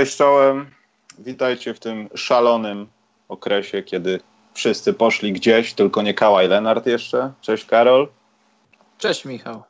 [0.00, 0.70] Cześć czołem.
[1.18, 2.86] Witajcie w tym szalonym
[3.28, 4.20] okresie, kiedy
[4.54, 7.32] wszyscy poszli gdzieś, tylko nie Kałaj Lenart jeszcze.
[7.40, 8.08] Cześć Karol.
[8.98, 9.62] Cześć Michał.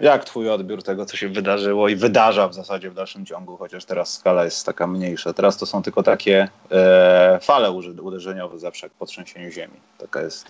[0.00, 3.84] Jak twój odbiór tego, co się wydarzyło i wydarza w zasadzie w dalszym ciągu, chociaż
[3.84, 5.32] teraz skala jest taka mniejsza.
[5.32, 7.70] Teraz to są tylko takie e, fale
[8.02, 9.76] uderzeniowe zawsze po trzęsieniu ziemi.
[9.98, 10.46] Taka jest.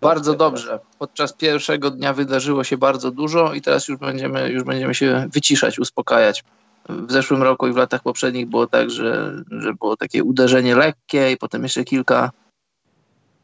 [0.00, 0.78] Bardzo dobrze.
[0.98, 5.78] Podczas pierwszego dnia wydarzyło się bardzo dużo i teraz już będziemy, już będziemy się wyciszać,
[5.78, 6.44] uspokajać
[6.88, 11.32] w zeszłym roku i w latach poprzednich było tak, że, że było takie uderzenie lekkie
[11.32, 12.30] i potem jeszcze kilka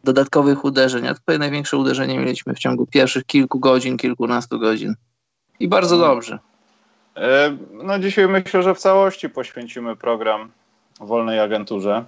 [0.04, 4.94] dodatkowych uderzeń, a tutaj największe uderzenie mieliśmy w ciągu pierwszych kilku godzin, kilkunastu godzin.
[5.60, 6.14] I bardzo hmm.
[6.14, 6.38] dobrze.
[7.16, 10.50] E, no dzisiaj myślę, że w całości poświęcimy program
[11.00, 12.04] wolnej agenturze,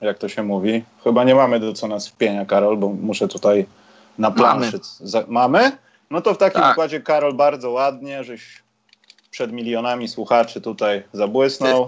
[0.00, 0.84] jak to się mówi.
[1.04, 3.66] Chyba nie mamy do co nas wpienia, Karol, bo muszę tutaj
[4.18, 4.80] na planszy...
[5.12, 5.24] Mamy?
[5.28, 5.78] mamy?
[6.10, 6.72] No to w takim tak.
[6.72, 8.62] układzie, Karol, bardzo ładnie, żeś
[9.30, 11.86] przed milionami słuchaczy tutaj zabłysnął.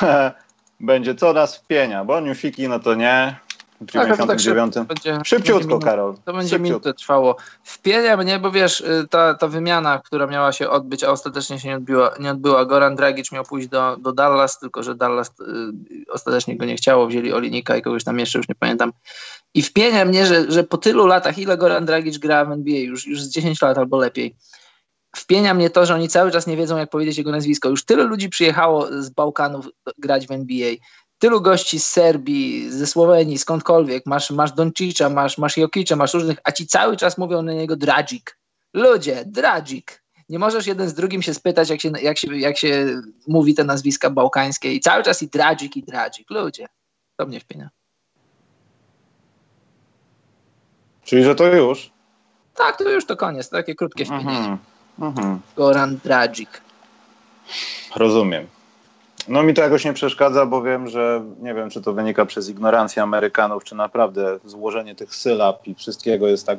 [0.80, 3.36] będzie co nas wpienia, bo newsiki no to nie.
[3.80, 4.74] W 99.
[4.74, 6.16] Tak, tak Szybciutko, będzie Karol.
[6.24, 7.36] To będzie minutę trwało.
[7.64, 11.68] Wpienia mnie, bo wiesz, y, ta, ta wymiana, która miała się odbyć, a ostatecznie się
[11.68, 12.64] nie odbyła, nie odbyła.
[12.64, 17.06] Goran Dragic miał pójść do, do Dallas, tylko że Dallas y, ostatecznie go nie chciało.
[17.06, 18.92] Wzięli Olinika i kogoś tam jeszcze, już nie pamiętam.
[19.54, 23.06] I wpienia mnie, że, że po tylu latach, ile Goran Dragic gra w NBA, już,
[23.06, 24.34] już z 10 lat albo lepiej,
[25.16, 27.68] wpienia mnie to, że oni cały czas nie wiedzą, jak powiedzieć jego nazwisko.
[27.68, 30.74] Już tyle ludzi przyjechało z Bałkanów grać w NBA.
[31.18, 34.06] Tylu gości z Serbii, ze Słowenii, skądkolwiek.
[34.06, 37.76] Masz, masz Doncicza, masz, masz Jokicza, masz różnych, a ci cały czas mówią na niego
[37.76, 38.24] Dragic.
[38.74, 39.86] Ludzie, Dragic.
[40.28, 43.64] Nie możesz jeden z drugim się spytać, jak się, jak się, jak się mówi te
[43.64, 46.30] nazwiska bałkańskie i cały czas i Dragic, i Dragic.
[46.30, 46.66] Ludzie,
[47.16, 47.70] to mnie wpienia.
[51.04, 51.92] Czyli, że to już?
[52.54, 54.58] Tak, to już to koniec, takie krótkie wpienie.
[54.98, 55.40] Mhm.
[55.56, 56.48] Goran Dragic.
[57.96, 58.46] Rozumiem.
[59.28, 62.48] No mi to jakoś nie przeszkadza, bo wiem, że nie wiem, czy to wynika przez
[62.48, 66.58] ignorancję Amerykanów, czy naprawdę złożenie tych sylab i wszystkiego jest tak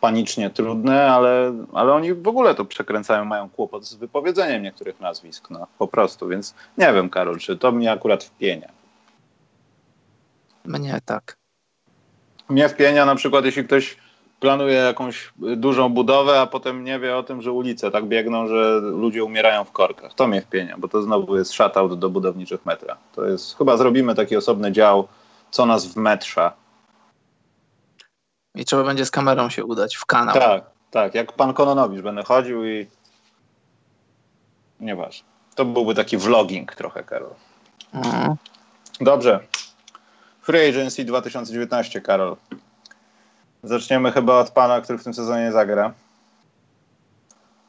[0.00, 5.50] panicznie trudne, ale, ale oni w ogóle to przekręcają, mają kłopot z wypowiedzeniem niektórych nazwisk,
[5.50, 8.68] no po prostu, więc nie wiem, Karol, czy to mnie akurat wpienia.
[10.64, 11.36] Mnie tak.
[12.48, 13.96] Mnie wpienia na przykład, jeśli ktoś
[14.46, 18.80] planuje jakąś dużą budowę, a potem nie wie o tym, że ulice tak biegną, że
[18.80, 20.14] ludzie umierają w korkach.
[20.14, 22.96] To mnie wpienia, bo to znowu jest shoutout do budowniczych metra.
[23.14, 25.08] To jest, chyba zrobimy taki osobny dział,
[25.50, 26.52] co nas w metrza.
[28.54, 30.34] I trzeba będzie z kamerą się udać w kanał.
[30.34, 32.86] Tak, tak, jak pan Kononowicz będę chodził i
[34.80, 35.28] nieważne.
[35.54, 37.34] To byłby taki vlogging trochę, Karol.
[37.94, 38.34] Mhm.
[39.00, 39.40] Dobrze.
[40.42, 42.36] Free Agency 2019, Karol.
[43.68, 45.92] Zaczniemy chyba od pana, który w tym sezonie zagra.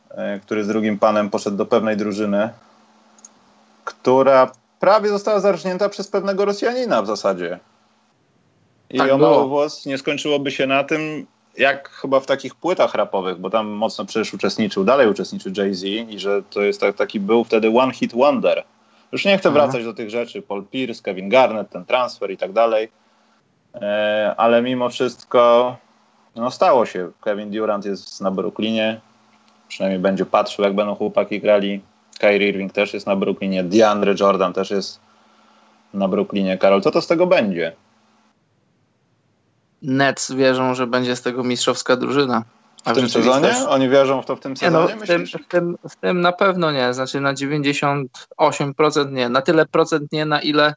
[0.09, 2.49] E, który z drugim panem poszedł do pewnej drużyny,
[3.85, 7.59] która prawie została zarżnięta przez pewnego Rosjanina w zasadzie.
[8.89, 11.25] I tak o mało włos nie skończyłoby się na tym,
[11.57, 16.19] jak chyba w takich płytach rapowych, bo tam mocno przecież uczestniczył, dalej uczestniczy Jay-Z i
[16.19, 18.63] że to jest tak, taki był wtedy one hit wonder.
[19.11, 22.53] Już nie chcę wracać do tych rzeczy, Paul Pierce, Kevin Garnett, ten transfer i tak
[22.53, 22.91] dalej,
[23.75, 25.75] e, ale mimo wszystko
[26.41, 27.11] no stało się.
[27.21, 29.01] Kevin Durant jest na Brooklynie.
[29.67, 31.81] Przynajmniej będzie patrzył, jak będą chłopaki grali.
[32.19, 33.63] Kyrie Irving też jest na Brooklynie.
[33.63, 34.99] DeAndre Jordan też jest
[35.93, 36.57] na Brooklynie.
[36.57, 37.75] Karol, co to z tego będzie?
[39.81, 42.43] Nets wierzą, że będzie z tego mistrzowska drużyna.
[42.85, 43.53] A w, tym sezonie?
[43.67, 44.87] Oni wierzą w to w tym sezonie?
[44.87, 46.93] Nie, no, w, tym, w, tym, w tym na pewno nie.
[46.93, 49.29] Znaczy na 98% nie.
[49.29, 50.73] Na tyle procent nie, na ile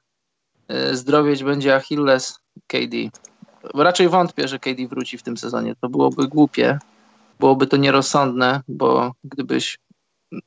[0.70, 2.96] y, zdrowieć będzie Achilles KD
[3.74, 5.74] raczej wątpię, że KD wróci w tym sezonie.
[5.80, 6.78] To byłoby głupie,
[7.40, 9.78] byłoby to nierozsądne, bo gdybyś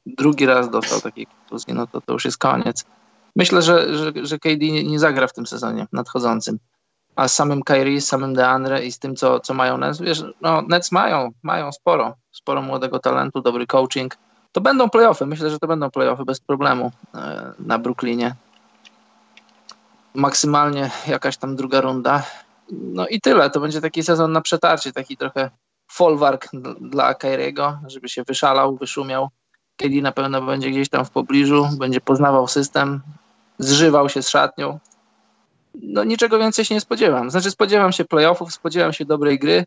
[0.06, 2.86] drugi raz dostał takiej kontuzji, no to to już jest koniec.
[3.36, 6.60] Myślę, że, że, że KD nie, zagra w tym sezonie nadchodzącym.
[7.16, 10.24] A z samym Kyrie, z samym DeAndre i z tym, co, co mają Nets, wiesz,
[10.42, 14.18] no Nets mają, mają sporo, sporo młodego talentu, dobry coaching.
[14.52, 18.36] To będą playoffy, myślę, że to będą playoffy bez problemu e, na Brooklynie.
[20.16, 22.24] Maksymalnie jakaś tam druga runda.
[22.82, 23.50] No i tyle.
[23.50, 25.50] To będzie taki sezon na przetarcie, taki trochę
[25.92, 26.50] folwark
[26.82, 29.30] dla Kairiego, żeby się wyszalał, wyszumiał
[29.78, 33.02] KD na pewno będzie gdzieś tam w pobliżu, będzie poznawał system,
[33.60, 34.80] zżywał się z szatnią.
[35.76, 37.32] No niczego więcej się nie spodziewam.
[37.32, 39.64] Znaczy spodziewam się playoffów, spodziewam się dobrej gry.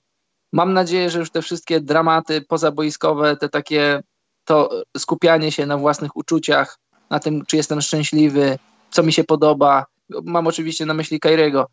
[0.52, 4.02] Mam nadzieję, że już te wszystkie dramaty pozaboiskowe, te takie
[4.44, 6.78] to skupianie się na własnych uczuciach,
[7.10, 8.58] na tym, czy jestem szczęśliwy,
[8.90, 9.86] co mi się podoba.
[10.24, 11.66] Mam oczywiście na myśli Kairiego.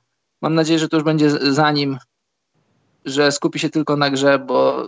[0.43, 1.97] Mam nadzieję, że to już będzie za nim,
[3.05, 4.87] że skupi się tylko na grze, bo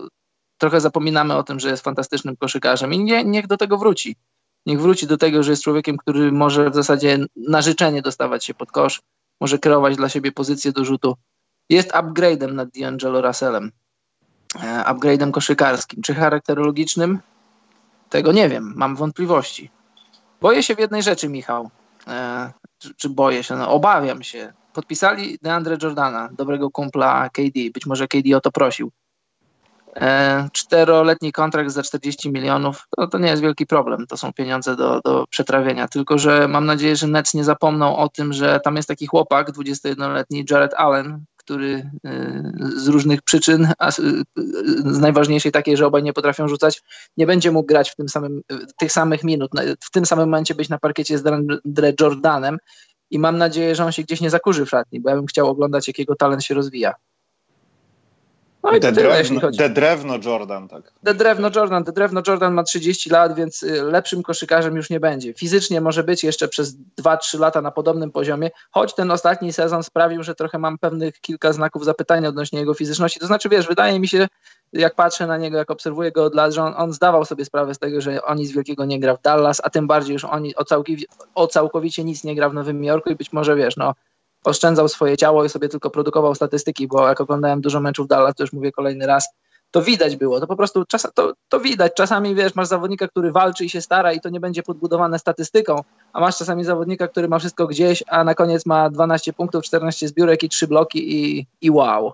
[0.58, 4.16] trochę zapominamy o tym, że jest fantastycznym koszykarzem i nie, niech do tego wróci.
[4.66, 8.54] Niech wróci do tego, że jest człowiekiem, który może w zasadzie na życzenie dostawać się
[8.54, 9.02] pod kosz,
[9.40, 11.16] może kreować dla siebie pozycję do rzutu.
[11.70, 13.72] Jest upgrade'em nad D'Angelo Russellem.
[14.62, 16.02] E, upgrade'em koszykarskim.
[16.02, 17.20] Czy charakterologicznym?
[18.10, 19.70] Tego nie wiem, mam wątpliwości.
[20.40, 21.70] Boję się w jednej rzeczy, Michał.
[22.06, 23.56] E, czy, czy, boję się?
[23.56, 24.52] No, obawiam się.
[24.76, 27.70] Podpisali DeAndre Jordana, dobrego kumpla KD.
[27.74, 28.90] Być może KD o to prosił.
[29.96, 34.06] E, czteroletni kontrakt za 40 milionów, to, nie jest wielki problem.
[34.06, 35.88] To są pieniądze do, do przetrawienia.
[35.88, 39.50] Tylko, że mam nadzieję, że Nets nie zapomną o tym, że tam jest taki chłopak,
[39.50, 46.12] 21-letni Jared Allen, który y, z różnych przyczyn, a z najważniejszej takiej, że obaj nie
[46.12, 46.82] potrafią rzucać,
[47.16, 48.42] nie będzie mógł grać w tym samym,
[48.78, 49.50] tych samych minut,
[49.80, 51.22] w tym samym momencie być na parkiecie z
[51.64, 52.58] Dre Jordanem
[53.10, 55.48] i mam nadzieję, że on się gdzieś nie zakurzy w szatni, bo ja bym chciał
[55.48, 56.94] oglądać, jakiego talent się rozwija.
[58.66, 60.92] No i drewno, The Drewno Jordan, tak.
[61.04, 65.00] The Drewno Jordan, The Drewno Jordan ma 30 lat, więc y, lepszym koszykarzem już nie
[65.00, 65.34] będzie.
[65.34, 70.22] Fizycznie może być jeszcze przez 2-3 lata na podobnym poziomie, choć ten ostatni sezon sprawił,
[70.22, 73.20] że trochę mam pewnych kilka znaków zapytania odnośnie jego fizyczności.
[73.20, 74.28] To znaczy, wiesz, wydaje mi się,
[74.72, 77.74] jak patrzę na niego, jak obserwuję go od lat, że on, on zdawał sobie sprawę
[77.74, 80.56] z tego, że on nic wielkiego nie gra w Dallas, a tym bardziej już oni
[80.56, 83.94] o, całkowicie, o całkowicie nic nie gra w Nowym Jorku i być może, wiesz, no
[84.46, 88.42] oszczędzał swoje ciało i sobie tylko produkował statystyki, bo jak oglądałem dużo meczów Dallas, to
[88.42, 89.28] już mówię kolejny raz,
[89.70, 91.92] to widać było, to po prostu czas, to, to widać.
[91.94, 95.76] Czasami wiesz, masz zawodnika, który walczy i się stara i to nie będzie podbudowane statystyką,
[96.12, 100.08] a masz czasami zawodnika, który ma wszystko gdzieś, a na koniec ma 12 punktów, 14
[100.08, 102.12] zbiórek i 3 bloki i, i wow.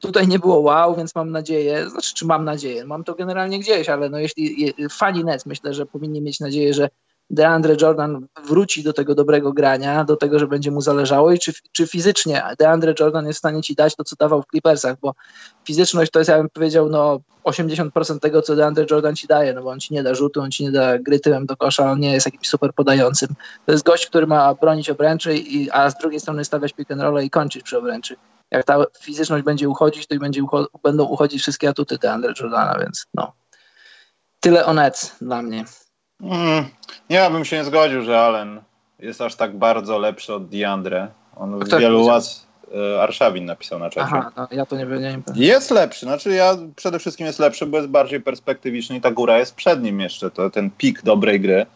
[0.00, 3.88] Tutaj nie było wow, więc mam nadzieję, znaczy czy mam nadzieję, mam to generalnie gdzieś,
[3.88, 6.88] ale no jeśli fani Nets myślę, że powinni mieć nadzieję, że
[7.30, 11.52] DeAndre Jordan wróci do tego dobrego grania, do tego, że będzie mu zależało i czy,
[11.72, 15.14] czy fizycznie DeAndre Jordan jest w stanie ci dać to, co dawał w Clippersach, bo
[15.64, 19.62] fizyczność to jest, ja bym powiedział, no 80% tego, co DeAndre Jordan ci daje, no
[19.62, 22.00] bo on ci nie da rzutu, on ci nie da gry tyłem do kosza, on
[22.00, 23.28] nie jest jakimś super podającym.
[23.66, 27.02] To jest gość, który ma bronić obręczy, i, a z drugiej strony stawiać pick and
[27.02, 28.16] roll i kończyć przy obręczy.
[28.50, 32.78] Jak ta fizyczność będzie uchodzić, to i będzie ucho będą uchodzić wszystkie atuty DeAndre Jordana,
[32.78, 33.32] więc no.
[34.40, 35.64] Tyle o Nets dla mnie.
[36.20, 36.64] Mm,
[37.08, 38.60] ja bym się nie zgodził, że Allen
[38.98, 41.08] jest aż tak bardzo lepszy od Diandre.
[41.36, 44.06] On w wielu łaz e, Arszawin napisał na czacie.
[44.12, 45.22] Aha, no, ja to nie wiem.
[45.34, 49.38] Jest lepszy, znaczy ja przede wszystkim jest lepszy, bo jest bardziej perspektywiczny i ta góra
[49.38, 51.66] jest przed nim jeszcze, to ten pik dobrej gry,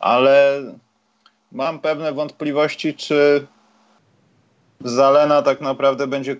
[0.00, 0.62] ale
[1.52, 3.46] mam pewne wątpliwości, czy
[4.80, 6.36] Zalena tak naprawdę będzie,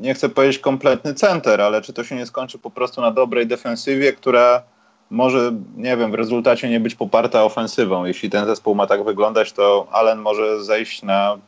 [0.00, 3.46] nie chcę powiedzieć kompletny center, ale czy to się nie skończy po prostu na dobrej
[3.46, 4.62] defensywie, która
[5.10, 8.04] może, nie wiem, w rezultacie nie być poparta ofensywą.
[8.04, 11.38] Jeśli ten zespół ma tak wyglądać, to Allen może zejść na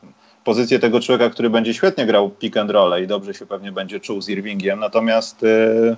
[0.43, 3.99] pozycję tego człowieka, który będzie świetnie grał pick and roll i dobrze się pewnie będzie
[3.99, 4.79] czuł z Irvingiem.
[4.79, 5.97] Natomiast yy,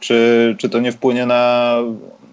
[0.00, 1.76] czy, czy to nie wpłynie na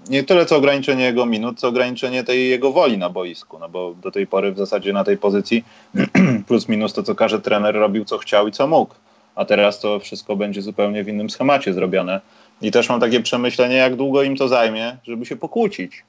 [0.10, 3.96] nie tyle co ograniczenie jego minut, co ograniczenie tej jego woli na boisku, no bo
[4.04, 5.64] do tej pory w zasadzie na tej pozycji
[6.48, 8.96] plus minus to, co każdy trener robił, co chciał i co mógł.
[9.36, 12.22] A teraz to wszystko będzie zupełnie w innym schemacie zrobione.
[12.62, 16.04] I też mam takie przemyślenie, jak długo im to zajmie, żeby się pokłócić.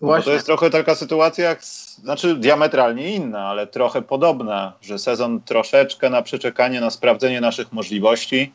[0.00, 5.40] Bo to jest trochę taka sytuacja, jak, znaczy diametralnie inna, ale trochę podobna, że sezon
[5.40, 8.52] troszeczkę na przeczekanie, na sprawdzenie naszych możliwości.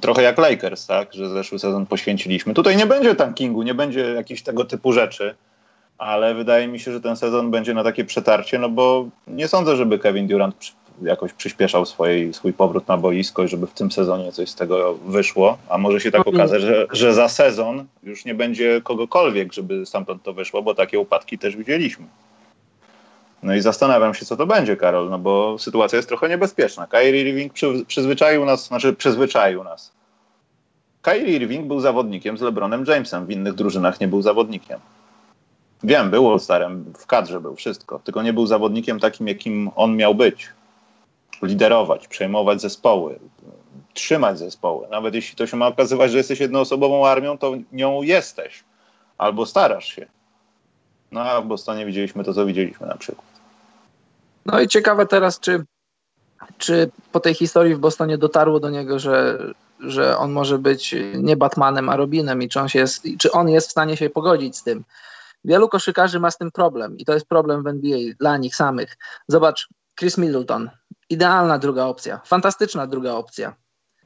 [0.00, 2.54] Trochę jak Lakers, tak, że zeszły sezon poświęciliśmy.
[2.54, 5.34] Tutaj nie będzie tankingu, nie będzie jakichś tego typu rzeczy,
[5.98, 9.76] ale wydaje mi się, że ten sezon będzie na takie przetarcie, no bo nie sądzę,
[9.76, 10.72] żeby Kevin Durant
[11.02, 14.94] jakoś przyspieszał swój, swój powrót na boisko i żeby w tym sezonie coś z tego
[14.94, 15.58] wyszło.
[15.68, 20.22] A może się tak okazać, że, że za sezon już nie będzie kogokolwiek, żeby stamtąd
[20.22, 22.06] to wyszło, bo takie upadki też widzieliśmy.
[23.42, 26.86] No i zastanawiam się, co to będzie, Karol, no bo sytuacja jest trochę niebezpieczna.
[26.86, 29.92] Kyrie Irving przy, przyzwyczaił nas, znaczy przyzwyczaił nas.
[31.02, 34.80] Kyrie Irving był zawodnikiem z LeBronem Jamesem, w innych drużynach nie był zawodnikiem.
[35.82, 40.14] Wiem, był starem, w kadrze był wszystko, tylko nie był zawodnikiem takim, jakim on miał
[40.14, 40.48] być
[41.42, 43.18] liderować, przejmować zespoły,
[43.94, 44.88] trzymać zespoły.
[44.90, 48.64] Nawet jeśli to się ma okazywać, że jesteś jednoosobową armią, to nią jesteś.
[49.18, 50.06] Albo starasz się.
[51.12, 53.26] No a w Bostonie widzieliśmy to, co widzieliśmy na przykład.
[54.46, 55.64] No i ciekawe teraz, czy,
[56.58, 59.38] czy po tej historii w Bostonie dotarło do niego, że
[59.80, 63.48] że on może być nie Batmanem, a Robinem i czy on, się jest, czy on
[63.48, 64.84] jest w stanie się pogodzić z tym.
[65.44, 68.96] Wielu koszykarzy ma z tym problem i to jest problem w NBA dla nich samych.
[69.28, 70.70] Zobacz, Chris Middleton,
[71.10, 73.54] idealna druga opcja, fantastyczna druga opcja,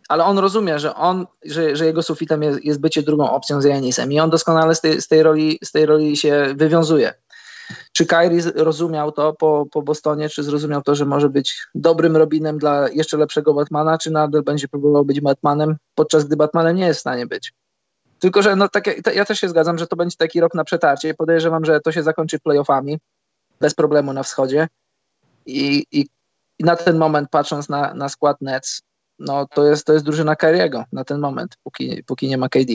[0.08, 3.64] ale on rozumie, że on, że, że jego sufitem jest, jest bycie drugą opcją z
[3.64, 7.14] Janisem i on doskonale z tej, z tej, roli, z tej roli się wywiązuje.
[7.92, 12.58] Czy Kyrie rozumiał to po, po Bostonie, czy zrozumiał to, że może być dobrym Robinem
[12.58, 16.98] dla jeszcze lepszego Batmana, czy nadal będzie próbował być Batmanem, podczas gdy Batmanem nie jest
[16.98, 17.52] w stanie być?
[18.18, 21.14] Tylko, że no, tak, ja też się zgadzam, że to będzie taki rok na przetarcie.
[21.14, 22.98] Podejrzewam, że to się zakończy playoffami
[23.60, 24.68] bez problemu na wschodzie.
[25.46, 26.06] I, i,
[26.58, 28.82] i na ten moment, patrząc na, na skład Nets,
[29.18, 32.72] no to jest, to jest drużyna Kyriego na ten moment, póki, póki nie ma KD.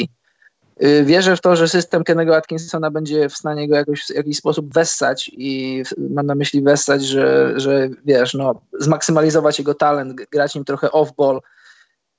[0.84, 4.38] Y, wierzę w to, że system Kennego Atkinsona będzie w stanie go jakoś, w jakiś
[4.38, 10.56] sposób wessać i mam na myśli wessać, że, że wiesz, no, zmaksymalizować jego talent, grać
[10.56, 11.40] nim trochę off-ball,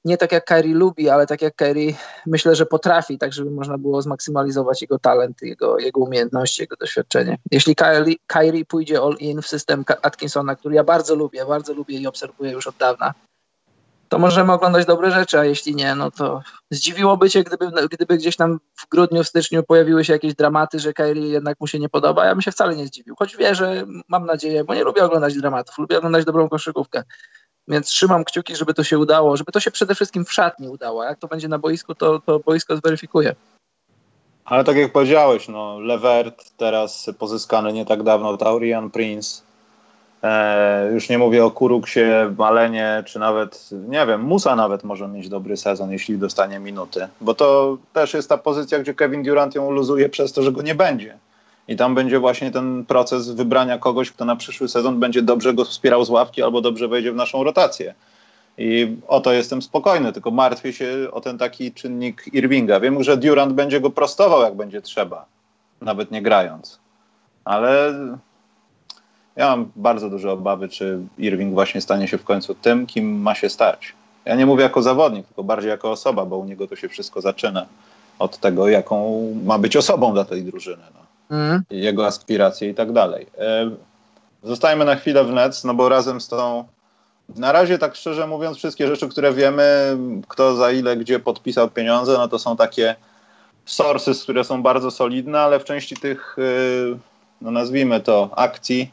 [0.04, 1.94] nie tak jak Kyrie lubi, ale tak jak Kyrie
[2.26, 7.38] myślę, że potrafi, tak żeby można było zmaksymalizować jego talent, jego, jego umiejętności, jego doświadczenie.
[7.50, 7.76] Jeśli
[8.26, 12.52] Kyrie pójdzie all in w system Atkinsona, który ja bardzo lubię, bardzo lubię i obserwuję
[12.52, 13.14] już od dawna,
[14.08, 18.36] to możemy oglądać dobre rzeczy, a jeśli nie, no to zdziwiłoby cię, gdyby, gdyby gdzieś
[18.36, 21.88] tam w grudniu, w styczniu pojawiły się jakieś dramaty, że Kyrie jednak mu się nie
[21.88, 22.24] podoba.
[22.24, 25.78] Ja bym się wcale nie zdziwił, choć wierzę, mam nadzieję, bo nie lubię oglądać dramatów,
[25.78, 27.02] lubię oglądać dobrą koszykówkę.
[27.68, 31.04] Więc trzymam kciuki, żeby to się udało, żeby to się przede wszystkim w szatni udało.
[31.04, 33.34] Jak to będzie na boisku, to, to boisko zweryfikuje.
[34.44, 39.42] Ale tak jak powiedziałeś, no, Levert teraz pozyskany nie tak dawno, Taurian Prince,
[40.24, 42.00] E, już nie mówię o Kuruksie,
[42.38, 47.08] Malenie, czy nawet, nie wiem, Musa nawet może mieć dobry sezon, jeśli dostanie minuty.
[47.20, 50.62] Bo to też jest ta pozycja, gdzie Kevin Durant ją luzuje przez to, że go
[50.62, 51.18] nie będzie.
[51.68, 55.64] I tam będzie właśnie ten proces wybrania kogoś, kto na przyszły sezon będzie dobrze go
[55.64, 57.94] wspierał z ławki albo dobrze wejdzie w naszą rotację.
[58.58, 62.80] I o to jestem spokojny, tylko martwię się o ten taki czynnik Irvinga.
[62.80, 65.24] Wiem, że Durant będzie go prostował, jak będzie trzeba,
[65.80, 66.78] nawet nie grając.
[67.44, 67.94] Ale
[69.36, 73.34] ja mam bardzo duże obawy, czy Irving właśnie stanie się w końcu tym, kim ma
[73.34, 73.92] się stać.
[74.24, 77.20] Ja nie mówię jako zawodnik, tylko bardziej jako osoba, bo u niego to się wszystko
[77.20, 77.66] zaczyna
[78.18, 80.82] od tego, jaką ma być osobą dla tej drużyny.
[80.94, 81.00] No.
[81.30, 81.62] Mm.
[81.70, 83.26] Jego aspiracje i tak dalej.
[83.38, 83.70] E,
[84.42, 86.64] zostajmy na chwilę w Nets, no bo razem z tą
[87.28, 89.96] na razie, tak szczerze mówiąc, wszystkie rzeczy, które wiemy,
[90.28, 92.94] kto za ile, gdzie podpisał pieniądze, no to są takie
[93.64, 96.98] sources, które są bardzo solidne, ale w części tych, y,
[97.40, 98.90] no nazwijmy to, akcji,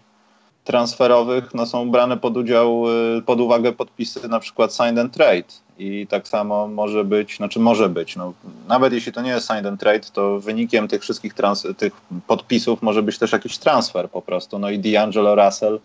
[0.64, 2.84] transferowych no, są brane pod udział,
[3.18, 5.44] y, pod uwagę podpisy na przykład signed and trade.
[5.78, 8.34] I tak samo może być, znaczy może być, no,
[8.68, 11.94] nawet jeśli to nie jest signed and trade, to wynikiem tych wszystkich trans, tych
[12.28, 15.80] podpisów może być też jakiś transfer po prostu, no i D'Angelo Russell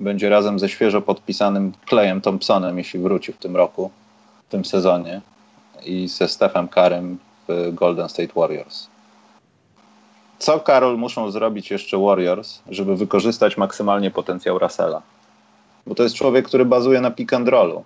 [0.00, 3.90] będzie razem ze świeżo podpisanym Clayem Thompsonem, jeśli wróci w tym roku,
[4.48, 5.20] w tym sezonie
[5.86, 8.93] i ze Stephem Karem w Golden State Warriors
[10.44, 15.02] co Karol muszą zrobić jeszcze Warriors, żeby wykorzystać maksymalnie potencjał Russella?
[15.86, 17.84] Bo to jest człowiek, który bazuje na pick and rollu.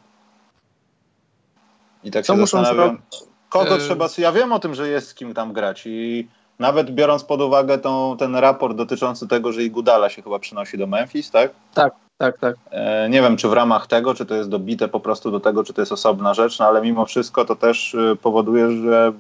[2.05, 3.29] I tak co się muszą zastanawiam, zrobić?
[3.49, 4.07] kogo y- trzeba...
[4.19, 7.79] Ja wiem o tym, że jest z kim tam grać i nawet biorąc pod uwagę
[7.79, 11.51] tą, ten raport dotyczący tego, że Igudala się chyba przynosi do Memphis, tak?
[11.75, 12.57] Tak, tak, tak.
[12.71, 15.65] E, nie wiem, czy w ramach tego, czy to jest dobite po prostu do tego,
[15.65, 19.13] czy to jest osobna rzecz, no ale mimo wszystko to też y, powoduje, że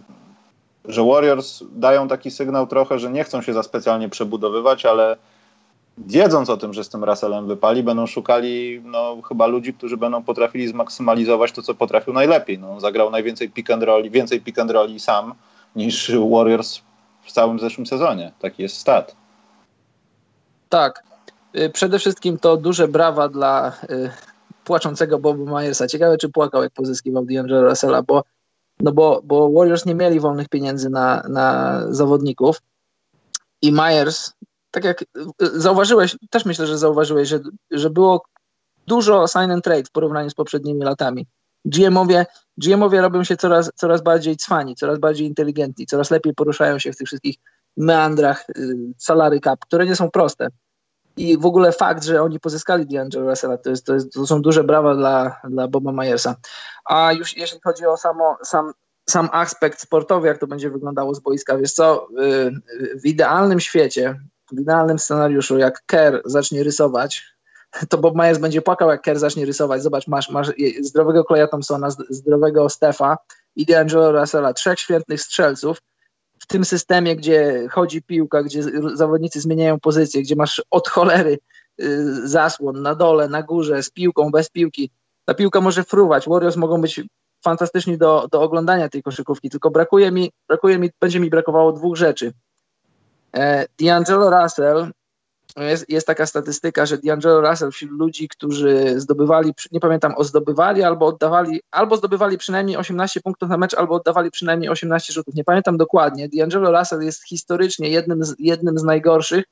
[0.88, 5.16] że Warriors dają taki sygnał trochę, że nie chcą się za specjalnie przebudowywać, ale
[5.98, 10.22] wiedząc o tym, że z tym Russellem wypali, będą szukali no, chyba ludzi, którzy będą
[10.22, 12.58] potrafili zmaksymalizować to, co potrafił najlepiej.
[12.58, 15.34] No, zagrał najwięcej pick and roll, więcej pick and rolli sam
[15.76, 16.80] niż Warriors
[17.22, 18.32] w całym zeszłym sezonie.
[18.40, 19.16] Taki jest stat.
[20.68, 21.02] Tak.
[21.56, 24.10] Y, przede wszystkim to duże brawa dla y,
[24.64, 25.86] płaczącego Boba Myersa.
[25.86, 28.22] Ciekawe, czy płakał, jak pozyskiwał D'Angelo Russella, bo
[28.80, 32.62] no bo, bo Warriors nie mieli wolnych pieniędzy na, na zawodników
[33.62, 34.32] i Myers,
[34.70, 35.04] tak jak
[35.38, 38.24] zauważyłeś, też myślę, że zauważyłeś, że, że było
[38.86, 41.26] dużo sign and trade w porównaniu z poprzednimi latami.
[41.64, 42.26] GM-owie,
[42.58, 46.96] GM-owie robią się coraz, coraz bardziej cwani, coraz bardziej inteligentni, coraz lepiej poruszają się w
[46.96, 47.36] tych wszystkich
[47.76, 50.48] meandrach y, salary cap, które nie są proste.
[51.18, 54.42] I w ogóle fakt, że oni pozyskali D'Angelo Russella, to, jest, to, jest, to są
[54.42, 56.36] duże brawa dla, dla Boba Myersa.
[56.84, 58.72] A już jeśli chodzi o samo, sam,
[59.10, 62.08] sam aspekt sportowy, jak to będzie wyglądało z boiska, wiesz co,
[63.02, 64.20] w idealnym świecie,
[64.52, 67.38] w idealnym scenariuszu, jak Kerr zacznie rysować,
[67.88, 69.82] to Bob Myers będzie płakał, jak Kerr zacznie rysować.
[69.82, 73.18] Zobacz, masz, masz zdrowego Claya Thompsona, zdrowego Stefa
[73.56, 75.78] i D'Angelo Russella, trzech świetnych strzelców,
[76.48, 78.62] tym systemie, gdzie chodzi piłka, gdzie
[78.94, 81.38] zawodnicy zmieniają pozycję, gdzie masz od cholery
[81.82, 84.90] y, zasłon na dole, na górze, z piłką, bez piłki,
[85.24, 86.28] ta piłka może fruwać.
[86.28, 87.00] Warriors mogą być
[87.44, 91.96] fantastyczni do, do oglądania tej koszykówki, tylko brakuje mi, brakuje mi, będzie mi brakowało dwóch
[91.96, 92.32] rzeczy.
[93.36, 94.90] E, D'Angelo Russell,
[95.64, 100.82] jest, jest taka statystyka, że D'Angelo Russell wśród ludzi, którzy zdobywali, nie pamiętam, o zdobywali
[100.82, 105.34] albo oddawali, albo zdobywali przynajmniej 18 punktów na mecz, albo oddawali przynajmniej 18 rzutów.
[105.34, 106.28] Nie pamiętam dokładnie.
[106.28, 109.44] D'Angelo Russell jest historycznie jednym z, jednym z najgorszych,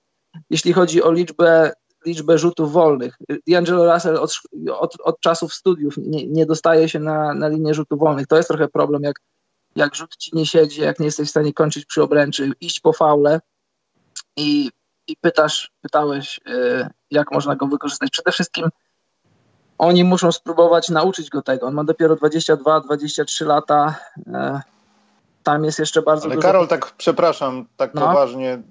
[0.51, 1.73] jeśli chodzi o liczbę
[2.07, 3.17] liczbę rzutów wolnych.
[3.49, 4.41] D'Angelo Russell od,
[4.79, 8.27] od, od czasów studiów nie, nie dostaje się na, na linię rzutów wolnych.
[8.27, 9.21] To jest trochę problem, jak,
[9.77, 12.93] jak rzut ci nie siedzi, jak nie jesteś w stanie kończyć przy obręczy, iść po
[12.93, 13.41] faule
[14.37, 14.71] i,
[15.09, 18.11] i pytasz, pytałeś, y, jak można go wykorzystać.
[18.11, 18.69] Przede wszystkim
[19.79, 21.67] oni muszą spróbować nauczyć go tego.
[21.67, 23.95] On ma dopiero 22-23 lata.
[24.19, 24.23] Y,
[25.43, 26.49] tam jest jeszcze bardzo Ale dużo...
[26.49, 28.01] Karol, tak przepraszam, tak no.
[28.01, 28.63] poważnie,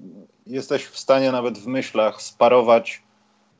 [0.47, 3.05] jesteś w stanie nawet w myślach sparować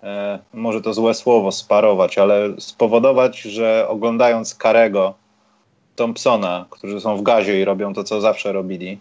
[0.06, 5.14] E, może to złe słowo, sparować, ale spowodować, że oglądając Karego,
[5.96, 8.98] Thompsona, którzy są w gazie i robią to, co zawsze robili, e,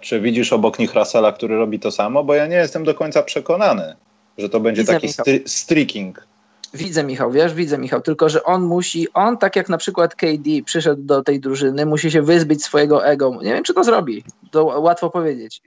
[0.00, 2.24] czy widzisz obok nich Russella, który robi to samo?
[2.24, 3.94] Bo ja nie jestem do końca przekonany,
[4.38, 6.26] że to będzie widzę, taki stri streaking.
[6.74, 10.50] Widzę, Michał, wiesz, widzę, Michał, tylko że on musi, on tak jak na przykład KD
[10.64, 13.38] przyszedł do tej drużyny, musi się wyzbyć swojego ego.
[13.42, 15.62] Nie wiem, czy to zrobi, to łatwo powiedzieć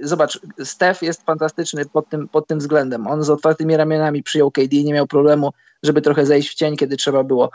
[0.00, 3.06] zobacz, Steph jest fantastyczny pod tym, pod tym względem.
[3.06, 6.96] On z otwartymi ramionami przyjął KD, nie miał problemu, żeby trochę zejść w cień, kiedy
[6.96, 7.50] trzeba było.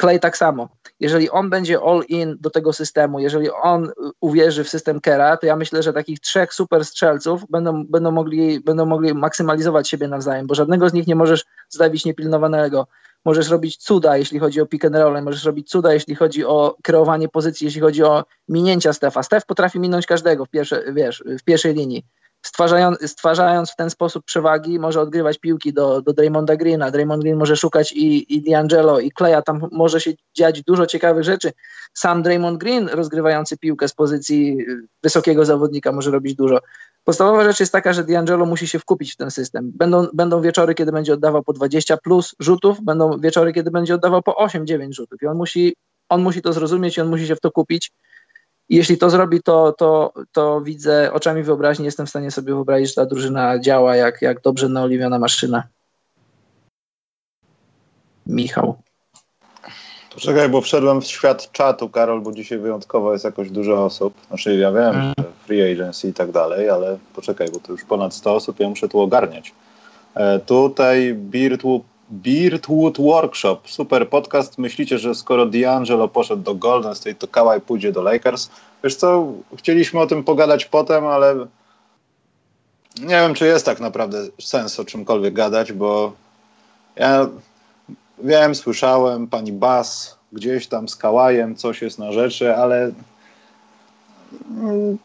[0.00, 0.68] Clay tak samo.
[1.00, 5.46] Jeżeli on będzie all in do tego systemu, jeżeli on uwierzy w system Kera, to
[5.46, 10.46] ja myślę, że takich trzech super strzelców będą, będą, mogli, będą mogli maksymalizować siebie nawzajem,
[10.46, 12.86] bo żadnego z nich nie możesz zostawić niepilnowanego
[13.24, 16.76] możesz robić cuda, jeśli chodzi o pick and roll, możesz robić cuda, jeśli chodzi o
[16.82, 19.22] kreowanie pozycji, jeśli chodzi o minięcia Stefa.
[19.22, 22.06] Stef potrafi minąć każdego w, pierwsze, wiesz, w pierwszej linii.
[22.42, 26.90] Stwarzając, stwarzając w ten sposób przewagi, może odgrywać piłki do, do Draymonda Greena.
[26.90, 29.42] Draymond Green może szukać i, i D'Angelo, i Kleja.
[29.42, 31.52] Tam może się dziać dużo ciekawych rzeczy.
[31.94, 34.58] Sam Draymond Green, rozgrywający piłkę z pozycji
[35.02, 36.58] wysokiego zawodnika, może robić dużo.
[37.04, 39.72] Podstawowa rzecz jest taka, że D'Angelo musi się wkupić w ten system.
[39.74, 44.22] Będą, będą wieczory, kiedy będzie oddawał po 20 plus rzutów, będą wieczory, kiedy będzie oddawał
[44.22, 45.74] po 8-9 rzutów i on musi,
[46.08, 47.92] on musi to zrozumieć i on musi się w to kupić.
[48.68, 52.88] I jeśli to zrobi, to, to, to widzę oczami wyobraźni, jestem w stanie sobie wyobrazić,
[52.88, 55.62] że ta drużyna działa jak, jak dobrze naoliwiona maszyna.
[58.26, 58.76] Michał.
[60.14, 64.14] Poczekaj, bo wszedłem w świat czatu, Karol, bo dzisiaj wyjątkowo jest jakoś dużo osób.
[64.28, 65.12] Znaczy ja wiem, mm.
[65.18, 68.68] że free agency i tak dalej, ale poczekaj, bo to już ponad 100 osób, ja
[68.68, 69.54] muszę tu ogarniać.
[70.14, 74.58] E, tutaj Beardwood, Beardwood Workshop, super podcast.
[74.58, 78.50] Myślicie, że skoro D'Angelo poszedł do Golden State, to Kawhi pójdzie do Lakers?
[78.84, 81.34] Wiesz co, chcieliśmy o tym pogadać potem, ale
[83.00, 86.12] nie wiem, czy jest tak naprawdę sens o czymkolwiek gadać, bo
[86.96, 87.26] ja
[88.22, 92.92] Wiem, słyszałem, pani Bas gdzieś tam z Kałajem coś jest na rzeczy, ale
[94.50, 94.98] mm,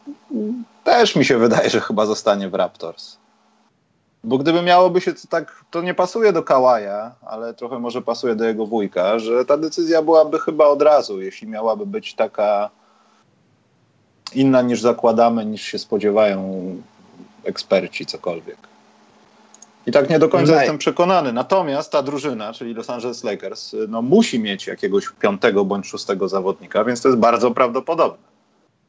[0.84, 3.17] też mi się wydaje, że chyba zostanie w Raptors.
[4.24, 8.34] Bo gdyby miałoby się to tak, to nie pasuje do Kałaja, ale trochę może pasuje
[8.34, 12.70] do jego wujka, że ta decyzja byłaby chyba od razu, jeśli miałaby być taka
[14.34, 16.60] inna niż zakładamy, niż się spodziewają
[17.44, 18.58] eksperci, cokolwiek.
[19.86, 21.32] I tak nie do końca no jestem przekonany.
[21.32, 26.84] Natomiast ta drużyna, czyli Los Angeles Lakers, no, musi mieć jakiegoś piątego bądź szóstego zawodnika,
[26.84, 28.28] więc to jest bardzo prawdopodobne.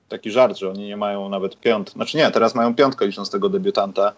[0.09, 1.91] Taki żart, że oni nie mają nawet piąt.
[1.91, 4.13] Znaczy nie, teraz mają piątkę licząc tego debiutanta,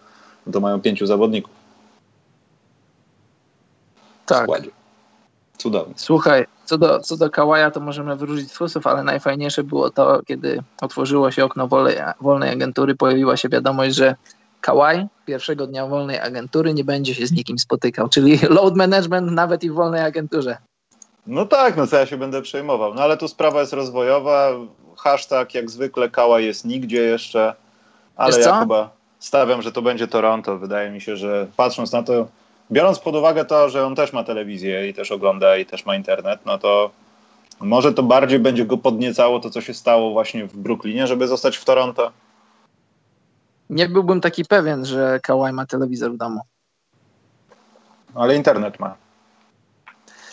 [0.52, 1.52] to mają pięciu zawodników.
[4.26, 4.48] Tak.
[5.58, 5.94] Cudownie.
[5.96, 10.62] Słuchaj, co do, co do Kałaja, to możemy wyróżnić twórców, ale najfajniejsze było to, kiedy
[10.80, 14.14] otworzyło się okno wolnej, wolnej agentury, pojawiła się wiadomość, że
[14.60, 19.64] Kawaj pierwszego dnia wolnej agentury nie będzie się z nikim spotykał, czyli load management nawet
[19.64, 20.56] i w wolnej agenturze.
[21.26, 22.94] No tak, no co ja się będę przejmował.
[22.94, 24.50] No ale tu sprawa jest rozwojowa.
[24.98, 27.54] Hashtag jak zwykle Kałaj jest nigdzie jeszcze,
[28.16, 28.90] ale ja chyba
[29.22, 30.58] stawiam, że to będzie Toronto.
[30.58, 32.28] Wydaje mi się, że patrząc na to,
[32.70, 35.96] biorąc pod uwagę to, że on też ma telewizję i też ogląda i też ma
[35.96, 36.90] internet, no to
[37.60, 41.56] może to bardziej będzie go podniecało to, co się stało właśnie w Brooklynie, żeby zostać
[41.56, 42.12] w Toronto
[43.72, 46.40] nie byłbym taki pewien, że Kawhi ma telewizor w domu.
[48.14, 48.96] Ale internet ma.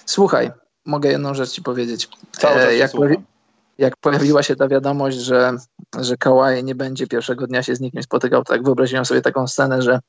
[0.06, 0.52] Słuchaj,
[0.86, 2.10] mogę jedną rzecz ci powiedzieć.
[2.44, 3.18] E, jak, pojawi,
[3.80, 5.52] jak, pojawiła się ta wiadomość, że,
[6.00, 9.82] że Kawhi nie będzie pierwszego dnia się z nikim spotykał, tak wyobraziłem sobie taką scenę,
[9.82, 10.00] że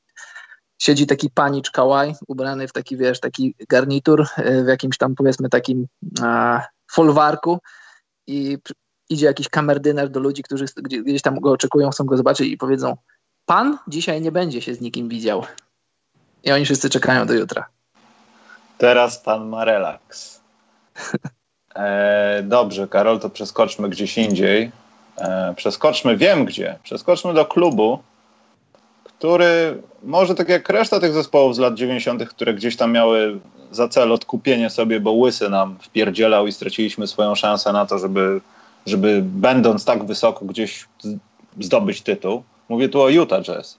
[0.79, 5.49] siedzi taki panicz Kawhi, ubrany w taki, wiesz, taki garnitur, e, w jakimś tam powiedzmy
[5.49, 5.87] takim
[6.23, 7.59] a, folwarku
[8.27, 8.59] i
[9.11, 12.97] idzie jakiś kamerdyner do ludzi, którzy gdzieś tam go oczekują, chcą go zobaczyć i powiedzą
[13.47, 15.45] Pan dzisiaj nie będzie się z nikim widział.
[16.45, 17.69] I oni wszyscy czekają do jutra.
[18.79, 20.41] Teraz pan ma relaks.
[21.75, 24.71] E, dobrze, Karol, to przeskoczmy gdzieś indziej.
[25.19, 26.79] E, przeskoczmy, wiem gdzie.
[26.83, 27.99] Przeskoczmy do klubu,
[29.05, 33.89] który może tak jak reszta tych zespołów z lat 90., które gdzieś tam miały za
[33.89, 38.41] cel odkupienie sobie, bo łysy nam wpierdzielał i straciliśmy swoją szansę na to, żeby,
[38.87, 40.87] żeby będąc tak wysoko gdzieś
[41.61, 42.43] zdobyć tytuł.
[42.69, 43.79] Mówię tu o Utah Jazz.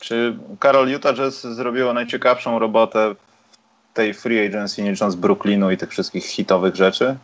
[0.00, 3.14] Czy Karol Utah Jazz zrobiło najciekawszą robotę
[3.94, 7.16] tej free agency, nie licząc Brooklynu i tych wszystkich hitowych rzeczy?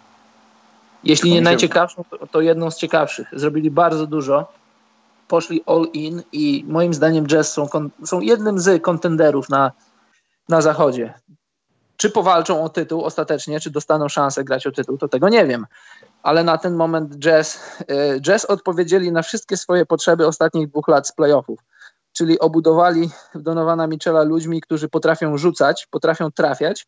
[1.04, 3.28] Jeśli nie najciekawszą, to, to jedną z ciekawszych.
[3.32, 4.52] Zrobili bardzo dużo,
[5.28, 7.68] poszli all in i moim zdaniem Jazz są,
[8.04, 9.72] są jednym z kontenderów na,
[10.48, 11.14] na zachodzie.
[11.96, 15.66] Czy powalczą o tytuł ostatecznie, czy dostaną szansę grać o tytuł, to tego nie wiem.
[16.22, 21.08] Ale na ten moment Jazz, e, jazz odpowiedzieli na wszystkie swoje potrzeby ostatnich dwóch lat
[21.08, 21.58] z playoffów
[22.20, 26.86] czyli obudowali Donowana Michela ludźmi, którzy potrafią rzucać, potrafią trafiać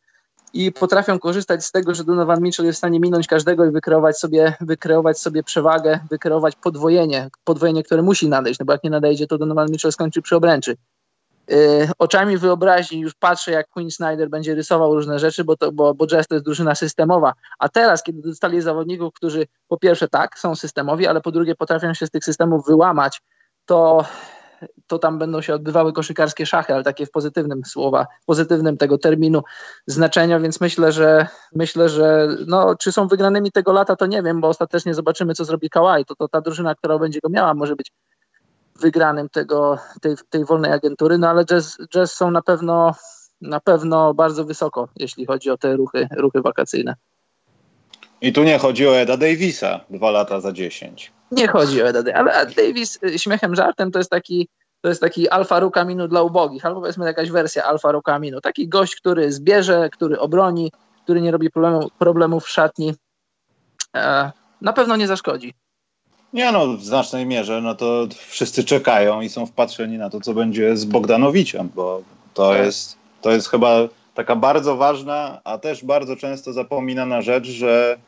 [0.53, 4.19] i potrafią korzystać z tego, że Donovan Mitchell jest w stanie minąć każdego i wykreować
[4.19, 9.27] sobie, wykreować sobie przewagę, wykreować podwojenie, podwojenie, które musi nadejść, no bo jak nie nadejdzie,
[9.27, 10.77] to Donovan Mitchell skończy przy obręczy.
[11.49, 15.95] Yy, oczami wyobraźni już patrzę, jak Quinn Snyder będzie rysował różne rzeczy, bo, to, bo,
[15.95, 17.33] bo Jazz to jest drużyna systemowa.
[17.59, 21.95] A teraz, kiedy dostali zawodników, którzy po pierwsze tak, są systemowi, ale po drugie potrafią
[21.95, 23.23] się z tych systemów wyłamać,
[23.67, 24.05] to
[24.87, 29.43] to tam będą się odbywały koszykarskie szachy, ale takie w pozytywnym słowa, pozytywnym tego terminu
[29.87, 34.41] znaczenia, więc myślę, że myślę, że no, czy są wygranymi tego lata, to nie wiem,
[34.41, 36.05] bo ostatecznie zobaczymy, co zrobi Kawhi.
[36.05, 37.93] To, to ta drużyna, która będzie go miała, może być
[38.81, 42.95] wygranym tego, tej, tej wolnej agentury, no ale jazz, jazz są na pewno
[43.43, 46.95] na pewno bardzo wysoko, jeśli chodzi o te ruchy, ruchy wakacyjne.
[48.21, 51.13] I tu nie chodzi o Eda Davisa, dwa lata za dziesięć.
[51.31, 54.49] Nie chodzi o Eda Davisa, ale Davis y, śmiechem, żartem to jest taki
[54.83, 58.41] to jest taki alfa rukaminu dla ubogich, albo powiedzmy jakaś wersja alfa rukaminu.
[58.41, 60.73] Taki gość, który zbierze, który obroni,
[61.05, 62.95] który nie robi problemu, problemów w szatni,
[63.97, 65.55] e, na pewno nie zaszkodzi.
[66.33, 70.35] Nie no, w znacznej mierze, no to wszyscy czekają i są wpatrzeni na to, co
[70.35, 72.03] będzie z Bogdanowiciem, bo
[72.35, 72.59] to tak.
[72.59, 73.77] jest, to jest chyba
[74.15, 77.99] taka bardzo ważna, a też bardzo często zapominana rzecz, że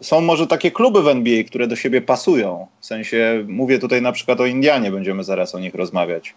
[0.00, 2.66] są może takie kluby w NBA, które do siebie pasują.
[2.80, 6.34] W sensie, mówię tutaj na przykład o Indianie, będziemy zaraz o nich rozmawiać,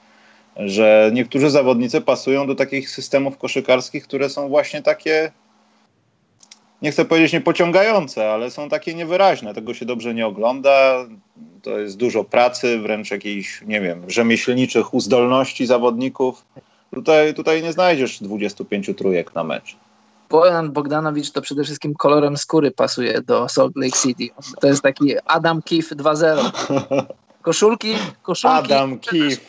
[0.58, 5.31] że niektórzy zawodnicy pasują do takich systemów koszykarskich, które są właśnie takie,
[6.81, 9.53] nie chcę powiedzieć niepociągające, ale są takie niewyraźne.
[9.53, 11.05] Tego się dobrze nie ogląda.
[11.62, 16.45] To jest dużo pracy, wręcz jakichś, nie wiem, rzemieślniczych uzdolności zawodników
[16.95, 19.75] Tutaj, tutaj nie znajdziesz 25 trójek na mecz.
[20.29, 24.27] Bojan Bogdanowicz to przede wszystkim kolorem skóry pasuje do Salt Lake City.
[24.61, 27.05] To jest taki Adam Keefe 2.0.
[27.41, 28.57] Koszulki, koszulki.
[28.57, 29.41] Adam Keefe.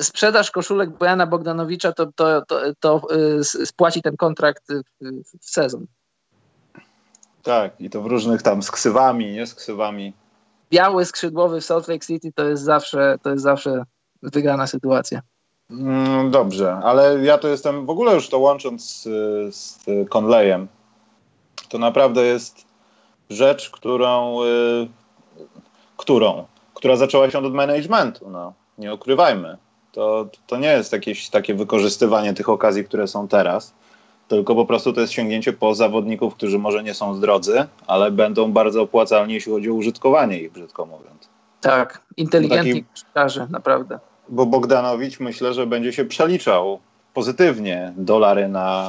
[0.00, 3.02] Sprzedaż koszulek Bojana Bogdanowicza to, to, to, to
[3.40, 4.62] y, spłaci ten kontrakt
[5.40, 5.86] w sezon.
[7.42, 10.12] Tak, i to w różnych tam z ksywami, nie z ksywami.
[10.70, 13.84] Biały skrzydłowy w Salt Lake City to jest zawsze, to jest zawsze
[14.22, 15.22] wygrana sytuacja.
[15.72, 19.02] Mm, dobrze, ale ja to jestem, w ogóle już to łącząc z,
[19.56, 20.68] z Conleyem,
[21.68, 22.64] to naprawdę jest
[23.30, 24.88] rzecz, którą, y,
[25.96, 29.56] którą, która zaczęła się od managementu, no, nie ukrywajmy.
[29.92, 33.74] To, to nie jest jakieś takie wykorzystywanie tych okazji, które są teraz,
[34.28, 38.52] tylko po prostu to jest sięgnięcie po zawodników, którzy może nie są zdrodzy, ale będą
[38.52, 41.28] bardzo opłacalni, jeśli chodzi o użytkowanie ich, brzydko mówiąc.
[41.60, 43.40] Tak, inteligentni taki...
[43.50, 46.80] naprawdę bo Bogdanowicz myślę, że będzie się przeliczał
[47.14, 48.86] pozytywnie dolary na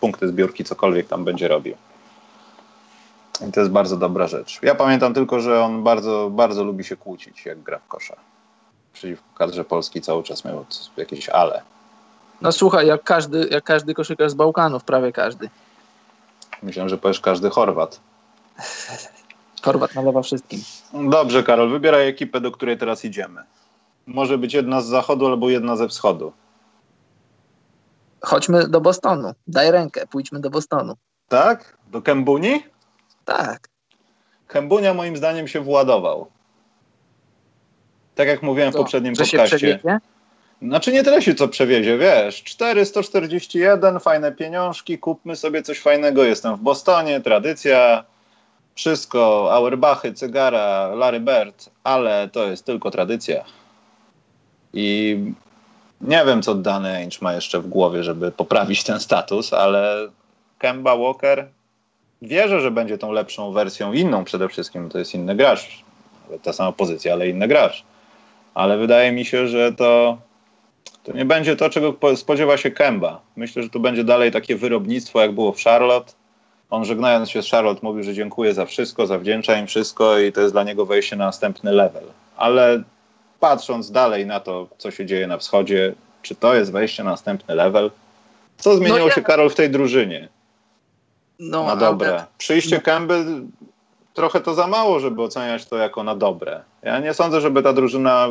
[0.00, 1.74] punkty zbiórki, cokolwiek tam będzie robił.
[3.48, 4.58] I to jest bardzo dobra rzecz.
[4.62, 8.16] Ja pamiętam tylko, że on bardzo, bardzo lubi się kłócić, jak gra w kosza.
[8.92, 10.64] Przeciwko kadrze Polski cały czas miał
[10.96, 11.62] jakieś ale.
[12.40, 15.50] No słuchaj, jak każdy, jak każdy koszykarz z Bałkanów, prawie każdy.
[16.62, 18.00] Myślałem, że powiesz każdy Chorwat.
[19.62, 20.60] Chorwat nalewa wszystkim.
[20.92, 23.42] Dobrze, Karol, wybieraj ekipę, do której teraz idziemy.
[24.06, 26.32] Może być jedna z zachodu albo jedna ze wschodu.
[28.20, 29.32] Chodźmy do Bostonu.
[29.46, 30.94] Daj rękę, pójdźmy do Bostonu.
[31.28, 31.78] Tak?
[31.90, 32.62] Do Kembuni?
[33.24, 33.68] Tak.
[34.48, 36.26] Kembunia moim zdaniem się władował.
[38.14, 39.58] Tak jak mówiłem w poprzednim że podcaście.
[39.58, 39.98] Się
[40.62, 46.56] Znaczy nie tyle się co przewiezie, wiesz, 441, fajne pieniążki, kupmy sobie coś fajnego, jestem
[46.56, 48.04] w Bostonie, tradycja,
[48.74, 53.44] wszystko, Auerbachy, cygara, Larry Bird, ale to jest tylko tradycja.
[54.78, 55.18] I
[56.00, 60.08] nie wiem, co Danny Ainge ma jeszcze w głowie, żeby poprawić ten status, ale
[60.58, 61.48] Kemba Walker
[62.22, 65.84] wierzę, że będzie tą lepszą wersją, inną przede wszystkim, to jest inny gracz.
[66.42, 67.84] Ta sama pozycja, ale inny gracz.
[68.54, 70.18] Ale wydaje mi się, że to,
[71.06, 73.20] To nie będzie to, czego spodziewa się Kemba.
[73.36, 76.12] Myślę, że to będzie dalej takie wyrobnictwo, jak było w Charlotte.
[76.70, 80.40] On żegnając się z Charlotte mówił, że dziękuję za wszystko, zawdzięcza im wszystko i to
[80.40, 82.04] jest dla niego wejście na następny level.
[82.36, 82.82] Ale
[83.40, 87.54] patrząc dalej na to, co się dzieje na wschodzie, czy to jest wejście na następny
[87.54, 87.90] level?
[88.58, 89.12] Co zmieniło no ja...
[89.14, 90.28] się, Karol, w tej drużynie?
[91.38, 92.24] No, na dobre.
[92.38, 92.82] Przyjście no.
[92.82, 93.24] Kemby
[94.14, 96.60] trochę to za mało, żeby oceniać to jako na dobre.
[96.82, 98.28] Ja nie sądzę, żeby ta drużyna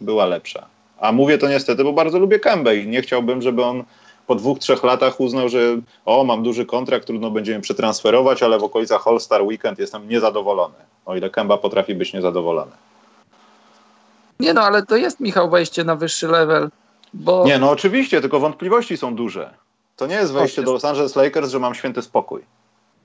[0.00, 0.66] była lepsza.
[0.98, 3.84] A mówię to niestety, bo bardzo lubię Kębę i nie chciałbym, żeby on
[4.26, 5.58] po dwóch, trzech latach uznał, że
[6.04, 10.74] o, mam duży kontrakt, trudno będziemy przetransferować, ale w okolicach All-Star Weekend jestem niezadowolony.
[11.06, 12.72] O ile Kęba potrafi być niezadowolony.
[14.40, 16.70] Nie no, ale to jest, Michał, wejście na wyższy level,
[17.14, 17.44] bo...
[17.46, 19.54] Nie, no oczywiście, tylko wątpliwości są duże.
[19.96, 22.44] To nie jest wejście do Los Angeles Lakers, że mam święty spokój.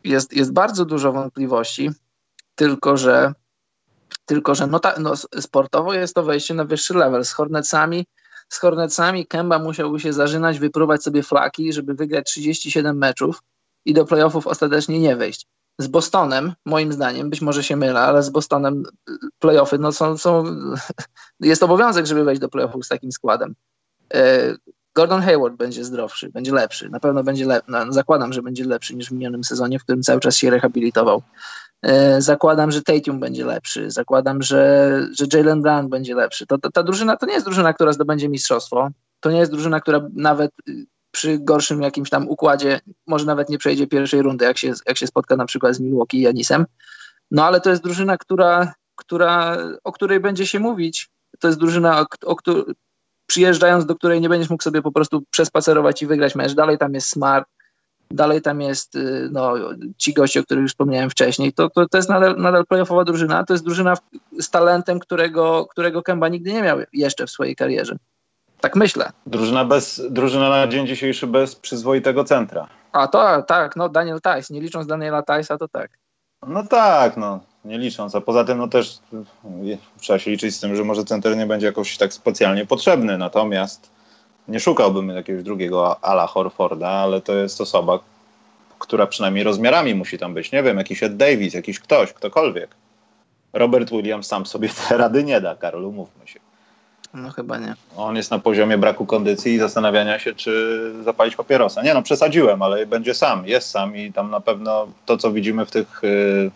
[0.03, 1.89] Jest, jest bardzo dużo wątpliwości,
[2.55, 3.33] tylko że
[4.25, 7.25] tylko, że no, ta, no, sportowo jest to wejście na wyższy level.
[7.25, 8.05] Z Hornetsami,
[8.49, 13.43] z Hornetsami Kemba musiałby się zażynać, wypróbować sobie flaki, żeby wygrać 37 meczów
[13.85, 15.47] i do playoffów ostatecznie nie wejść.
[15.79, 18.83] Z Bostonem, moim zdaniem, być może się mylę, ale z Bostonem
[19.39, 20.43] playoffy no, są, są
[21.39, 23.55] jest obowiązek, żeby wejść do playoffów z takim składem.
[24.13, 24.55] E,
[24.95, 26.89] Gordon Hayward będzie zdrowszy, będzie lepszy.
[26.89, 27.71] Na pewno będzie lepszy.
[27.71, 31.21] No, zakładam, że będzie lepszy niż w minionym sezonie, w którym cały czas się rehabilitował.
[31.81, 33.91] E, zakładam, że Tatum będzie lepszy.
[33.91, 36.45] Zakładam, że, że Jalen Brown będzie lepszy.
[36.47, 38.89] To, to, ta drużyna to nie jest drużyna, która zdobędzie mistrzostwo.
[39.19, 40.85] To nie jest drużyna, która nawet y,
[41.15, 45.07] przy gorszym jakimś tam układzie może nawet nie przejdzie pierwszej rundy, jak się, jak się
[45.07, 46.65] spotka na przykład z Milwaukee Janisem.
[47.31, 51.09] No ale to jest drużyna, która, która, o której będzie się mówić.
[51.39, 52.35] To jest drużyna, o, o,
[53.27, 56.53] przyjeżdżając do której nie będziesz mógł sobie po prostu przespacerować i wygrać mecz.
[56.53, 57.47] Dalej tam jest Smart,
[58.11, 59.53] dalej tam jest y, no,
[59.97, 61.53] ci goście, o których już wspomniałem wcześniej.
[61.53, 63.43] To, to, to jest nadal, nadal playoffowa drużyna.
[63.43, 63.93] To jest drużyna
[64.39, 67.97] z talentem, którego, którego Kemba nigdy nie miał jeszcze w swojej karierze.
[68.65, 69.11] Tak myślę.
[69.25, 72.67] Drużyna, bez, drużyna na dzień dzisiejszy bez przyzwoitego centra.
[72.91, 75.89] A to tak, no Daniel Tice, nie licząc Daniela Tice'a, to tak.
[76.47, 78.99] No tak, no nie licząc, a poza tym no też
[79.99, 83.91] trzeba się liczyć z tym, że może center nie będzie jakoś tak specjalnie potrzebny, natomiast
[84.47, 87.99] nie szukałbym jakiegoś drugiego ala Horforda, ale to jest osoba,
[88.79, 90.51] która przynajmniej rozmiarami musi tam być.
[90.51, 92.75] Nie wiem, jakiś Ed Davis, jakiś ktoś, ktokolwiek.
[93.53, 96.44] Robert Williams sam sobie te rady nie da, Karol, umówmy się.
[97.15, 97.75] No chyba nie.
[97.97, 101.81] On jest na poziomie braku kondycji i zastanawiania się, czy zapalić papierosa.
[101.83, 105.65] Nie no, przesadziłem, ale będzie sam, jest sam i tam na pewno to, co widzimy
[105.65, 105.99] w tych...
[106.03, 106.51] Yy,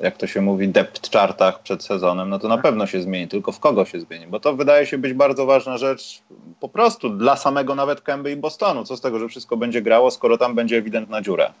[0.00, 3.52] jak to się mówi, depth chartach przed sezonem, no to na pewno się zmieni, tylko
[3.52, 6.22] w kogo się zmieni, bo to wydaje się być bardzo ważna rzecz
[6.60, 8.84] po prostu dla samego nawet Kęby i Bostonu.
[8.84, 11.52] Co z tego, że wszystko będzie grało, skoro tam będzie ewidentna dziura.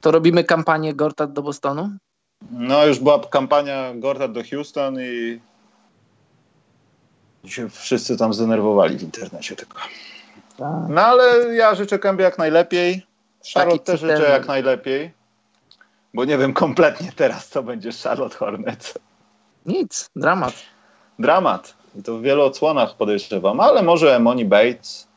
[0.00, 1.90] To robimy kampanię Gortat do Bostonu?
[2.50, 5.40] No już była kampania Gortat do Houston i
[7.50, 9.80] się wszyscy tam zdenerwowali w internecie tylko.
[10.56, 10.88] Tak.
[10.88, 13.06] No ale ja życzę Kębie jak najlepiej.
[13.54, 15.12] Charlotte też życzę jak najlepiej.
[16.14, 18.98] Bo nie wiem kompletnie teraz, co będzie Charlotte Hornets.
[19.66, 20.54] Nic, dramat.
[21.18, 21.74] Dramat.
[21.94, 25.08] I to w wielu odsłonach podejrzewam, ale może Emoni Bates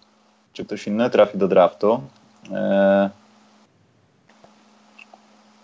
[0.54, 2.02] czy ktoś inny trafi do draftu.
[2.54, 3.10] Eee...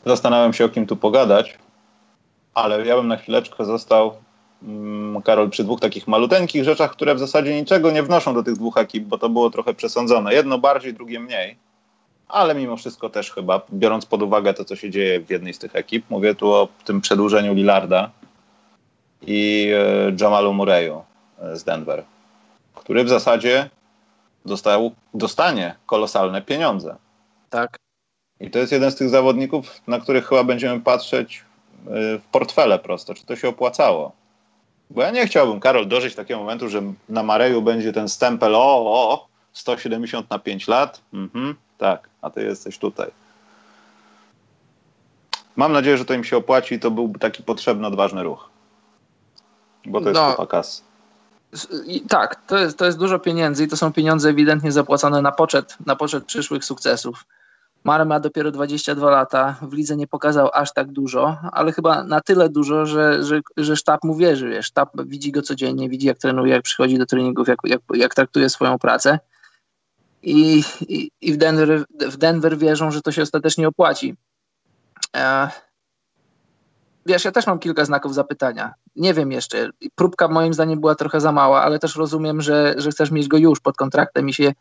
[0.05, 1.57] Zastanawiam się, o kim tu pogadać,
[2.53, 4.17] ale ja bym na chwileczkę został,
[5.23, 8.77] Karol, przy dwóch takich maluteńkich rzeczach, które w zasadzie niczego nie wnoszą do tych dwóch
[8.77, 10.33] ekip, bo to było trochę przesądzone.
[10.33, 11.57] Jedno bardziej, drugie mniej
[12.27, 15.59] ale mimo wszystko też chyba, biorąc pod uwagę to, co się dzieje w jednej z
[15.59, 18.11] tych ekip, mówię tu o tym przedłużeniu Lillarda
[19.21, 21.01] i e, Jamalu Murray'u
[21.39, 22.03] e, z Denver,
[22.75, 23.69] który w zasadzie
[24.45, 26.95] dostał, dostanie kolosalne pieniądze.
[27.49, 27.77] Tak.
[28.39, 31.89] I to jest jeden z tych zawodników, na których chyba będziemy patrzeć e,
[32.19, 34.11] w portfele prosto, czy to się opłacało.
[34.89, 38.59] Bo ja nie chciałbym, Karol, dożyć takiego momentu, że na Mareju będzie ten stempel o,
[38.59, 41.01] o 170 na 5 lat.
[41.13, 43.11] Mhm tak, a ty jesteś tutaj.
[45.55, 48.49] Mam nadzieję, że to im się opłaci i to był taki potrzebny, odważny ruch.
[49.85, 50.83] Bo to jest no, kupa kas.
[52.09, 55.77] Tak, to jest, to jest dużo pieniędzy i to są pieniądze ewidentnie zapłacone na poczet,
[55.85, 57.25] na poczet przyszłych sukcesów.
[57.83, 62.21] Mare ma dopiero 22 lata, w lidze nie pokazał aż tak dużo, ale chyba na
[62.21, 64.49] tyle dużo, że, że, że sztab mu wierzy.
[64.49, 68.15] Wiesz, sztab widzi go codziennie, widzi jak trenuje, jak przychodzi do treningów, jak, jak, jak
[68.15, 69.19] traktuje swoją pracę
[70.23, 74.15] i, i, i w, Denver, w Denver wierzą, że to się ostatecznie opłaci.
[75.15, 75.49] E,
[77.05, 78.73] wiesz, ja też mam kilka znaków zapytania.
[78.95, 79.69] Nie wiem jeszcze.
[79.95, 83.37] Próbka moim zdaniem była trochę za mała, ale też rozumiem, że, że chcesz mieć go
[83.37, 84.53] już pod kontraktem i się,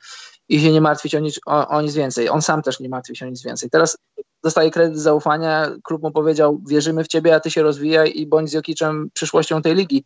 [0.49, 2.29] i się nie martwić o nic, o, o nic więcej.
[2.29, 3.71] On sam też nie martwi się o nic więcej.
[3.71, 3.99] Teraz
[4.43, 8.51] dostaje kredyt zaufania, klub mu powiedział, wierzymy w ciebie, a ty się rozwijaj i bądź
[8.51, 10.05] z Jokiczem przyszłością tej ligi.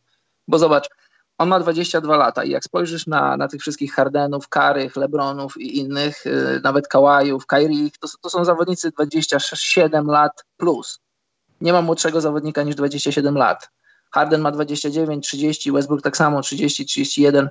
[0.48, 0.88] Bo zobacz,
[1.38, 5.78] on ma 22 lata i jak spojrzysz na, na tych wszystkich Hardenów, Karych, Lebronów i
[5.78, 11.00] innych, yy, nawet Kałajów, Kairich, to, to są zawodnicy 27 lat plus.
[11.60, 13.70] Nie ma młodszego zawodnika niż 27 lat.
[14.10, 17.48] Harden ma 29, 30, Westbrook tak samo 30, 31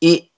[0.00, 0.30] i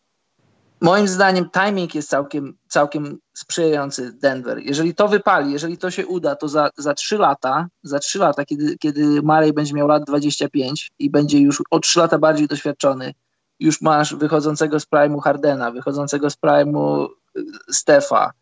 [0.80, 4.58] moim zdaniem timing jest całkiem, całkiem sprzyjający Denver.
[4.58, 8.44] Jeżeli to wypali, jeżeli to się uda, to za, za 3 lata, za 3 lata,
[8.44, 13.14] kiedy, kiedy Murray będzie miał lat 25 i będzie już o 3 lata bardziej doświadczony,
[13.60, 18.32] już masz wychodzącego z prime'u Hardena, wychodzącego z prime'u y, Stefa,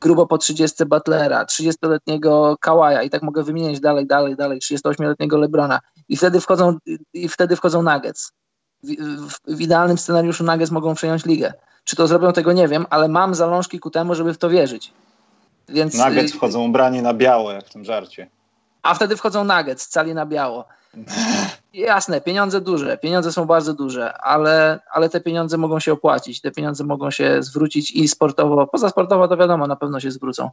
[0.00, 5.80] grubo po 30 Butlera, 30-letniego Kawaja i tak mogę wymieniać dalej, dalej, dalej, 38-letniego Lebrona
[6.08, 6.78] i wtedy wchodzą,
[7.12, 8.32] i wtedy wchodzą Nuggets.
[8.82, 8.88] W,
[9.28, 11.52] w, w idealnym scenariuszu Nuggets mogą przejąć ligę.
[11.84, 14.92] Czy to zrobią, tego nie wiem, ale mam zalążki ku temu, żeby w to wierzyć.
[15.68, 18.28] Więc, nuggets y, wchodzą ubrani na biało, jak w tym żarcie.
[18.82, 20.64] A wtedy wchodzą nuggets, cali na biało.
[21.72, 26.50] Jasne, pieniądze duże, pieniądze są bardzo duże, ale, ale te pieniądze mogą się opłacić, te
[26.50, 30.50] pieniądze mogą się zwrócić i sportowo, poza sportowo to wiadomo, na pewno się zwrócą.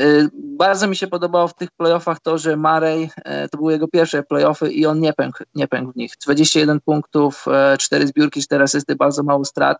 [0.00, 3.04] Y, bardzo mi się podobało w tych playoffach to, że Marej,
[3.44, 6.12] y, to były jego pierwsze playoffy i on nie pękł, nie pękł w nich.
[6.24, 7.46] 21 punktów,
[7.78, 9.78] 4 zbiórki, 4 asysty, bardzo mało strat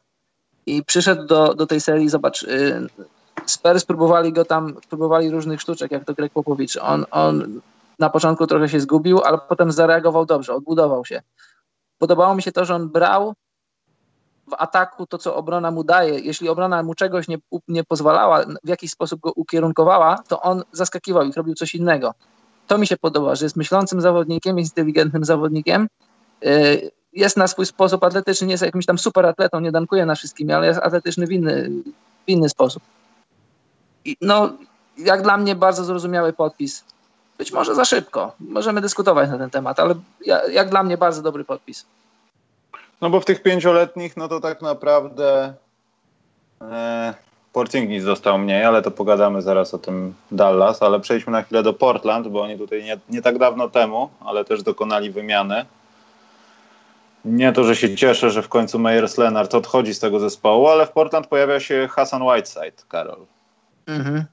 [0.66, 2.86] i przyszedł do, do tej serii, zobacz, y,
[3.46, 6.76] Spurs próbowali go tam, próbowali różnych sztuczek, jak to Greg Popowicz.
[6.76, 7.60] On, on
[7.98, 11.22] na początku trochę się zgubił, ale potem zareagował dobrze, odbudował się.
[11.98, 13.34] Podobało mi się to, że on brał
[14.50, 16.18] w ataku to, co obrona mu daje.
[16.18, 21.24] Jeśli obrona mu czegoś nie, nie pozwalała, w jakiś sposób go ukierunkowała, to on zaskakiwał
[21.24, 22.14] i robił coś innego.
[22.66, 25.88] To mi się podoba, że jest myślącym zawodnikiem, jest inteligentnym zawodnikiem.
[26.44, 30.14] Y, jest na swój sposób atletyczny, nie jest jakimś tam super atletą, nie dankuje na
[30.14, 31.70] wszystkim, ale jest atletyczny w inny,
[32.26, 32.82] w inny sposób.
[34.04, 34.52] I no,
[34.98, 36.84] jak dla mnie bardzo zrozumiały podpis.
[37.38, 38.32] Być może za szybko.
[38.40, 39.94] Możemy dyskutować na ten temat, ale
[40.50, 41.86] jak dla mnie bardzo dobry podpis.
[43.00, 45.54] No bo w tych pięcioletnich, no to tak naprawdę
[46.60, 47.14] e,
[48.00, 52.28] został mniej, ale to pogadamy zaraz o tym Dallas, ale przejdźmy na chwilę do Portland,
[52.28, 55.64] bo oni tutaj nie, nie tak dawno temu, ale też dokonali wymiany
[57.24, 60.86] nie to, że się cieszę, że w końcu Meyers Leonard odchodzi z tego zespołu, ale
[60.86, 63.26] w Portland pojawia się Hassan Whiteside, Karol.
[63.86, 64.24] Mhm.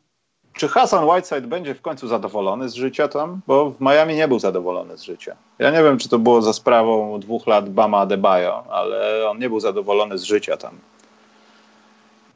[0.53, 3.41] Czy Hassan Whiteside będzie w końcu zadowolony z życia tam?
[3.47, 5.35] Bo w Miami nie był zadowolony z życia.
[5.59, 9.49] Ja nie wiem, czy to było za sprawą dwóch lat Bama Adebayo, ale on nie
[9.49, 10.77] był zadowolony z życia tam.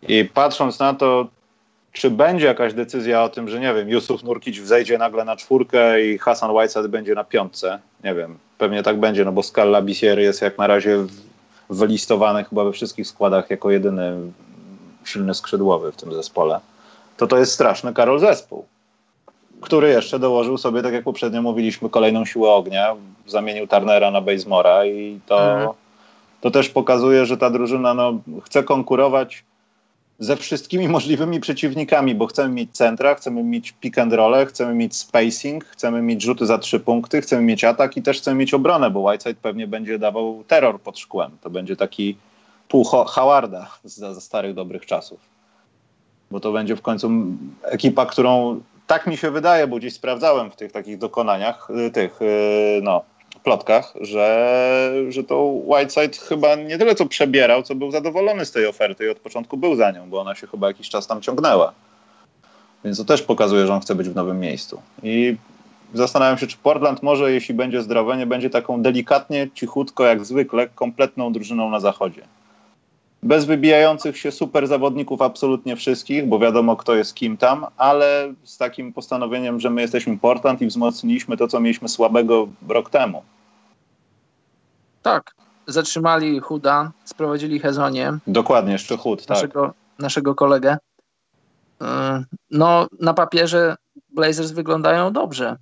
[0.07, 1.27] I patrząc na to,
[1.91, 6.05] czy będzie jakaś decyzja o tym, że nie wiem, Yusuf Nurkic wzejdzie nagle na czwórkę
[6.05, 7.79] i Hassan Whiteside będzie na piątce?
[8.03, 10.97] Nie wiem, pewnie tak będzie, no bo Scala Bisier jest jak na razie
[11.69, 14.17] wylistowany chyba we wszystkich składach jako jedyny
[15.05, 16.59] silny skrzydłowy w tym zespole.
[17.17, 18.65] To to jest straszny Karol zespół,
[19.61, 22.95] który jeszcze dołożył sobie, tak jak poprzednio mówiliśmy, kolejną siłę ognia,
[23.27, 25.69] zamienił Turnera na Bazemora i to, mhm.
[26.41, 29.43] to też pokazuje, że ta drużyna no, chce konkurować
[30.21, 34.95] ze wszystkimi możliwymi przeciwnikami, bo chcemy mieć centra, chcemy mieć pick and roll, chcemy mieć
[34.95, 38.91] spacing, chcemy mieć rzuty za trzy punkty, chcemy mieć atak i też chcemy mieć obronę,
[38.91, 41.31] bo Whiteside pewnie będzie dawał terror pod szkłem.
[41.41, 42.17] To będzie taki
[42.67, 45.19] pół Howarda za starych dobrych czasów.
[46.31, 47.11] Bo to będzie w końcu
[47.63, 52.21] ekipa, którą tak mi się wydaje, bo gdzieś sprawdzałem w tych takich dokonaniach, y, tych,
[52.21, 53.03] y, no,
[53.43, 58.67] plotkach, że, że to Whiteside chyba nie tyle co przebierał, co był zadowolony z tej
[58.67, 61.73] oferty i od początku był za nią, bo ona się chyba jakiś czas tam ciągnęła.
[62.85, 64.81] Więc to też pokazuje, że on chce być w nowym miejscu.
[65.03, 65.37] I
[65.93, 70.67] zastanawiam się, czy Portland może, jeśli będzie zdrowe, nie będzie taką delikatnie, cichutko, jak zwykle,
[70.67, 72.21] kompletną drużyną na zachodzie.
[73.23, 78.57] Bez wybijających się super zawodników absolutnie wszystkich, bo wiadomo kto jest kim tam, ale z
[78.57, 83.23] takim postanowieniem, że my jesteśmy Portland i wzmocniliśmy to, co mieliśmy słabego rok temu.
[85.01, 85.35] Tak.
[85.67, 88.17] Zatrzymali Huda, sprowadzili Hezonie.
[88.27, 89.73] Dokładnie, jeszcze Hud, naszego, tak.
[89.99, 90.77] Naszego kolegę.
[91.81, 91.85] Y,
[92.51, 93.75] no, na papierze
[94.09, 95.57] Blazers wyglądają dobrze.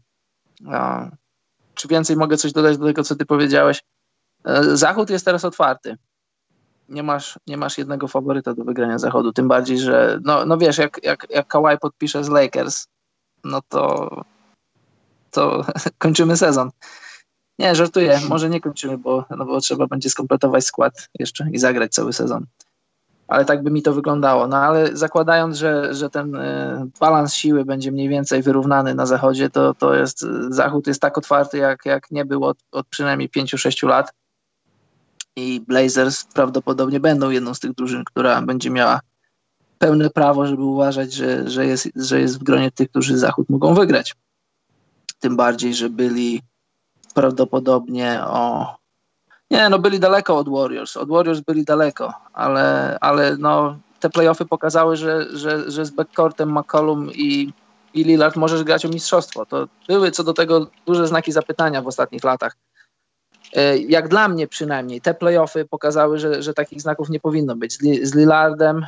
[1.74, 3.82] Czy więcej mogę coś dodać do tego, co ty powiedziałeś?
[4.50, 5.98] Y, Zachód jest teraz otwarty
[6.90, 9.34] nie masz, nie masz jednego faworyta do wygrania zachodu.
[9.34, 12.88] Tym bardziej, że no, no wiesz, jak, jak, jak Kawhi podpisze z Lakers,
[13.44, 14.10] no to,
[15.32, 15.66] to
[15.98, 16.70] kończymy sezon.
[17.60, 21.94] Nie, żartuję, może nie kończymy, bo, no bo trzeba będzie skompletować skład jeszcze i zagrać
[21.94, 22.46] cały sezon.
[23.28, 24.48] Ale tak by mi to wyglądało.
[24.48, 29.50] No ale zakładając, że, że ten y, balans siły będzie mniej więcej wyrównany na zachodzie,
[29.50, 33.88] to, to jest zachód jest tak otwarty, jak, jak nie był od, od przynajmniej 5-6
[33.88, 34.14] lat
[35.40, 39.00] i Blazers prawdopodobnie będą jedną z tych drużyn, która będzie miała
[39.80, 43.74] pełne prawo, żeby uważać, że, że, jest, że jest w gronie tych, którzy Zachód mogą
[43.74, 44.16] wygrać.
[45.20, 46.42] Tym bardziej, że byli
[47.14, 48.76] prawdopodobnie o
[49.52, 50.98] Nie, no byli daleko od Warriors.
[50.98, 56.60] Od Warriors byli daleko, ale, ale no, te playoffy pokazały, że, że, że z backcourtem
[56.60, 57.54] McCollum i,
[57.94, 59.46] i Lillard możesz grać o mistrzostwo.
[59.46, 62.56] To były co do tego duże znaki zapytania w ostatnich latach.
[63.56, 67.74] E, jak dla mnie przynajmniej, te playoffy pokazały, że, że takich znaków nie powinno być.
[68.04, 68.86] Z, Lillardem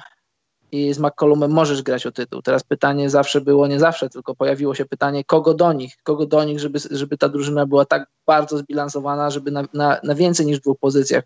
[0.71, 2.41] i z McCollumem możesz grać o tytuł.
[2.41, 6.43] Teraz pytanie zawsze było, nie zawsze, tylko pojawiło się pytanie, kogo do nich, kogo do
[6.43, 10.59] nich, żeby, żeby ta drużyna była tak bardzo zbilansowana, żeby na, na, na więcej niż
[10.59, 11.23] dwóch pozycjach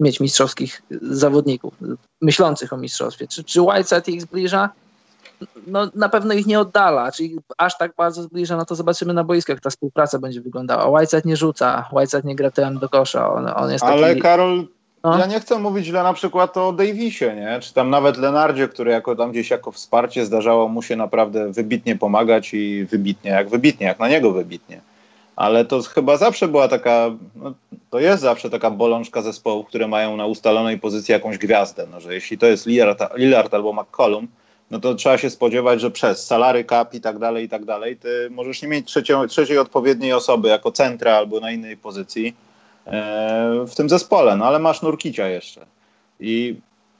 [0.00, 1.74] mieć mistrzowskich zawodników,
[2.20, 3.28] myślących o mistrzostwie.
[3.28, 4.70] Czy, czy Whiteside ich zbliża?
[5.66, 9.24] No, na pewno ich nie oddala, czyli aż tak bardzo zbliża, no to zobaczymy na
[9.24, 10.98] boisku, jak ta współpraca będzie wyglądała.
[10.98, 14.66] Whiteside nie rzuca, Whiteside nie gra tyłem do kosza, on, on jest Ale Karol,
[15.04, 15.18] no.
[15.18, 17.58] ja nie chcę mówić źle na przykład o Davisie, nie?
[17.60, 21.96] czy tam nawet Lenardzie, który jako tam gdzieś jako wsparcie zdarzało mu się naprawdę wybitnie
[21.96, 24.80] pomagać i wybitnie, jak wybitnie, jak na niego wybitnie
[25.38, 27.54] ale to chyba zawsze była taka, no,
[27.90, 32.14] to jest zawsze taka bolączka zespołów, które mają na ustalonej pozycji jakąś gwiazdę, no, że
[32.14, 34.28] jeśli to jest Lillard, Lillard albo McCollum,
[34.70, 37.96] no to trzeba się spodziewać, że przez salary cap i tak dalej, i tak dalej,
[37.96, 38.86] ty możesz nie mieć
[39.28, 42.36] trzeciej, odpowiedniej osoby jako centra albo na innej pozycji
[42.86, 45.66] e, w tym zespole, no ale masz Nurkicia jeszcze.
[46.20, 46.56] I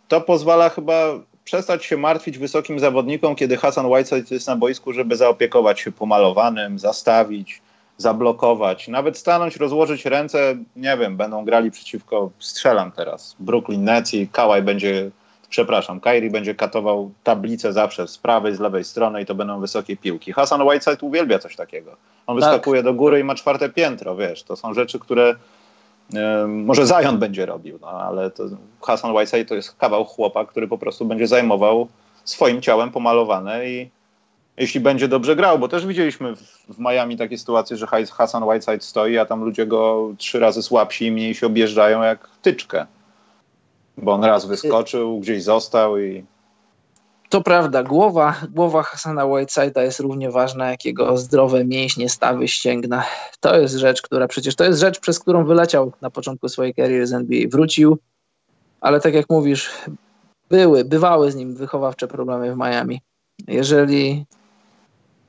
[0.09, 5.16] to pozwala chyba przestać się martwić wysokim zawodnikom, kiedy Hasan Whiteside jest na boisku, żeby
[5.16, 7.61] zaopiekować się pomalowanym, zastawić,
[7.99, 14.29] zablokować, nawet stanąć, rozłożyć ręce, nie wiem, będą grali przeciwko, strzelam teraz, Brooklyn Nets i
[14.29, 15.11] Kawhi będzie,
[15.51, 19.96] przepraszam, Kyrie będzie katował tablicę zawsze z prawej, z lewej strony i to będą wysokie
[19.96, 20.32] piłki.
[20.32, 21.96] Hassan Whiteside uwielbia coś takiego.
[22.26, 22.44] On tak.
[22.44, 25.34] wyskakuje do góry i ma czwarte piętro, wiesz, to są rzeczy, które
[26.49, 28.44] może Zion będzie robił, no, ale to
[28.82, 31.88] Hassan Whiteside to jest kawał chłopa, który po prostu będzie zajmował
[32.24, 33.90] swoim ciałem pomalowane i
[34.57, 38.80] jeśli będzie dobrze grał, bo też widzieliśmy w, w Miami takie sytuacje, że Hassan Whiteside
[38.80, 42.86] stoi, a tam ludzie go trzy razy słabsi i mniej się objeżdżają jak tyczkę.
[44.03, 46.24] Bo on raz wyskoczył, gdzieś został i...
[47.28, 53.05] To prawda, głowa, głowa Hassana Whiteside'a jest równie ważna, jak jego zdrowe mięśnie, stawy, ścięgna.
[53.40, 57.07] To jest rzecz, która przecież, to jest rzecz, przez którą wyleciał na początku swojej kariery
[57.07, 57.49] z NBA.
[57.49, 57.99] Wrócił,
[58.80, 59.70] ale tak jak mówisz,
[60.51, 63.01] były, bywały z nim wychowawcze problemy w Miami.
[63.49, 64.26] Jeżeli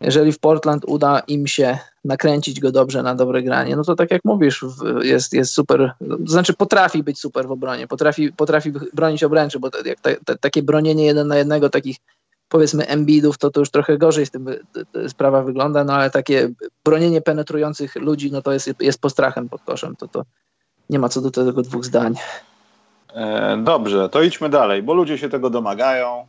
[0.02, 4.12] jeżeli w Portland uda im się nakręcić go dobrze na dobre granie, no to tak
[4.12, 4.66] jak mówisz,
[5.02, 9.70] jest, jest super, to znaczy potrafi być super w obronie, potrafi, potrafi bronić obręczy, bo
[9.86, 11.98] jak ta, ta, takie bronienie jeden na jednego takich
[12.50, 14.46] powiedzmy embidów, to to już trochę gorzej z tym
[15.08, 16.50] sprawa wygląda, no ale takie
[16.86, 20.24] bronienie penetrujących ludzi, no to jest, jest postrachem pod koszem, to, to
[20.90, 22.16] nie ma co do tego dwóch zdań.
[23.14, 26.28] E, dobrze, to idźmy dalej, bo ludzie się tego domagają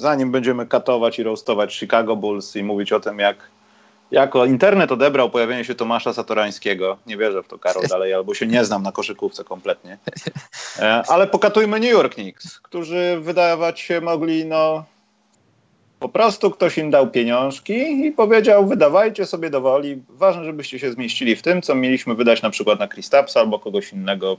[0.00, 3.36] zanim będziemy katować i roastować Chicago Bulls i mówić o tym, jak
[4.10, 6.96] jako internet odebrał pojawienie się Tomasza Satorańskiego.
[7.06, 9.98] Nie wierzę w to, Karol, dalej, albo się nie znam na koszykówce kompletnie.
[10.78, 14.84] E, ale pokatujmy New York Knicks, którzy wydawać się mogli, no
[16.00, 20.02] po prostu ktoś im dał pieniążki i powiedział, wydawajcie sobie do woli.
[20.08, 23.92] Ważne, żebyście się zmieścili w tym, co mieliśmy wydać na przykład na Kristapsa albo kogoś
[23.92, 24.36] innego,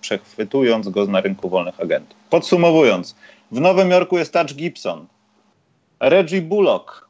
[0.00, 2.18] przechwytując go na rynku wolnych agentów.
[2.30, 3.16] Podsumowując,
[3.52, 5.06] w Nowym Jorku jest Touch Gibson.
[6.00, 7.07] Reggie Bullock.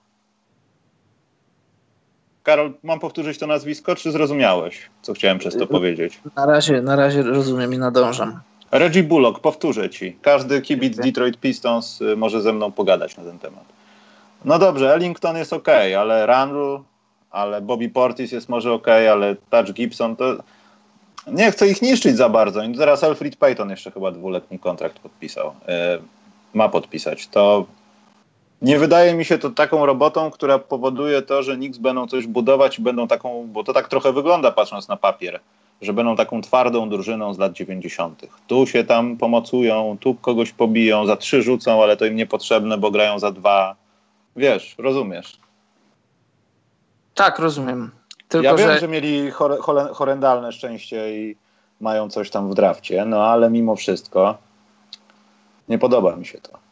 [2.49, 6.21] Karol, mam powtórzyć to nazwisko, czy zrozumiałeś, co chciałem przez to powiedzieć?
[6.37, 8.41] Na razie, na razie rozumiem i nadążam.
[8.71, 10.17] Reggie Bullock, powtórzę ci.
[10.23, 13.65] Każdy kibic Detroit Pistons y, może ze mną pogadać na ten temat.
[14.45, 15.69] No dobrze, Ellington jest ok,
[15.99, 16.81] ale Randall,
[17.31, 20.37] ale Bobby Portis jest może ok, ale Touch Gibson to
[21.27, 22.63] nie chcę ich niszczyć za bardzo.
[22.63, 25.49] I teraz Alfred Payton jeszcze chyba dwuletni kontrakt podpisał.
[25.49, 25.53] Y,
[26.55, 27.27] ma podpisać.
[27.27, 27.67] To
[28.63, 32.79] nie wydaje mi się to taką robotą, która powoduje to, że Knicks będą coś budować
[32.79, 35.41] i będą taką, bo to tak trochę wygląda patrząc na papier,
[35.83, 38.27] że będą taką twardą drużyną z lat 90.
[38.47, 42.91] Tu się tam pomocują, tu kogoś pobiją, za trzy rzucą, ale to im niepotrzebne, bo
[42.91, 43.77] grają za dwa.
[44.37, 45.39] Wiesz, rozumiesz?
[47.15, 47.91] Tak, rozumiem.
[48.29, 49.31] Tylko, ja wiem, że, że mieli
[49.93, 51.37] horrendalne szczęście i
[51.81, 54.39] mają coś tam w drafcie, no ale mimo wszystko
[55.69, 56.68] nie podoba mi się to.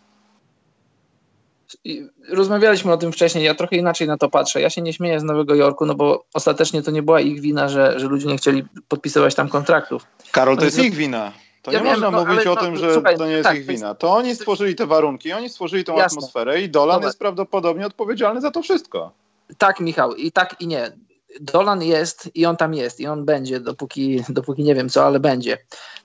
[2.28, 4.60] Rozmawialiśmy o tym wcześniej, ja trochę inaczej na to patrzę.
[4.60, 7.68] Ja się nie śmieję z Nowego Jorku, no bo ostatecznie to nie była ich wina,
[7.68, 10.06] że, że ludzie nie chcieli podpisywać tam kontraktów.
[10.32, 11.32] Karol, to no jest ich wina.
[11.62, 13.44] To ja nie wiem, można no, mówić o no, tym, że słuchaj, to nie jest
[13.44, 13.94] tak, ich wina.
[13.94, 16.18] To oni stworzyli te warunki, oni stworzyli tą jasne.
[16.18, 17.08] atmosferę i Dolan Dobra.
[17.08, 19.12] jest prawdopodobnie odpowiedzialny za to wszystko.
[19.58, 20.92] Tak, Michał, i tak i nie.
[21.40, 25.20] Dolan jest i on tam jest i on będzie, dopóki, dopóki nie wiem co, ale
[25.20, 25.58] będzie.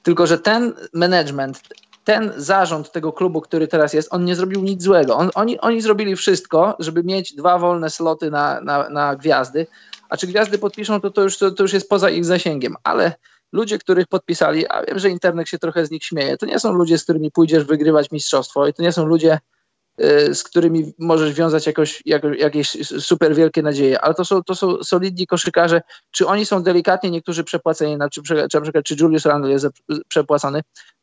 [0.03, 1.61] Tylko, że ten management
[2.03, 5.15] ten zarząd tego klubu, który teraz jest, on nie zrobił nic złego.
[5.15, 9.67] On, oni, oni zrobili wszystko, żeby mieć dwa wolne sloty na, na, na gwiazdy,
[10.09, 13.13] a czy gwiazdy podpiszą, to, to, już, to, to już jest poza ich zasięgiem, ale
[13.51, 16.73] ludzie, których podpisali, a wiem, że internet się trochę z nich śmieje, to nie są
[16.73, 19.39] ludzie, z którymi pójdziesz wygrywać mistrzostwo i to nie są ludzie,
[20.01, 22.03] y, z którymi możesz wiązać jakoś,
[22.37, 25.81] jakieś super wielkie nadzieje, ale to są, to są solidni koszykarze.
[26.11, 29.67] Czy oni są delikatnie niektórzy przepłaceni, czy, czy, czy, czy Julius Randle jest
[30.07, 30.61] przepłacony?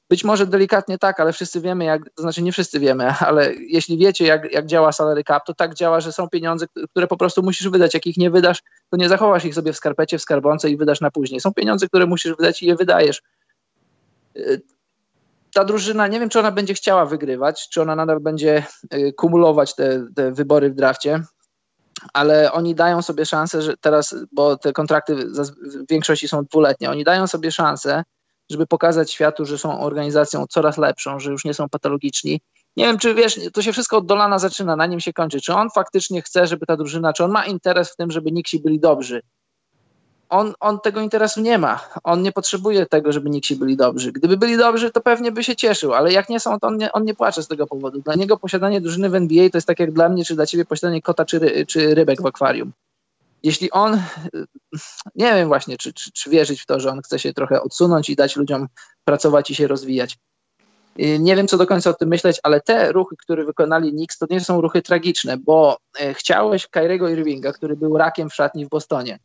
[0.09, 3.99] Być może delikatnie tak, ale wszyscy wiemy, jak, to znaczy nie wszyscy wiemy, ale jeśli
[3.99, 7.43] wiecie, jak, jak działa salary cap, to tak działa, że są pieniądze, które po prostu
[7.43, 7.95] musisz wydać.
[7.95, 11.01] Jak ich nie wydasz, to nie zachowasz ich sobie w skarpecie, w skarbonce i wydasz
[11.01, 11.41] na później.
[11.41, 13.23] Są pieniądze, które musisz wydać i je wydajesz.
[14.37, 14.63] Y,
[15.55, 18.63] ta drużyna, nie wiem, czy ona będzie chciała wygrywać, czy ona nadal będzie
[18.95, 21.23] y, kumulować te, te wybory w drafcie,
[22.13, 27.05] ale oni dają sobie szansę, że teraz, bo te kontrakty w większości są dwuletnie, oni
[27.05, 28.03] dają sobie szansę,
[28.51, 32.41] żeby pokazać światu, że są organizacją coraz lepszą, że już nie są patologiczni.
[32.77, 35.41] Nie wiem, czy wiesz, to się wszystko od Dolana zaczyna, na nim się kończy.
[35.41, 38.61] Czy on faktycznie chce, żeby ta drużyna, czy on ma interes w tym, żeby Nixi
[38.61, 39.23] byli dobrzy?
[40.29, 41.81] On, on tego interesu nie ma.
[42.05, 44.13] On nie potrzebuje tego, żeby Nixi byli dobrzy.
[44.13, 46.93] Gdyby byli dobrzy, to pewnie by się cieszył, ale jak nie są, to on nie,
[46.93, 48.01] on nie płacze z tego powodu.
[48.01, 50.65] Dla niego posiadanie drużyny w NBA to jest tak jak dla mnie, czy dla ciebie
[50.65, 52.73] posiadanie kota czy, ry, czy rybek w akwarium
[53.43, 54.03] jeśli on,
[55.15, 58.11] nie wiem właśnie, czy, czy, czy, wierzyć w to, że on chce się trochę odsunąć
[58.11, 58.67] i dać ludziom
[59.05, 60.19] pracować i się rozwijać.
[61.19, 64.27] Nie wiem, co do końca o tym myśleć, ale te ruchy, które wykonali Knicks, to
[64.31, 68.69] nie są ruchy tragiczne, bo e, chciałeś Kyriego Irvinga, który był rakiem w szatni w
[68.69, 69.19] Bostonie.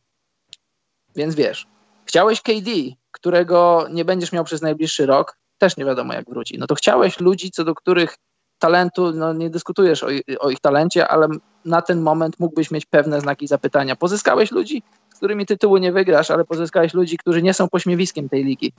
[1.16, 1.66] Więc wiesz,
[2.04, 2.70] chciałeś KD,
[3.10, 6.58] którego nie będziesz miał przez najbliższy rok, też nie wiadomo jak wróci.
[6.58, 8.16] No to chciałeś ludzi, co do których
[8.58, 10.06] talentu, no nie dyskutujesz o,
[10.38, 11.28] o, ich talencie, ale
[11.64, 13.96] na ten moment mógłbyś mieć pewne znaki zapytania.
[13.96, 14.82] Pozyskałeś ludzi,
[15.14, 18.72] z którymi tytułu nie wygrasz, ale pozyskałeś ludzi, którzy nie są pośmiewiskiem tej ligi.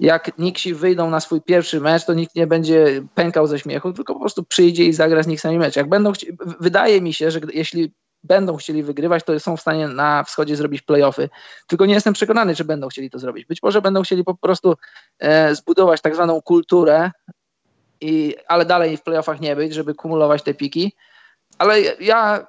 [0.00, 4.14] Jak Nixi wyjdą na swój pierwszy mecz, to nikt nie będzie pękał ze śmiechu, tylko
[4.14, 5.76] po prostu przyjdzie i zagra z nich sami mecz.
[5.76, 7.92] Jak będą chci- wydaje mi się, że jeśli
[8.24, 11.28] będą chcieli wygrywać, to są w stanie na wschodzie zrobić playoffy.
[11.66, 13.46] Tylko nie jestem przekonany, czy będą chcieli to zrobić.
[13.46, 14.74] Być może będą chcieli po prostu
[15.18, 17.10] e, zbudować tak zwaną kulturę
[18.00, 20.92] i, ale dalej w playoffach nie być, żeby kumulować te piki.
[21.62, 22.42] Ale ja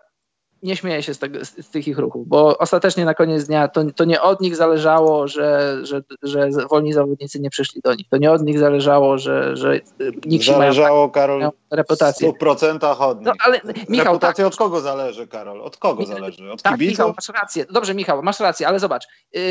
[0.64, 3.84] nie śmieję się z, tego, z, tych ich ruchów, bo ostatecznie na koniec dnia to,
[3.96, 8.10] to nie od nich zależało, że, że, że wolni zawodnicy nie przyszli do nich.
[8.10, 9.80] To nie od nich zależało, że, że
[10.26, 12.34] nikt Zależało, mają, Karol, reputację.
[12.34, 13.28] w 100% od nich.
[13.28, 15.62] No, ale, Michał, Reputacja tak, od kogo zależy, Karol?
[15.62, 16.52] Od kogo zależy?
[16.52, 17.66] Od tak, Michał, masz rację.
[17.70, 19.08] Dobrze, Michał, masz rację, ale zobacz.
[19.34, 19.42] Yy,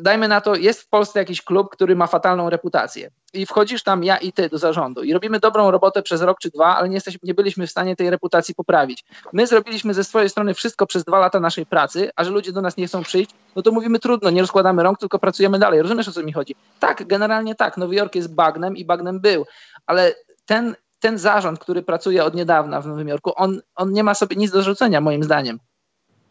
[0.00, 4.04] dajmy na to, jest w Polsce jakiś klub, który ma fatalną reputację i wchodzisz tam
[4.04, 6.94] ja i ty do zarządu i robimy dobrą robotę przez rok czy dwa, ale nie,
[6.94, 9.04] jesteśmy, nie byliśmy w stanie tej reputacji poprawić.
[9.32, 12.62] My zrobiliśmy ze swojej strony wszystko przez dwa lata naszej pracy, a że ludzie do
[12.62, 15.82] nas nie chcą przyjść, no to mówimy trudno, nie rozkładamy rąk, tylko pracujemy dalej.
[15.82, 16.54] Rozumiesz o co mi chodzi?
[16.80, 19.46] Tak, generalnie tak, Nowy Jork jest bagnem i bagnem był,
[19.86, 20.14] ale
[20.46, 24.36] ten, ten zarząd, który pracuje od niedawna w Nowym Jorku, on, on nie ma sobie
[24.36, 25.58] nic do rzucenia moim zdaniem.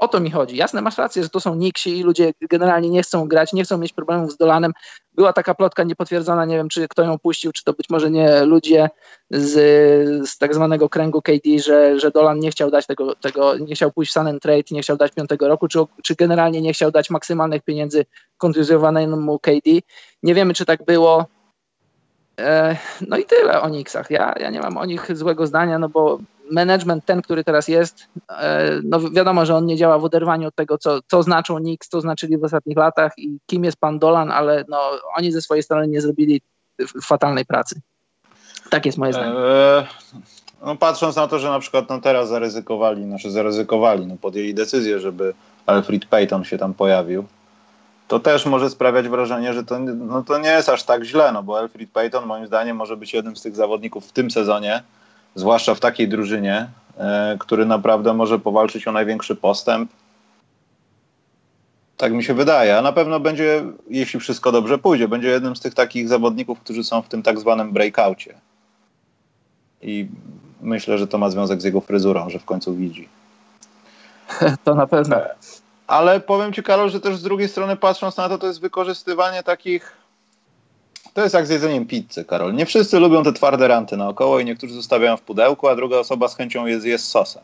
[0.01, 0.57] O to mi chodzi.
[0.57, 3.77] Jasne, masz rację, że to są niksi i ludzie generalnie nie chcą grać, nie chcą
[3.77, 4.71] mieć problemów z Dolanem.
[5.13, 8.45] Była taka plotka niepotwierdzona, nie wiem, czy kto ją puścił, czy to być może nie
[8.45, 8.89] ludzie
[9.29, 9.53] z,
[10.29, 13.91] z tak zwanego kręgu KD, że, że Dolan nie chciał dać tego, tego, nie chciał
[13.91, 17.09] pójść w Sun Trade, nie chciał dać piątego roku, czy, czy generalnie nie chciał dać
[17.09, 18.05] maksymalnych pieniędzy
[18.37, 19.71] kontuzjowanemu KD.
[20.23, 21.25] Nie wiemy, czy tak było.
[22.39, 22.77] E,
[23.07, 24.11] no i tyle o Nixach.
[24.11, 26.19] Ja, ja nie mam o nich złego zdania, no bo
[26.51, 30.55] management ten, który teraz jest, e, no wiadomo, że on nie działa w oderwaniu od
[30.55, 34.31] tego, co, co znaczą Knicks, co znaczyli w ostatnich latach i kim jest pan Dolan,
[34.31, 34.79] ale no,
[35.17, 36.41] oni ze swojej strony nie zrobili
[37.03, 37.81] fatalnej pracy.
[38.69, 39.33] Tak jest moje zdanie.
[39.39, 39.85] Eee,
[40.65, 44.99] no patrząc na to, że na przykład no teraz zaryzykowali, znaczy zaryzykowali, no podjęli decyzję,
[44.99, 45.33] żeby
[45.65, 47.25] Alfred Payton się tam pojawił,
[48.07, 51.43] to też może sprawiać wrażenie, że to, no to nie jest aż tak źle, no
[51.43, 54.83] bo Alfred Payton moim zdaniem może być jednym z tych zawodników w tym sezonie,
[55.35, 59.91] zwłaszcza w takiej drużynie, e, który naprawdę może powalczyć o największy postęp.
[61.97, 62.77] Tak mi się wydaje.
[62.77, 66.83] A na pewno będzie, jeśli wszystko dobrze pójdzie, będzie jednym z tych takich zawodników, którzy
[66.83, 68.35] są w tym tak zwanym breakoutie.
[69.81, 70.07] I
[70.61, 73.09] myślę, że to ma związek z jego fryzurą, że w końcu widzi.
[74.63, 75.17] To na pewno.
[75.87, 79.43] Ale powiem Ci, Karol, że też z drugiej strony patrząc na to, to jest wykorzystywanie
[79.43, 80.00] takich
[81.13, 82.53] to jest jak z jedzeniem pizzy, Karol.
[82.53, 86.27] Nie wszyscy lubią te twarde ranty naokoło i niektórzy zostawiają w pudełku, a druga osoba
[86.27, 87.43] z chęcią je zje z sosem.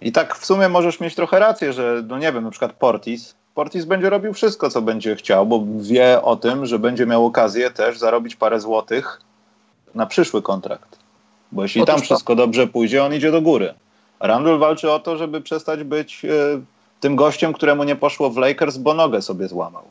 [0.00, 3.34] I tak w sumie możesz mieć trochę rację, że no nie wiem, na przykład Portis.
[3.54, 7.70] Portis będzie robił wszystko, co będzie chciał, bo wie o tym, że będzie miał okazję
[7.70, 9.20] też zarobić parę złotych
[9.94, 10.98] na przyszły kontrakt.
[11.52, 13.74] Bo jeśli Otóż tam wszystko dobrze pójdzie, on idzie do góry.
[14.20, 16.28] Randall walczy o to, żeby przestać być y,
[17.00, 19.82] tym gościem, któremu nie poszło w Lakers, bo nogę sobie złamał.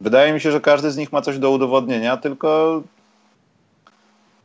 [0.00, 2.82] Wydaje mi się, że każdy z nich ma coś do udowodnienia, tylko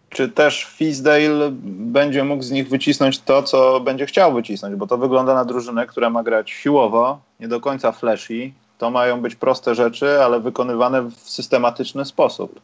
[0.10, 4.98] czy też Fisdale będzie mógł z nich wycisnąć to, co będzie chciał wycisnąć, bo to
[4.98, 8.52] wygląda na drużynę, która ma grać siłowo, nie do końca flashy.
[8.78, 12.60] To mają być proste rzeczy, ale wykonywane w systematyczny sposób.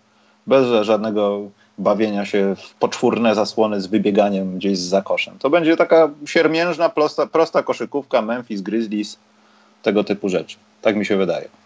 [0.48, 1.42] Bez żadnego
[1.78, 5.40] bawienia się w poczwórne zasłony z wybieganiem gdzieś z zakoszem.
[5.40, 9.18] To będzie taka siermiężna, prosta, prosta koszykówka Memphis Grizzlies,
[9.84, 10.58] tego typu rzeczy.
[10.82, 11.59] Tak mi się wydaje.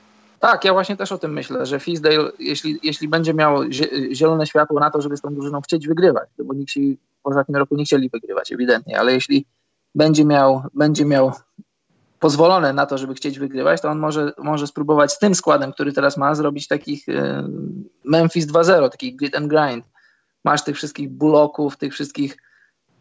[0.44, 3.72] Tak, ja właśnie też o tym myślę, że Fisdale, jeśli, jeśli będzie miał
[4.12, 6.80] zielone światło na to, żeby z tą drużyną chcieć wygrywać, bo nikt się
[7.24, 9.46] w ostatnim roku nie chcieli wygrywać, ewidentnie, ale jeśli
[9.96, 11.32] będzie miał, będzie miał
[12.20, 15.94] pozwolone na to, żeby chcieć wygrywać, to on może, może spróbować z tym składem, który
[15.94, 17.44] teraz ma, zrobić takich y,
[18.04, 19.86] Memphis 2-0, takich grit and grind.
[20.44, 22.38] Masz tych wszystkich buloków, tych wszystkich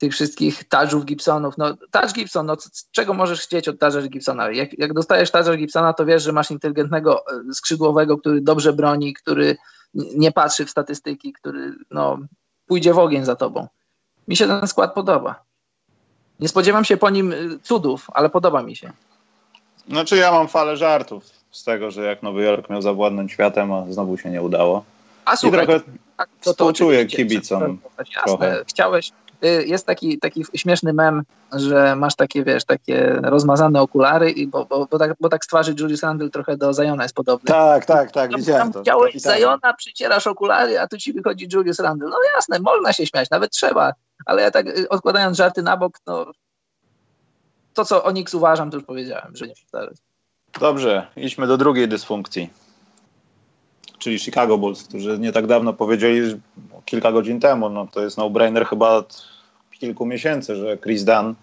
[0.03, 1.59] tych wszystkich Tadżów Gibsonów.
[1.59, 2.57] No, Tadż Gibson, no,
[2.90, 4.50] czego możesz chcieć od Tadża Gibsona?
[4.50, 9.14] Jak, jak dostajesz Tadża Gibsona, to wiesz, że masz inteligentnego e, skrzydłowego, który dobrze broni,
[9.14, 9.57] który
[9.94, 12.18] nie patrzy w statystyki, który no,
[12.66, 13.68] pójdzie w ogień za tobą.
[14.28, 15.44] Mi się ten skład podoba.
[16.40, 18.92] Nie spodziewam się po nim e, cudów, ale podoba mi się.
[19.88, 23.84] Znaczy ja mam falę żartów z tego, że jak Nowy Jork miał zawładnąć światem, a
[23.90, 24.84] znowu się nie udało.
[25.24, 25.84] A słuchaj, I trochę
[26.42, 27.78] to, to czuję kibicom.
[28.16, 31.22] Jasne, chciałeś, Y, jest taki, taki śmieszny mem,
[31.53, 35.49] że masz takie, wiesz, takie rozmazane okulary, i bo, bo, bo, tak, bo tak z
[35.49, 37.47] twarzy Julius Randle trochę do Zajona jest podobny.
[37.47, 38.78] Tak, tak, tak, tam, widziałem tam to.
[38.78, 42.09] Widziałeś Zajona, przycierasz okulary, a tu ci wychodzi Julius Randle.
[42.09, 43.93] No jasne, można się śmiać, nawet trzeba,
[44.26, 46.26] ale ja tak y, odkładając żarty na bok, no
[47.74, 49.97] to, co o Nix uważam, to już powiedziałem, że nie powtarzać.
[50.61, 52.51] Dobrze, idźmy do drugiej dysfunkcji
[54.03, 56.40] czyli Chicago Bulls, którzy nie tak dawno powiedzieli,
[56.84, 59.05] kilka godzin temu, no to jest no-brainer chyba
[59.82, 61.34] kilku miesięcy, że Chris Dunn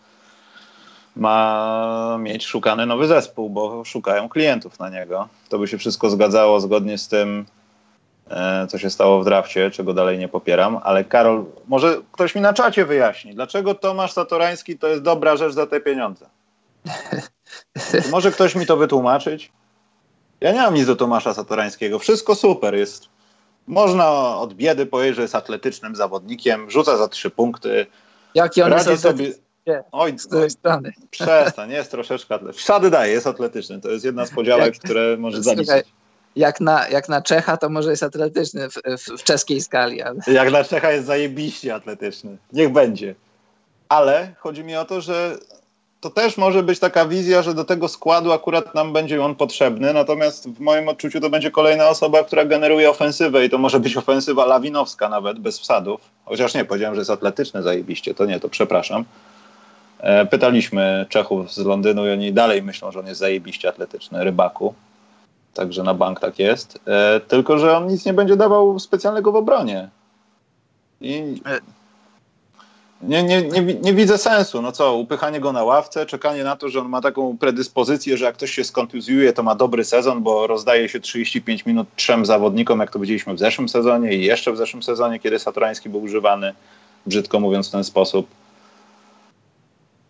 [1.16, 5.28] ma mieć szukany nowy zespół, bo szukają klientów na niego.
[5.50, 7.46] To by się wszystko zgadzało zgodnie z tym,
[8.30, 12.42] e, co się stało w drafcie, czego dalej nie popieram, ale Karol, może ktoś mi
[12.42, 16.26] na czacie wyjaśni, dlaczego Tomasz Satorański to jest dobra rzecz za te pieniądze?
[18.12, 19.52] Może ktoś mi to wytłumaczyć?
[20.42, 22.00] Ja nie mam nic do Tomasza Satorańskiego.
[22.00, 23.08] Wszystko super jest.
[23.68, 27.86] Można od biedy powiedzieć, że jest atletycznym zawodnikiem, rzuca za trzy punkty.
[28.40, 29.34] Jaki on jest sobie...
[29.92, 30.92] Oj, z której strony?
[31.10, 32.64] Przestań, jest troszeczkę atletyczny.
[32.64, 33.82] Szady daje, jest atletyczny.
[33.82, 35.86] To jest jedna z podziałek, jak, które może zaliczyć.
[36.36, 40.02] Jak na, jak na Czecha, to może jest atletyczny w, w, w czeskiej skali.
[40.02, 40.20] Ale...
[40.28, 42.38] Jak na Czecha jest zajebiście atletyczny.
[42.54, 43.16] Niech będzie.
[43.90, 45.38] Ale chodzi mi o to, że
[46.02, 49.94] to też może być taka wizja, że do tego składu akurat nam będzie on potrzebny,
[49.94, 53.98] natomiast w moim odczuciu to będzie kolejna osoba, która generuje ofensywę i to może być
[53.98, 56.02] ofensywa lawinowska nawet, bez wsadów.
[56.26, 59.06] Chociaż nie, powiedziałem, że jest atletyczny zajebiście, to nie, to przepraszam.
[60.00, 64.74] E, pytaliśmy Czechów z Londynu i oni dalej myślą, że on jest zajebiście atletyczny, rybaku.
[65.54, 66.80] Także na bank tak jest.
[66.88, 69.90] E, tylko, że on nic nie będzie dawał specjalnego w obronie.
[71.02, 71.60] I e,
[73.02, 74.62] nie, nie, nie, nie, widzę sensu.
[74.62, 78.26] No co, upychanie go na ławce, czekanie na to, że on ma taką predyspozycję, że
[78.26, 82.80] jak ktoś się skontuzjuje, to ma dobry sezon, bo rozdaje się 35 minut trzem zawodnikom,
[82.80, 86.54] jak to widzieliśmy w zeszłym sezonie i jeszcze w zeszłym sezonie, kiedy Satorański był używany,
[87.06, 88.28] brzydko mówiąc w ten sposób.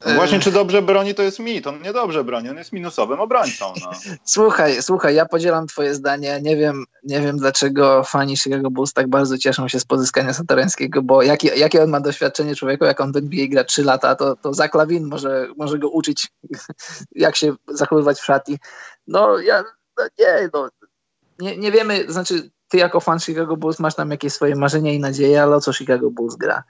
[0.06, 1.68] No właśnie, czy dobrze broni, to jest mit.
[1.68, 3.74] On niedobrze broni, on jest minusowym obrońcą.
[3.82, 3.92] No.
[4.24, 6.40] Słuchaj, słuchaj, ja podzielam twoje zdanie.
[6.42, 11.02] Nie wiem, nie wiem dlaczego fani Chicago Bulls tak bardzo cieszą się z pozyskania Satorańskiego,
[11.02, 14.36] bo jakie, jakie on ma doświadczenie człowieku, jak on w NBA gra 3 lata, to,
[14.36, 16.28] to Zach Lawin może, może go uczyć,
[17.12, 18.58] jak się zachowywać w szatni.
[19.08, 19.64] No, ja,
[19.98, 20.70] no, nie, no,
[21.40, 25.00] nie, nie wiemy, znaczy ty jako fan Chicago Bulls masz tam jakieś swoje marzenia i
[25.00, 26.64] nadzieje, ale o co Chicago Bulls gra?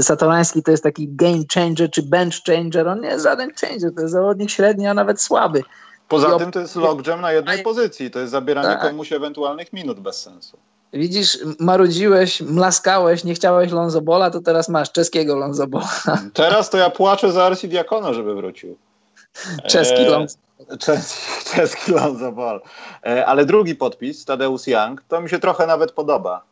[0.00, 2.88] Satorański to jest taki game changer czy bench changer.
[2.88, 5.62] On nie jest żaden changer, to jest zawodnik średni, a nawet słaby.
[6.08, 8.10] Poza tym to jest logjam na jednej pozycji.
[8.10, 8.80] To jest zabieranie tak.
[8.80, 10.58] komuś ewentualnych minut bez sensu.
[10.92, 15.88] Widzisz, marudziłeś, mlaskałeś, nie chciałeś Lonzobola, to teraz masz czeskiego Lonzobola.
[16.34, 18.76] Teraz to ja płaczę za Arsi Diakono, żeby wrócił.
[19.70, 20.36] Czeski e, Lonzo.
[20.80, 22.60] Czeski, czeski Lonzobol.
[23.06, 26.42] E, ale drugi podpis, Tadeusz Young, to mi się trochę nawet podoba.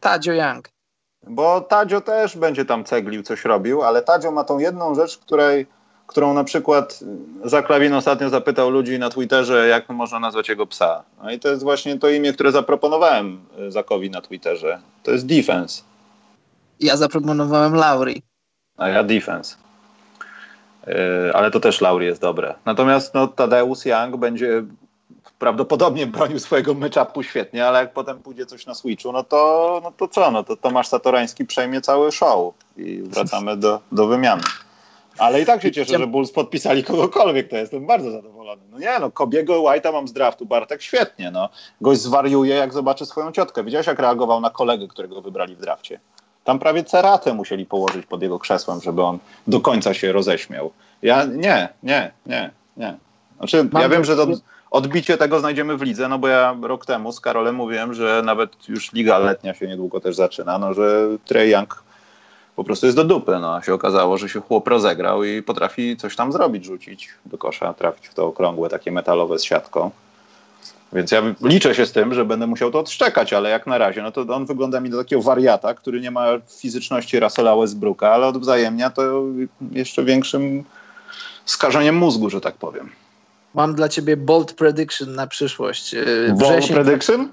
[0.00, 0.68] Tadzio Young.
[1.26, 5.66] Bo Tadzio też będzie tam ceglił, coś robił, ale Tadzio ma tą jedną rzecz, której,
[6.06, 7.00] którą na przykład
[7.44, 11.04] Zaklawin ostatnio zapytał ludzi na Twitterze, jak można nazwać jego psa.
[11.22, 14.80] No i to jest właśnie to imię, które zaproponowałem Zakowi na Twitterze.
[15.02, 15.82] To jest defense.
[16.80, 18.22] Ja zaproponowałem Lauri.
[18.76, 19.56] A ja defense.
[20.86, 20.94] Yy,
[21.34, 22.54] ale to też Lauri jest dobre.
[22.64, 24.62] Natomiast no, Tadeusz Young będzie
[25.40, 29.92] prawdopodobnie bronił swojego myczapu świetnie, ale jak potem pójdzie coś na Switchu, no to, no
[29.92, 30.30] to co?
[30.30, 34.42] No to Tomasz Satorański przejmie cały show i wracamy do, do wymiany.
[35.18, 38.62] Ale i tak się cieszę, że Bulls podpisali kogokolwiek, to jestem bardzo zadowolony.
[38.70, 41.48] No nie, no Kobiego White'a mam z draftu, Bartek świetnie, no.
[41.80, 43.64] Gość zwariuje, jak zobaczy swoją ciotkę.
[43.64, 46.00] Widziałeś, jak reagował na kolegę, którego wybrali w drafcie?
[46.44, 50.72] Tam prawie ceratę musieli położyć pod jego krzesłem, żeby on do końca się roześmiał.
[51.02, 52.98] Ja nie, nie, nie, nie.
[53.38, 54.26] Znaczy, ja wiem, że to
[54.70, 58.68] odbicie tego znajdziemy w lidze, no bo ja rok temu z Karolem mówiłem, że nawet
[58.68, 61.82] już liga letnia się niedługo też zaczyna, no że Trey Young
[62.56, 65.96] po prostu jest do dupy, no a się okazało, że się chłop rozegrał i potrafi
[65.96, 69.90] coś tam zrobić, rzucić do kosza, trafić w to okrągłe, takie metalowe z siatką.
[70.92, 74.02] Więc ja liczę się z tym, że będę musiał to odszczekać, ale jak na razie,
[74.02, 76.26] no to on wygląda mi do takiego wariata, który nie ma
[76.60, 79.22] fizyczności Russella Westbrooka, ale odwzajemnia to
[79.72, 80.64] jeszcze większym
[81.44, 82.90] skażeniem mózgu, że tak powiem.
[83.54, 85.94] Mam dla ciebie bold prediction na przyszłość.
[86.34, 87.28] Wrzesień, bold prediction?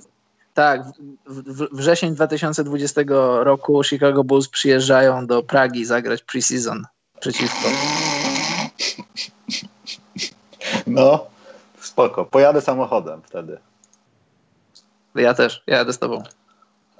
[0.54, 0.82] Tak,
[1.26, 3.02] w, wrzesień 2020
[3.40, 6.86] roku Chicago Bulls przyjeżdżają do Pragi zagrać preseason
[7.20, 7.70] przeciwko.
[10.88, 11.26] No,
[11.82, 12.26] spoko.
[12.26, 13.58] Pojadę samochodem wtedy.
[15.16, 16.24] Ja też, jadę z tobą.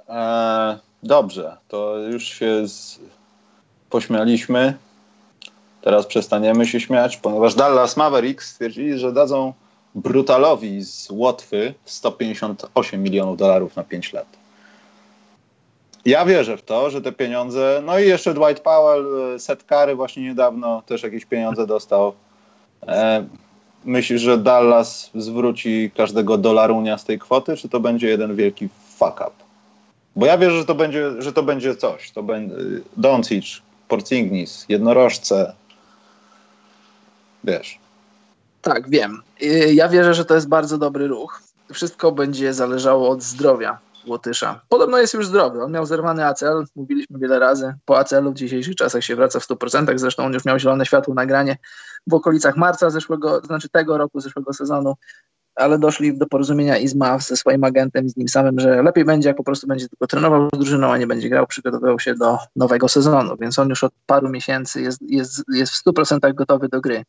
[0.08, 3.00] Eee, dobrze, to już się z...
[3.90, 4.74] pośmialiśmy.
[5.82, 9.52] Teraz przestaniemy się śmiać, ponieważ Dallas Mavericks stwierdzili, że dadzą
[9.94, 14.26] Brutalowi z Łotwy 158 milionów dolarów na 5 lat.
[16.04, 20.22] Ja wierzę w to, że te pieniądze, no i jeszcze Dwight Powell, e, setkary właśnie
[20.22, 22.12] niedawno też jakieś pieniądze dostał.
[22.88, 23.26] E,
[23.84, 29.14] myślisz, że Dallas zwróci każdego dolarunia z tej kwoty, czy to będzie jeden wielki fuck
[29.14, 29.30] up?
[30.16, 32.10] Bo ja wierzę, że to będzie, że to będzie coś.
[32.10, 32.54] To będzie
[32.96, 35.52] Doncic, Porzingis, jednorożce.
[37.48, 37.78] Wiesz.
[38.62, 39.22] Tak, wiem.
[39.42, 41.42] Y, ja wierzę, że to jest bardzo dobry ruch.
[41.72, 44.60] Wszystko będzie zależało od zdrowia Łotysza.
[44.68, 45.62] Podobno jest już zdrowy.
[45.62, 47.74] On miał zerwany ACL, mówiliśmy wiele razy.
[47.84, 49.98] Po ACL-u w dzisiejszych czasach się wraca w 100%.
[49.98, 51.56] Zresztą on już miał zielone światło nagranie
[52.06, 54.94] w okolicach marca zeszłego, znaczy tego roku, zeszłego sezonu.
[55.54, 59.28] Ale doszli do porozumienia Izma ze swoim agentem i z nim samym, że lepiej będzie,
[59.28, 62.38] jak po prostu będzie tylko trenował z drużyną, a nie będzie grał, przygotowywał się do
[62.56, 63.36] nowego sezonu.
[63.40, 67.04] Więc on już od paru miesięcy jest, jest, jest w 100% gotowy do gry.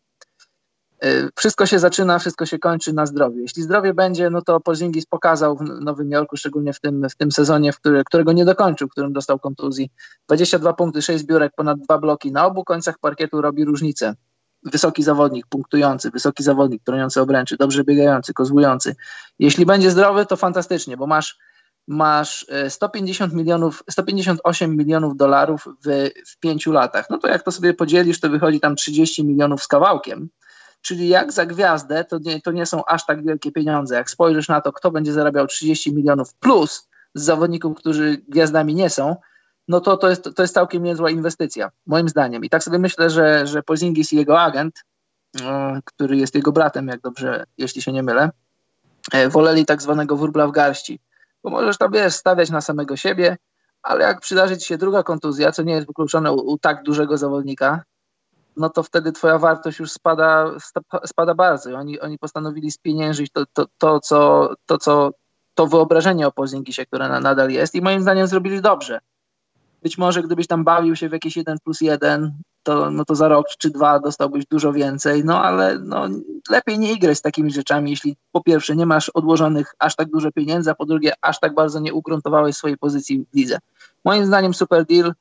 [1.05, 3.39] Y, wszystko się zaczyna, wszystko się kończy na zdrowiu.
[3.39, 7.31] Jeśli zdrowie będzie, no to Porzingis pokazał w Nowym Jorku, szczególnie w tym, w tym
[7.31, 9.89] sezonie, w który, którego nie dokończył, w którym dostał kontuzji.
[10.27, 12.31] 22 punkty, 6 zbiórek, ponad dwa bloki.
[12.31, 14.15] Na obu końcach parkietu robi różnicę.
[14.63, 18.95] Wysoki zawodnik, punktujący, wysoki zawodnik, broniący obręczy, dobrze biegający, kozłujący.
[19.39, 21.37] Jeśli będzie zdrowy, to fantastycznie, bo masz
[21.87, 27.09] masz 150 y, milionów, 158 milionów dolarów w, w pięciu latach.
[27.09, 30.29] No to jak to sobie podzielisz, to wychodzi tam 30 milionów z kawałkiem
[30.81, 33.95] Czyli jak za gwiazdę, to nie, to nie są aż tak wielkie pieniądze.
[33.95, 38.89] Jak spojrzysz na to, kto będzie zarabiał 30 milionów plus z zawodników, którzy gwiazdami nie
[38.89, 39.15] są,
[39.67, 42.45] no to to jest, to jest całkiem niezła inwestycja, moim zdaniem.
[42.45, 44.83] I tak sobie myślę, że, że Pozingis i jego agent,
[45.85, 48.31] który jest jego bratem, jak dobrze, jeśli się nie mylę,
[49.11, 50.99] e, woleli tak zwanego wurbla w garści.
[51.43, 53.37] Bo możesz tam, wiesz, stawiać na samego siebie,
[53.81, 57.17] ale jak przydarzy ci się druga kontuzja, co nie jest wykluczone u, u tak dużego
[57.17, 57.83] zawodnika,
[58.57, 60.51] no to wtedy twoja wartość już spada,
[61.05, 61.75] spada bardzo.
[61.75, 65.11] Oni, oni postanowili spieniężyć to, to, to, co, to, co,
[65.55, 68.99] to wyobrażenie o Pozingisie, które nadal jest i moim zdaniem zrobili dobrze.
[69.83, 72.33] Być może gdybyś tam bawił się w jakieś 1 plus 1,
[72.63, 76.07] to, no to za rok czy dwa dostałbyś dużo więcej, no ale no,
[76.49, 80.31] lepiej nie igrać z takimi rzeczami, jeśli po pierwsze nie masz odłożonych aż tak dużo
[80.31, 83.59] pieniędzy, a po drugie aż tak bardzo nie ugruntowałeś swojej pozycji w lidze.
[84.05, 85.13] Moim zdaniem super deal,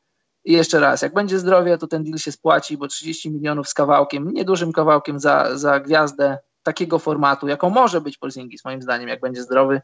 [0.44, 3.74] i jeszcze raz, jak będzie zdrowie, to ten deal się spłaci, bo 30 milionów z
[3.74, 9.20] kawałkiem, niedużym kawałkiem za, za gwiazdę takiego formatu, jaką może być Porzingis, moim zdaniem, jak
[9.20, 9.80] będzie zdrowy,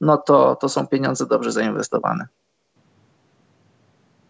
[0.00, 2.26] no to, to są pieniądze dobrze zainwestowane.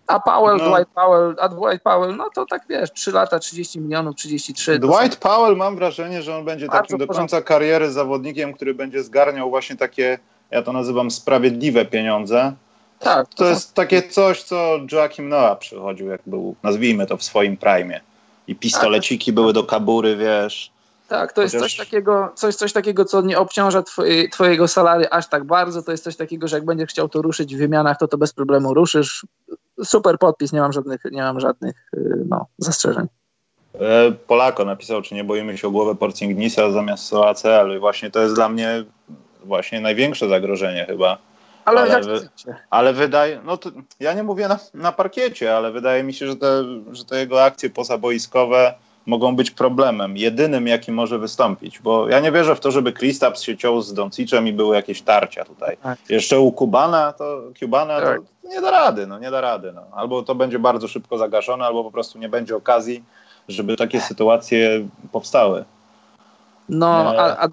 [0.06, 0.70] A Powell, no.
[0.70, 4.78] Dwight Powell, a Dwight Powell, no to tak wiesz, 3 lata, 30 milionów, 33.
[4.78, 5.20] Dwight są...
[5.20, 9.76] Powell mam wrażenie, że on będzie takim do końca kariery zawodnikiem, który będzie zgarniał właśnie
[9.76, 10.18] takie,
[10.50, 12.52] ja to nazywam sprawiedliwe pieniądze,
[12.98, 13.28] tak.
[13.28, 17.56] To, to jest takie coś, co Joachim Noah przychodził, jak był, nazwijmy to w swoim
[17.56, 18.00] prime.
[18.48, 19.34] I pistoleciki tak.
[19.34, 20.74] były do kabury, wiesz.
[21.08, 25.28] Tak, to jest coś takiego, coś, coś takiego, co nie obciąża twoje, twojego salary aż
[25.28, 25.82] tak bardzo.
[25.82, 28.32] To jest coś takiego, że jak będziesz chciał to ruszyć w wymianach, to to bez
[28.32, 29.26] problemu ruszysz.
[29.84, 33.06] Super podpis, nie mam żadnych, nie mam żadnych y, no, zastrzeżeń.
[33.80, 37.76] E, Polako napisał, czy nie boimy się o głowę Porcingnisa zamiast ACL.
[37.76, 38.84] I właśnie to jest dla mnie
[39.44, 41.18] właśnie największe zagrożenie chyba
[41.64, 42.20] ale, ale,
[42.70, 46.36] ale wydaje, no to ja nie mówię na, na parkiecie, ale wydaje mi się, że
[46.36, 48.74] te, że te jego akcje pozaboiskowe
[49.06, 53.42] mogą być problemem, jedynym jaki może wystąpić, bo ja nie wierzę w to, żeby Kristaps
[53.42, 55.76] się ciął z Doncicem i były jakieś tarcia tutaj.
[55.82, 55.98] Tak.
[56.08, 58.20] Jeszcze u Kubana, to Cubana tak.
[58.42, 59.72] to nie da rady, no nie da rady.
[59.72, 59.82] No.
[59.92, 63.04] Albo to będzie bardzo szybko zagaszone, albo po prostu nie będzie okazji,
[63.48, 65.64] żeby takie sytuacje powstały.
[66.68, 67.48] No, a, a,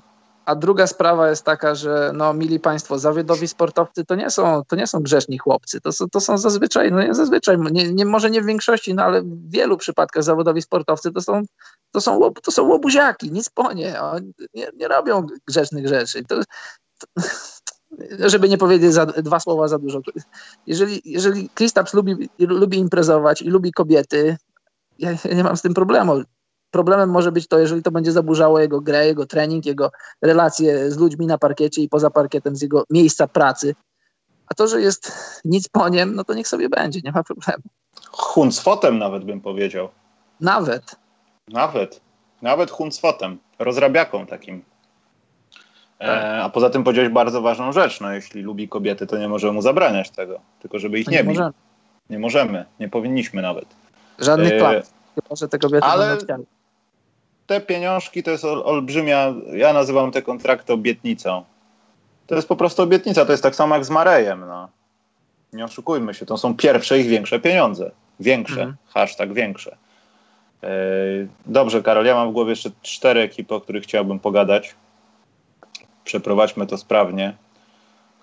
[0.52, 4.76] a druga sprawa jest taka, że no, mili Państwo, zawodowi sportowcy to nie są, to
[4.76, 5.82] nie są grzeczni chłopcy.
[5.82, 9.04] To są, to są zazwyczaj, no nie zazwyczaj, nie, nie, może nie w większości, no
[9.04, 11.44] ale w wielu przypadkach zawodowi sportowcy to są,
[11.92, 13.96] to są, to są łobuziaki, nic po nie.
[14.54, 16.24] Nie, nie robią grzecznych rzeczy.
[16.26, 16.36] To,
[18.20, 20.00] to, żeby nie powiedzieć za, dwa słowa za dużo.
[20.68, 24.38] Jeżeli, jeżeli Kristaps lubi, lubi imprezować i lubi kobiety,
[25.00, 26.24] ja, ja nie mam z tym problemu
[26.72, 29.92] Problemem może być to, jeżeli to będzie zaburzało jego grę, jego trening, jego
[30.22, 33.76] relacje z ludźmi na parkiecie i poza parkietem, z jego miejsca pracy.
[34.48, 35.12] A to, że jest
[35.46, 37.64] nic po niem, no to niech sobie będzie, nie ma problemu.
[38.12, 39.90] Huncwotem nawet bym powiedział.
[40.40, 40.96] Nawet.
[41.48, 42.02] Nawet.
[42.42, 43.38] Nawet huncwotem.
[43.60, 44.64] Rozrabiaką takim.
[46.00, 46.44] E, tak.
[46.44, 48.02] a poza tym powiedziałeś bardzo ważną rzecz.
[48.02, 50.40] No, jeśli lubi kobiety, to nie może mu zabraniać tego.
[50.62, 51.52] Tylko żeby ich no nie, nie Możemy.
[52.10, 52.66] Nie możemy.
[52.80, 53.66] Nie powinniśmy nawet.
[54.20, 54.82] Żadnych e,
[55.16, 56.18] Chyba, że te kobiety Ale
[57.52, 61.44] te pieniążki to jest ol, olbrzymia, ja nazywam te kontrakty obietnicą.
[62.28, 64.40] To jest po prostu obietnica, to jest tak samo jak z Marejem.
[64.48, 64.70] No.
[65.54, 67.92] Nie oszukujmy się, to są pierwsze ich większe pieniądze.
[68.20, 68.76] Większe, mhm.
[68.88, 69.78] hashtag większe.
[70.64, 70.68] E,
[71.46, 74.76] dobrze, Karol, ja mam w głowie jeszcze cztery ekipy, o których chciałbym pogadać.
[76.04, 77.34] Przeprowadźmy to sprawnie.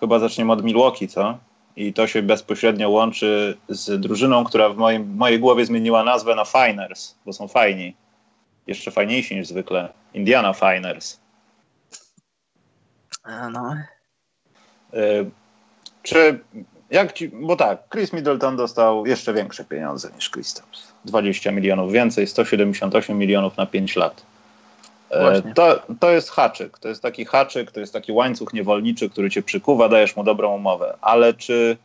[0.00, 1.38] Chyba zaczniemy od Milwaukee, co?
[1.76, 6.44] I to się bezpośrednio łączy z drużyną, która w moim, mojej głowie zmieniła nazwę na
[6.44, 7.94] Finers, bo są fajni
[8.68, 9.88] jeszcze fajniejsi niż zwykle.
[10.14, 11.20] Indiana Finers.
[13.52, 13.76] No.
[14.94, 15.30] Y,
[16.02, 16.40] czy
[16.90, 20.92] jak ci, bo tak, Chris Middleton dostał jeszcze większe pieniądze niż Kristaps.
[21.04, 24.26] 20 milionów więcej, 178 milionów na 5 lat.
[25.10, 29.30] Y, to, to jest haczyk, to jest taki haczyk, to jest taki łańcuch niewolniczy, który
[29.30, 30.96] cię przykuwa, dajesz mu dobrą umowę.
[31.00, 31.76] Ale czy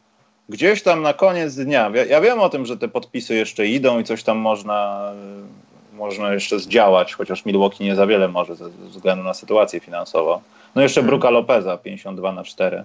[0.49, 3.99] gdzieś tam na koniec dnia, ja, ja wiem o tym, że te podpisy jeszcze idą
[3.99, 5.11] i coś tam można
[5.93, 10.41] można jeszcze zdziałać, chociaż Milwaukee nie za wiele może ze względu na sytuację finansową.
[10.75, 11.09] No jeszcze mhm.
[11.09, 12.83] Bruka Lopeza 52 na 4.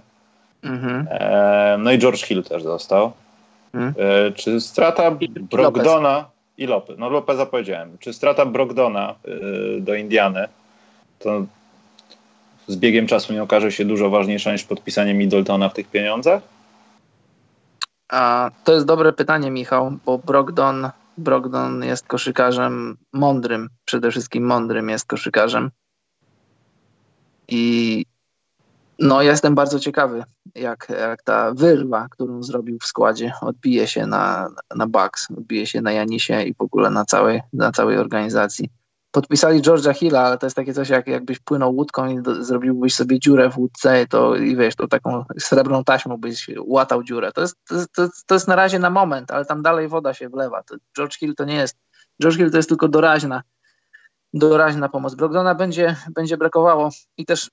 [0.63, 1.07] Mhm.
[1.11, 3.13] E, no i George Hill też został.
[3.75, 3.95] Mhm.
[3.99, 5.11] E, czy strata
[5.51, 6.31] Brogdona Lopez.
[6.59, 10.49] i Lopez, no Lopeza powiedziałem, czy strata Brogdona e, do Indiany
[11.19, 11.45] to
[12.67, 16.43] z biegiem czasu nie okaże się dużo ważniejsza niż podpisanie Middletona w tych pieniądzach?
[18.09, 24.89] A, to jest dobre pytanie, Michał, bo Brogdon Brogdon jest koszykarzem mądrym, przede wszystkim mądrym
[24.89, 25.71] jest koszykarzem.
[27.49, 28.05] I
[28.99, 34.49] no, jestem bardzo ciekawy, jak, jak ta wyrwa, którą zrobił w składzie, odbije się na,
[34.77, 38.71] na Bucks, odbije się na Janisie i w ogóle na całej, na całej organizacji
[39.11, 42.95] podpisali George'a Hilla, ale to jest takie coś, jak, jakbyś płynął łódką i do, zrobiłbyś
[42.95, 47.33] sobie dziurę w łódce to, i wiesz, to taką srebrną taśmą byś łatał dziurę.
[47.33, 50.29] To jest, to, to, to jest na razie na moment, ale tam dalej woda się
[50.29, 50.63] wlewa.
[50.63, 51.77] To George Hill to nie jest,
[52.23, 53.43] George Hill to jest tylko doraźna,
[54.35, 55.15] doraźna pomoc.
[55.15, 57.51] Brogdona będzie, będzie brakowało i też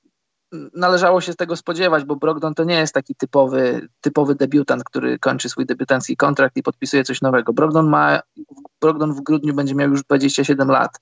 [0.73, 5.19] należało się z tego spodziewać, bo Brogdon to nie jest taki typowy, typowy debiutant, który
[5.19, 7.53] kończy swój debiutancki kontrakt i podpisuje coś nowego.
[7.53, 8.19] Brogdon ma,
[8.81, 10.99] Brogdon w grudniu będzie miał już 27 lat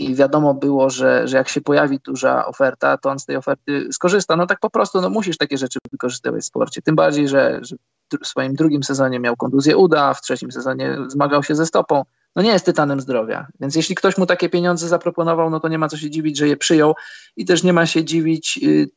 [0.00, 3.88] i wiadomo było, że, że jak się pojawi duża oferta, to on z tej oferty
[3.92, 4.36] skorzysta.
[4.36, 6.82] No tak po prostu, no musisz takie rzeczy wykorzystywać w sporcie.
[6.82, 7.76] Tym bardziej, że, że
[8.22, 12.02] w swoim drugim sezonie miał kontuzję uda, w trzecim sezonie zmagał się ze stopą.
[12.36, 13.46] No nie jest tytanem zdrowia.
[13.60, 16.48] Więc jeśli ktoś mu takie pieniądze zaproponował, no to nie ma co się dziwić, że
[16.48, 16.94] je przyjął
[17.36, 18.90] i też nie ma się dziwić y,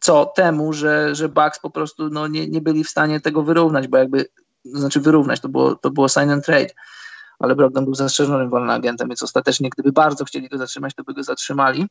[0.00, 3.88] co temu, że, że Bucks po prostu no, nie, nie byli w stanie tego wyrównać,
[3.88, 4.26] bo jakby,
[4.64, 6.70] znaczy wyrównać, to było, to było sign and trade
[7.38, 11.14] ale Brogdon był zastrzeżonym wolnym agentem, więc ostatecznie, gdyby bardzo chcieli go zatrzymać, to by
[11.14, 11.86] go zatrzymali.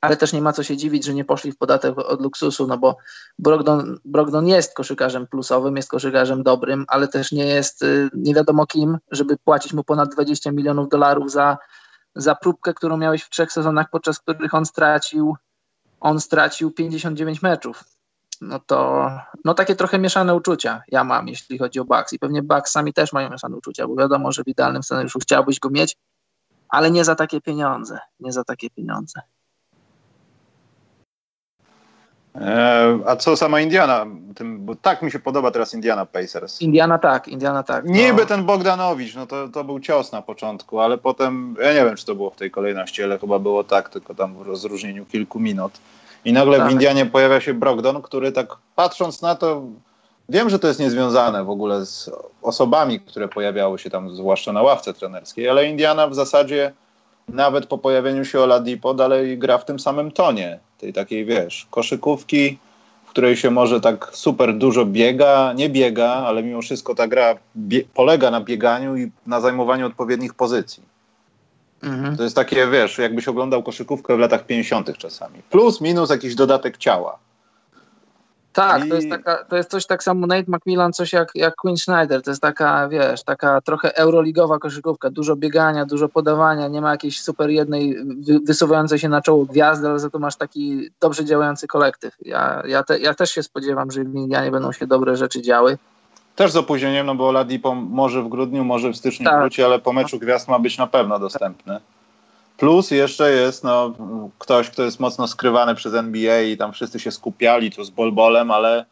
[0.00, 2.78] Ale też nie ma co się dziwić, że nie poszli w podatek od luksusu, no
[2.78, 2.96] bo
[3.38, 8.66] Brogdon, Brogdon jest koszykarzem plusowym, jest koszykarzem dobrym, ale też nie jest y, nie wiadomo
[8.66, 11.58] kim, żeby płacić mu ponad 20 milionów dolarów za,
[12.14, 15.36] za próbkę, którą miałeś w trzech sezonach, podczas których on stracił,
[16.00, 17.95] on stracił 59 meczów
[18.40, 19.10] no to
[19.44, 22.92] no takie trochę mieszane uczucia ja mam, jeśli chodzi o Bucks i pewnie Bucks sami
[22.92, 25.96] też mają mieszane uczucia, bo wiadomo, że w idealnym scenariuszu chciałbyś go mieć,
[26.68, 29.20] ale nie za takie pieniądze, nie za takie pieniądze.
[32.40, 34.06] E, a co sama Indiana?
[34.34, 36.62] Tym, bo tak mi się podoba teraz Indiana Pacers.
[36.62, 37.84] Indiana tak, Indiana tak.
[37.84, 37.92] No.
[37.92, 41.96] Niby ten Bogdanowicz, no to, to był cios na początku, ale potem, ja nie wiem,
[41.96, 45.40] czy to było w tej kolejności, ale chyba było tak, tylko tam w rozróżnieniu kilku
[45.40, 45.72] minut.
[46.26, 46.68] I nagle tak.
[46.68, 49.62] w Indianie pojawia się Brogdon, który tak patrząc na to,
[50.28, 52.10] wiem, że to jest niezwiązane w ogóle z
[52.42, 56.72] osobami, które pojawiały się tam, zwłaszcza na ławce trenerskiej, ale Indiana w zasadzie
[57.28, 62.58] nawet po pojawieniu się Oladipo dalej gra w tym samym tonie, tej takiej, wiesz, koszykówki,
[63.04, 67.34] w której się może tak super dużo biega, nie biega, ale mimo wszystko ta gra
[67.94, 70.95] polega na bieganiu i na zajmowaniu odpowiednich pozycji.
[71.82, 72.16] Mhm.
[72.16, 74.98] To jest takie, wiesz, jakbyś oglądał koszykówkę w latach 50.
[74.98, 75.42] czasami.
[75.50, 77.18] Plus, minus jakiś dodatek ciała.
[78.56, 78.88] Tak, I...
[78.88, 82.22] to, jest taka, to jest coś tak samo Nate McMillan, coś jak, jak Quinn Schneider.
[82.22, 85.10] To jest taka, wiesz, taka trochę euroligowa koszykówka.
[85.10, 86.68] Dużo biegania, dużo podawania.
[86.68, 87.96] Nie ma jakiejś super jednej
[88.44, 92.16] wysuwającej się na czoło gwiazdy, ale za to masz taki dobrze działający kolektyw.
[92.22, 95.78] Ja, ja, te, ja też się spodziewam, że w Indianie będą się dobre rzeczy działy.
[96.36, 99.40] Też z opóźnieniem, no bo Ladipo może w grudniu, może w styczniu tak.
[99.40, 101.80] wróci, ale po meczu gwiazd ma być na pewno dostępny.
[102.56, 103.94] Plus jeszcze jest no,
[104.38, 108.50] ktoś, kto jest mocno skrywany przez NBA i tam wszyscy się skupiali tu z Bolbolem,
[108.50, 108.84] ale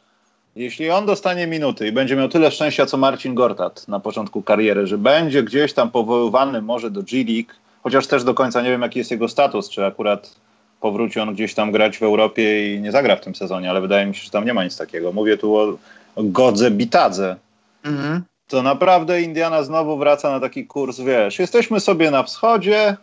[0.56, 4.86] jeśli on dostanie minuty i będzie miał tyle szczęścia co Marcin Gortat na początku kariery,
[4.86, 8.82] że będzie gdzieś tam powoływany może do G League, chociaż też do końca nie wiem
[8.82, 10.34] jaki jest jego status, czy akurat
[10.80, 14.06] powróci on gdzieś tam grać w Europie i nie zagra w tym sezonie, ale wydaje
[14.06, 15.12] mi się, że tam nie ma nic takiego.
[15.12, 15.76] Mówię tu o
[16.16, 17.36] Godze Bitadze.
[17.84, 18.22] Mhm.
[18.48, 22.96] To naprawdę Indiana znowu wraca na taki kurs, wiesz, jesteśmy sobie na wschodzie,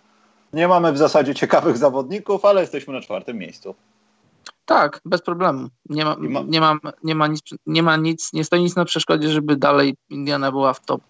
[0.53, 3.75] nie mamy w zasadzie ciekawych zawodników, ale jesteśmy na czwartym miejscu.
[4.65, 5.69] Tak, bez problemu.
[5.89, 6.41] Nie ma, ma...
[6.47, 9.95] Nie, ma, nie, ma nic, nie ma nic, nie stoi nic na przeszkodzie, żeby dalej
[10.09, 11.01] Indiana była w top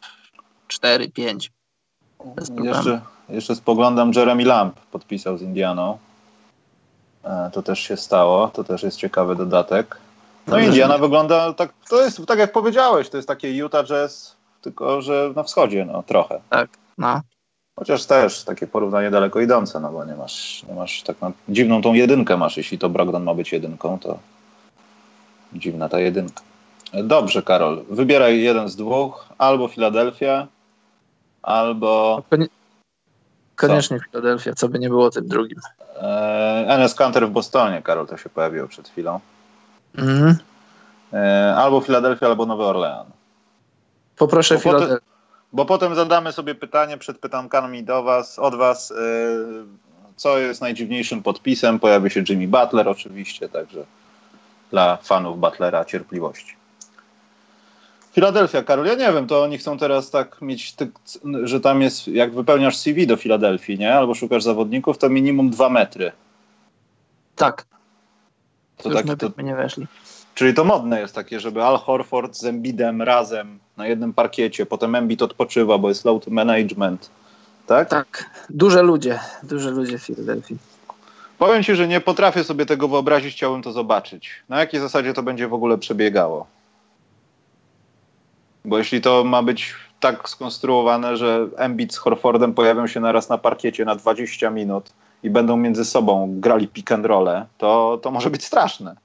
[0.70, 1.50] 4-5.
[2.64, 5.98] Jeszcze, jeszcze spoglądam, Jeremy Lamb podpisał z Indianą.
[7.24, 9.98] E, to też się stało, to też jest ciekawy dodatek.
[10.48, 15.02] No, Indiana wygląda tak, to jest tak jak powiedziałeś, to jest takie Utah Jazz, tylko
[15.02, 16.42] że na wschodzie, no trochę.
[16.50, 17.22] Tak, no.
[17.80, 21.32] Chociaż też takie porównanie daleko idące, no bo nie masz, nie masz tak na...
[21.50, 24.18] dziwną tą jedynkę masz, jeśli to Brogdon ma być jedynką, to
[25.54, 26.42] dziwna ta jedynka.
[26.94, 30.48] Dobrze, Karol, wybieraj jeden z dwóch, albo Filadelfia,
[31.42, 32.24] albo...
[33.56, 34.06] Koniecznie co?
[34.06, 35.60] Filadelfia, co by nie było tym drugim.
[36.02, 39.20] Eee, NS Canter w Bostonie, Karol, to się pojawiło przed chwilą.
[39.98, 40.36] Mhm.
[41.14, 43.06] Eee, albo Filadelfia, albo Nowy Orlean.
[44.18, 44.98] Poproszę Filadelfię.
[45.54, 49.66] Bo potem zadamy sobie pytanie przed pytankami do was, od was, yy,
[50.16, 51.80] co jest najdziwniejszym podpisem.
[51.80, 53.84] Pojawi się Jimmy Butler oczywiście, także
[54.72, 56.56] dla fanów Butlera cierpliwości.
[58.12, 60.76] Filadelfia, Karol, ja nie wiem, to oni chcą teraz tak mieć,
[61.44, 63.96] że tam jest, jak wypełniasz CV do Filadelfii, nie?
[63.96, 66.12] Albo szukasz zawodników, to minimum dwa metry.
[67.36, 67.66] Tak.
[68.84, 69.06] To, tak,
[69.36, 69.88] to nie weszli.
[70.36, 74.96] Czyli to modne jest takie, żeby Al Horford z Embidem razem na jednym parkiecie, potem
[74.96, 77.10] Embiid odpoczywa, bo jest load management,
[77.68, 77.90] tak?
[77.90, 80.58] Tak, duże ludzie, duże ludzie w Filadelfii.
[81.38, 84.30] Powiem Ci, że nie potrafię sobie tego wyobrazić, chciałbym to zobaczyć.
[84.50, 86.48] Na jakiej zasadzie to będzie w ogóle przebiegało?
[88.66, 93.38] Bo jeśli to ma być tak skonstruowane, że Embiid z Horfordem pojawią się naraz na
[93.38, 94.94] parkiecie na 20 minut
[95.24, 98.96] i będą między sobą grali pick and roll, to, to może być straszne.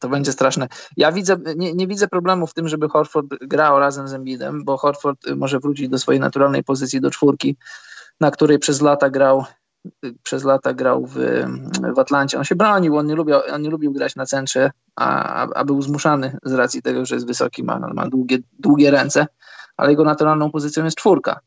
[0.00, 0.68] To będzie straszne.
[0.96, 4.76] Ja widzę, nie, nie, widzę problemu w tym, żeby Horford grał razem z Embiidem, bo
[4.76, 7.56] Horford może wrócić do swojej naturalnej pozycji do czwórki,
[8.20, 9.44] na której przez lata grał
[10.22, 11.14] przez lata grał w,
[11.94, 12.38] w Atlancie.
[12.38, 15.82] On się bronił, on nie, lubił, on nie lubił grać na centrze, a, a był
[15.82, 19.26] zmuszany z racji tego, że jest wysoki, ma, ma długie, długie ręce,
[19.76, 21.40] ale jego naturalną pozycją jest czwórka.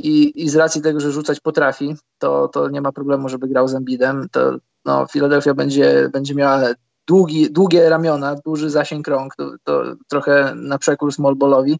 [0.00, 3.68] I, I z racji tego, że rzucać potrafi, to, to nie ma problemu, żeby grał
[3.68, 4.28] z Embiidem.
[4.32, 6.60] To no, Philadelphia będzie, będzie miała
[7.06, 11.78] długi, długie ramiona, duży zasięg rąk, to, to trochę na przekór small ballowi.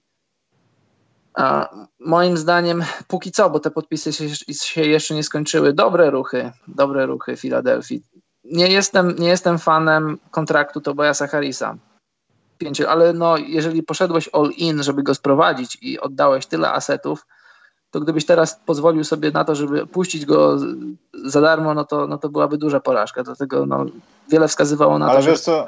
[1.35, 1.68] A
[2.01, 7.07] moim zdaniem, póki co, bo te podpisy się, się, jeszcze nie skończyły, dobre ruchy, dobre
[7.07, 8.03] ruchy Filadelfii.
[8.45, 11.77] Nie jestem, nie jestem fanem kontraktu Tobiasa Harrisa,
[12.89, 17.27] ale no, jeżeli poszedłeś all in, żeby go sprowadzić i oddałeś tyle asetów,
[17.91, 20.59] to gdybyś teraz pozwolił sobie na to, żeby puścić go
[21.24, 23.22] za darmo, no to, no to byłaby duża porażka.
[23.22, 23.86] Dlatego no,
[24.28, 25.66] wiele wskazywało na Ale to, że, co?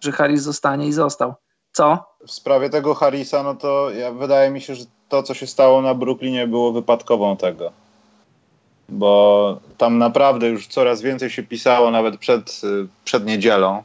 [0.00, 1.34] że Harris zostanie i został.
[1.72, 2.04] Co?
[2.26, 5.82] W sprawie tego Harrisa, no to ja, wydaje mi się, że to, co się stało
[5.82, 7.72] na Brooklynie, było wypadkową tego.
[8.88, 12.60] Bo tam naprawdę już coraz więcej się pisało, nawet przed,
[13.04, 13.82] przed niedzielą,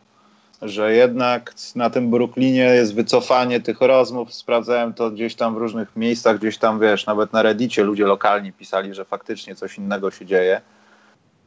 [0.66, 4.34] że jednak na tym Brooklynie jest wycofanie tych rozmów.
[4.34, 8.54] Sprawdzałem to gdzieś tam w różnych miejscach, gdzieś tam wiesz, nawet na Reddicie ludzie lokalni
[8.54, 10.62] pisali, że faktycznie coś innego się dzieje.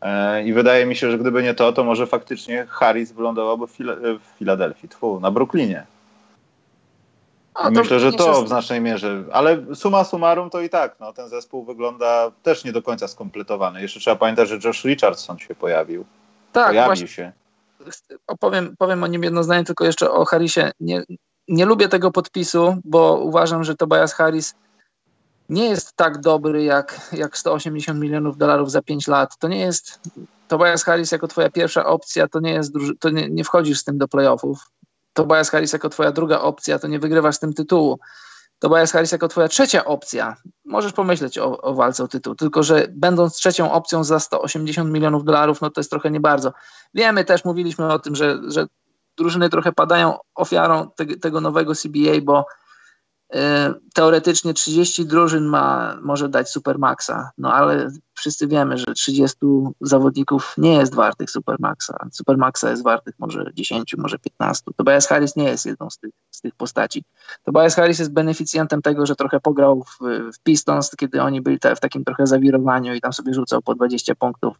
[0.01, 3.71] E, I wydaje mi się, że gdyby nie to, to może faktycznie Harris wylądowałby w,
[3.71, 5.87] Fil w Filadelfii, tfu, na Brooklynie.
[7.71, 11.65] Myślę, że to w znacznej mierze, ale suma summarum to i tak, no, ten zespół
[11.65, 13.83] wygląda też nie do końca skompletowany.
[13.83, 16.05] Jeszcze trzeba pamiętać, że Josh Richardson się pojawił.
[16.53, 17.09] Tak, Pojawił właśnie.
[17.09, 17.33] się
[18.27, 20.71] opowiem powiem o nim jedno zdanie, tylko jeszcze o Harrisie.
[20.81, 21.03] Nie,
[21.49, 24.55] nie lubię tego podpisu, bo uważam, że Tobias Harris
[25.49, 29.39] nie jest tak dobry jak, jak 180 milionów dolarów za 5 lat.
[29.39, 30.01] To nie jest
[30.49, 33.99] Tobias Harris jako twoja pierwsza opcja, to nie jest to nie, nie wchodzisz z tym
[33.99, 34.59] do playoffów.
[35.13, 37.99] Tobias Harris jako twoja druga opcja, to nie wygrywasz z tym tytułu.
[38.59, 42.87] Tobias Harris jako twoja trzecia opcja, możesz pomyśleć o, o walce o tytuł, tylko że
[42.91, 46.53] będąc trzecią opcją za 180 milionów dolarów, no to jest trochę nie bardzo.
[46.95, 48.67] Wiemy też, mówiliśmy o tym, że, że
[49.17, 52.45] drużyny trochę padają ofiarą te, tego nowego CBA, bo
[53.35, 59.37] E, teoretycznie 30 drużyn ma, może dać Supermaxa, no ale wszyscy wiemy, że 30
[59.81, 62.09] zawodników nie jest wartych Supermaxa.
[62.13, 64.65] Supermaxa jest wartych może 10, może 15.
[64.77, 67.05] Tobias Harris nie jest jedną z tych, z tych postaci.
[67.45, 69.99] Tobias Harris jest beneficjentem tego, że trochę pograł w,
[70.35, 74.15] w Pistons, kiedy oni byli w takim trochę zawirowaniu i tam sobie rzucał po 20
[74.15, 74.57] punktów.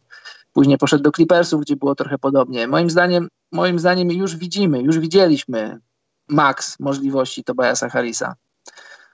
[0.53, 2.67] Później poszedł do Clippersów, gdzie było trochę podobnie.
[2.67, 5.79] Moim zdaniem, moim zdaniem już widzimy, już widzieliśmy
[6.27, 8.35] max możliwości Tobiasa Harrisa.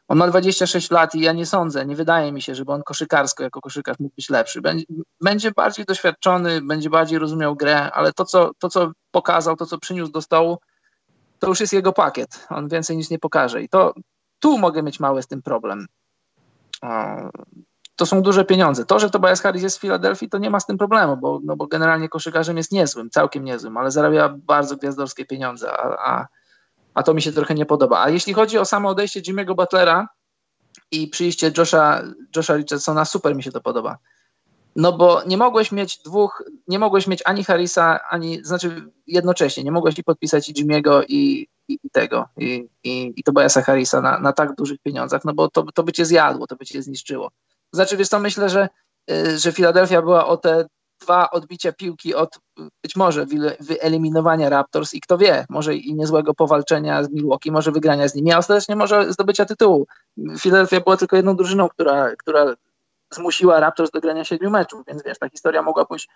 [0.08, 3.44] On ma 26 lat i ja nie sądzę, nie wydaje mi się, żeby on koszykarsko
[3.44, 4.62] jako koszykarz mógł być lepszy.
[4.62, 4.86] Będzie,
[5.22, 9.78] będzie bardziej doświadczony, będzie bardziej rozumiał grę, ale to co, to, co pokazał, to, co
[9.78, 10.58] przyniósł do stołu,
[11.40, 12.48] to już jest jego pakiet.
[12.50, 13.62] On więcej nic nie pokaże.
[13.62, 13.94] I to
[14.40, 15.88] tu mogę mieć mały z tym problem.
[17.96, 18.86] To są duże pieniądze.
[18.86, 21.56] To, że Tobias Harris jest w Filadelfii, to nie ma z tym problemu, bo, no
[21.56, 26.28] bo generalnie koszykarzem jest niezłym, całkiem niezłym, ale zarabia bardzo gwiazdorskie pieniądze, a, a
[26.96, 28.04] a to mi się trochę nie podoba.
[28.04, 30.08] A jeśli chodzi o samo odejście Jimmy'ego Butlera
[30.92, 32.02] i przyjście Josha,
[32.36, 33.98] Josha Richardsona, super mi się to podoba.
[34.76, 39.72] No bo nie mogłeś mieć dwóch, nie mogłeś mieć ani Harrisa, ani, znaczy jednocześnie, nie
[39.72, 44.20] mogłeś i podpisać i Jimmy'ego i, i, i, tego, i, i, i Tobiasa Harrisa na,
[44.20, 47.32] na tak dużych pieniądzach, no bo to, to by cię zjadło, to by cię zniszczyło.
[47.72, 48.70] Znaczy, wiesz co, myślę, że,
[49.12, 50.66] y, że Philadelphia była o te
[51.02, 52.40] dwa odbicia piłki od
[52.84, 53.26] być może
[53.60, 58.32] wyeliminowania Raptors i kto wie, może i niezłego powalczenia z Milwaukee, może wygrania z nimi,
[58.32, 59.88] a ostatecznie może zdobycia tytułu.
[60.40, 62.56] Philadelphia była tylko jedną drużyną, która, która
[63.16, 66.10] zmusiła Raptors do grania siedmiu meczów, więc wiesz, ta historia mogła pójść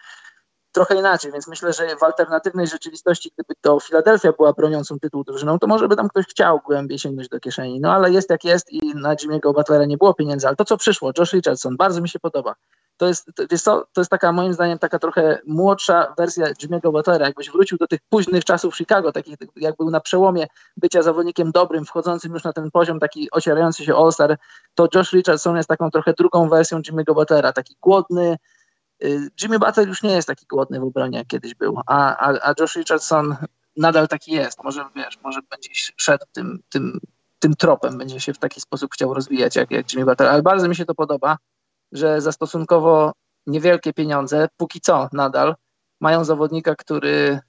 [0.72, 5.60] trochę inaczej, więc myślę, że w alternatywnej rzeczywistości, gdyby to Philadelphia była broniącą tytułu drużyną,
[5.60, 7.80] to może by tam ktoś chciał głębiej sięgnąć do kieszeni.
[7.80, 10.78] No ale jest jak jest i na Jimmy'ego Butlera nie było pieniędzy, ale to co
[10.78, 12.56] przyszło, Josh Richardson, bardzo mi się podoba
[13.00, 13.32] to jest,
[13.66, 17.26] to, to jest taka moim zdaniem taka trochę młodsza wersja Jimmy'ego Butlera.
[17.26, 20.48] Jakbyś wrócił do tych późnych czasów Chicago, takich jak był na przełomie
[20.78, 24.38] bycia zawodnikiem dobrym, wchodzącym już na ten poziom taki ocierający się All-Star,
[24.76, 28.38] to Josh Richardson jest taką trochę drugą wersją Jimmy'ego Butlera, taki głodny.
[29.04, 32.50] Y, Jimmy Butler już nie jest taki głodny w obronie, jak kiedyś był, a, a,
[32.50, 33.36] a Josh Richardson
[33.78, 34.64] nadal taki jest.
[34.64, 37.00] Może wiesz, może będzie szedł tym, tym,
[37.40, 40.68] tym tropem, będzie się w taki sposób chciał rozwijać jak, jak Jimmy Butler, ale bardzo
[40.68, 41.38] mi się to podoba
[41.92, 43.12] że za stosunkowo
[43.48, 45.56] niewielkie pieniądze, póki co nadal,
[46.02, 47.40] mają zawodnika, który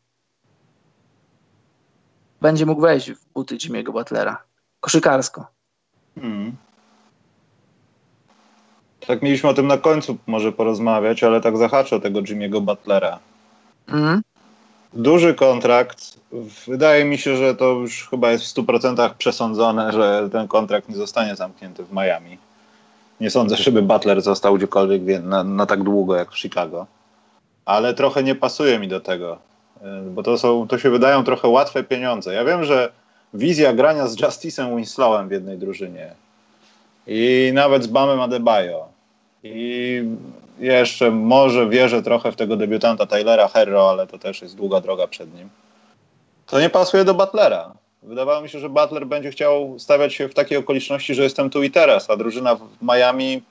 [2.41, 4.43] będzie mógł wejść w buty Jimmy'ego Butlera.
[4.81, 5.47] Koszykarsko.
[6.15, 6.57] Hmm.
[9.07, 13.19] Tak mieliśmy o tym na końcu może porozmawiać, ale tak zahaczę o tego Jimmy'ego Butlera.
[13.87, 14.23] Hmm.
[14.93, 16.21] Duży kontrakt.
[16.67, 20.97] Wydaje mi się, że to już chyba jest w 100% przesądzone, że ten kontrakt nie
[20.97, 22.39] zostanie zamknięty w Miami.
[23.21, 26.87] Nie sądzę, żeby Butler został gdziekolwiek na, na tak długo jak w Chicago.
[27.65, 29.39] Ale trochę nie pasuje mi do tego,
[29.77, 32.35] y, bo to, są, to się wydają trochę łatwe pieniądze.
[32.35, 32.93] Ja wiem, że
[33.35, 36.15] wizja grania z Justicem Winslowem w jednej drużynie
[37.07, 38.89] i nawet z Bamem Adebayo
[39.43, 40.03] i
[40.59, 45.07] jeszcze może wierzę trochę w tego debiutanta Tylera Herro, ale to też jest długa droga
[45.07, 45.49] przed nim.
[46.47, 47.73] To nie pasuje do Butlera.
[48.03, 51.63] Wydawało mi się, że Butler będzie chciał stawiać się w takiej okoliczności, że jestem tu
[51.63, 53.43] i teraz, a drużyna w Miami,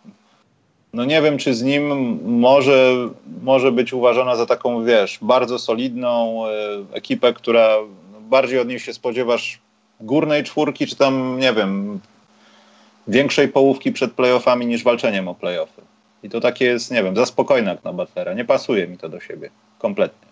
[0.94, 3.10] no nie wiem, czy z nim może,
[3.42, 6.52] może być uważana za taką, wiesz, bardzo solidną e,
[6.94, 7.78] ekipę, która
[8.20, 9.60] bardziej od niej się spodziewasz
[10.02, 12.00] górnej czwórki, czy tam, nie wiem,
[13.08, 15.82] większej połówki przed playoffami niż walczeniem o playoffy.
[16.24, 18.34] I to takie jest, nie wiem, za spokojne jak na Butlera.
[18.34, 20.29] Nie pasuje mi to do siebie kompletnie.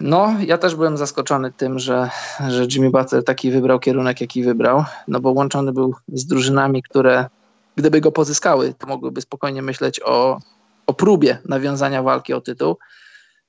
[0.00, 2.10] No, ja też byłem zaskoczony tym, że,
[2.48, 7.28] że Jimmy Butler taki wybrał kierunek, jaki wybrał, no bo łączony był z drużynami, które
[7.76, 10.40] gdyby go pozyskały, to mogłyby spokojnie myśleć o,
[10.86, 12.76] o próbie nawiązania walki o tytuł.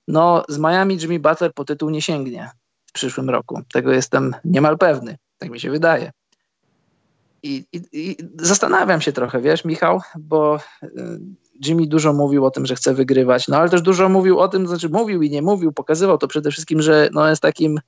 [0.08, 2.52] No, z Miami Jimmy Butler po tytuł nie sięgnie
[2.86, 3.62] w przyszłym roku.
[3.74, 6.12] Tego jestem niemal pewny, tak mi się wydaje.
[7.44, 10.90] I, i, i zastanawiam się trochę, wiesz, Michał, bo y,
[11.66, 14.68] Jimmy dużo mówił o tym, że chce wygrywać, no ale też dużo mówił o tym,
[14.68, 17.80] znaczy mówił i nie mówił, pokazywał to przede wszystkim, że no jest takim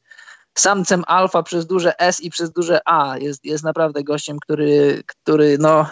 [0.57, 3.17] samcem alfa przez duże S i przez duże A.
[3.17, 5.85] Jest, jest naprawdę gościem, który, który no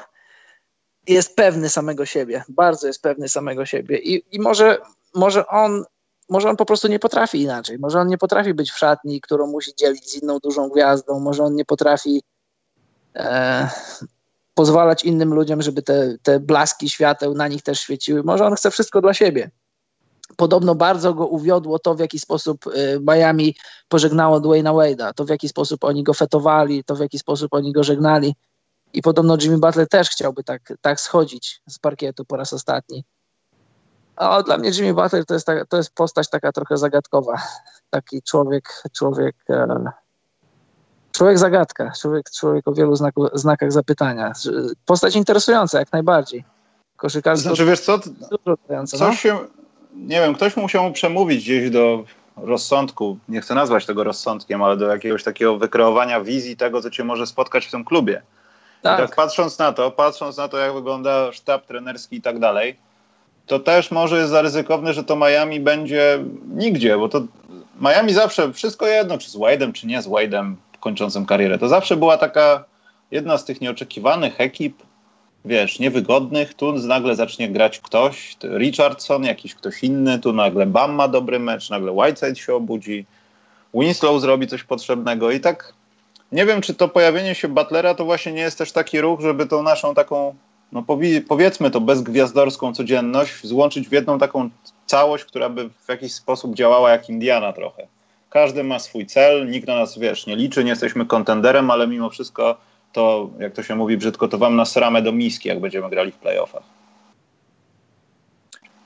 [1.07, 4.77] jest pewny samego siebie, bardzo jest pewny samego siebie i, i może,
[5.15, 5.83] może on
[6.29, 7.79] może on po prostu nie potrafi inaczej.
[7.79, 11.19] Może on nie potrafi być w szatni, którą musi dzielić z inną dużą gwiazdą.
[11.19, 12.21] Może on nie potrafi
[13.15, 13.69] e,
[14.59, 18.23] pozwalać innym ludziom, żeby te, te blaski świateł na nich też świeciły.
[18.23, 19.51] Może on chce wszystko dla siebie.
[20.37, 23.55] Podobno bardzo go uwiodło to, w jaki sposób y, Miami
[23.87, 27.71] pożegnało Dwayna Wade'a, to w jaki sposób oni go fetowali, to w jaki sposób oni
[27.71, 28.35] go żegnali.
[28.93, 33.03] I podobno Jimmy Butler też chciałby tak, tak schodzić z parkietu po raz ostatni.
[34.15, 37.41] A dla mnie Jimmy Butler to jest, ta, to jest postać taka trochę zagadkowa.
[37.89, 39.83] Taki człowiek, człowiek, e,
[41.19, 44.33] człowiek zagadka, człowiek, człowiek o wielu znaku, znakach zapytania.
[44.85, 46.43] Postać interesująca jak najbardziej.
[46.97, 47.49] Koszykarstwo.
[47.49, 47.99] Znaczy wiesz co,
[48.99, 49.13] no?
[49.13, 49.37] się,
[49.93, 52.03] nie wiem, ktoś musiał mu przemówić gdzieś do
[52.37, 57.03] rozsądku, nie chcę nazwać tego rozsądkiem, ale do jakiegoś takiego wykreowania wizji tego, co cię
[57.03, 58.21] może spotkać w tym klubie.
[58.81, 58.99] Tak.
[58.99, 62.75] tak patrząc na to, patrząc na to, jak wygląda sztab trenerski i tak dalej,
[63.45, 66.23] to też może jest zaryzykowne, że to Miami będzie
[66.55, 67.21] nigdzie, bo to
[67.81, 71.97] Miami zawsze, wszystko jedno, czy z Wade'em, czy nie z Wade'em kończącym karierę, to zawsze
[71.97, 72.63] była taka
[73.11, 74.83] jedna z tych nieoczekiwanych ekip,
[75.45, 81.07] wiesz, niewygodnych, tu nagle zacznie grać ktoś, Richardson, jakiś ktoś inny, tu nagle Bam ma
[81.07, 83.05] dobry mecz, nagle Whiteside się obudzi,
[83.73, 85.31] Winslow zrobi coś potrzebnego.
[85.31, 85.73] I tak
[86.31, 89.45] nie wiem, czy to pojawienie się Butlera to właśnie nie jest też taki ruch, żeby
[89.45, 90.35] tą naszą taką,
[90.71, 90.83] no
[91.27, 94.49] powiedzmy to bezgwiazdorską codzienność złączyć w jedną taką
[94.85, 97.87] całość, która by w jakiś sposób działała jak Indiana trochę.
[98.29, 102.09] Każdy ma swój cel, nikt na nas, wiesz, nie liczy, nie jesteśmy kontenderem, ale mimo
[102.09, 102.57] wszystko
[102.93, 106.11] to, jak to się mówi brzydko, to wam nas ramę do miski, jak będziemy grali
[106.11, 106.63] w playoffach.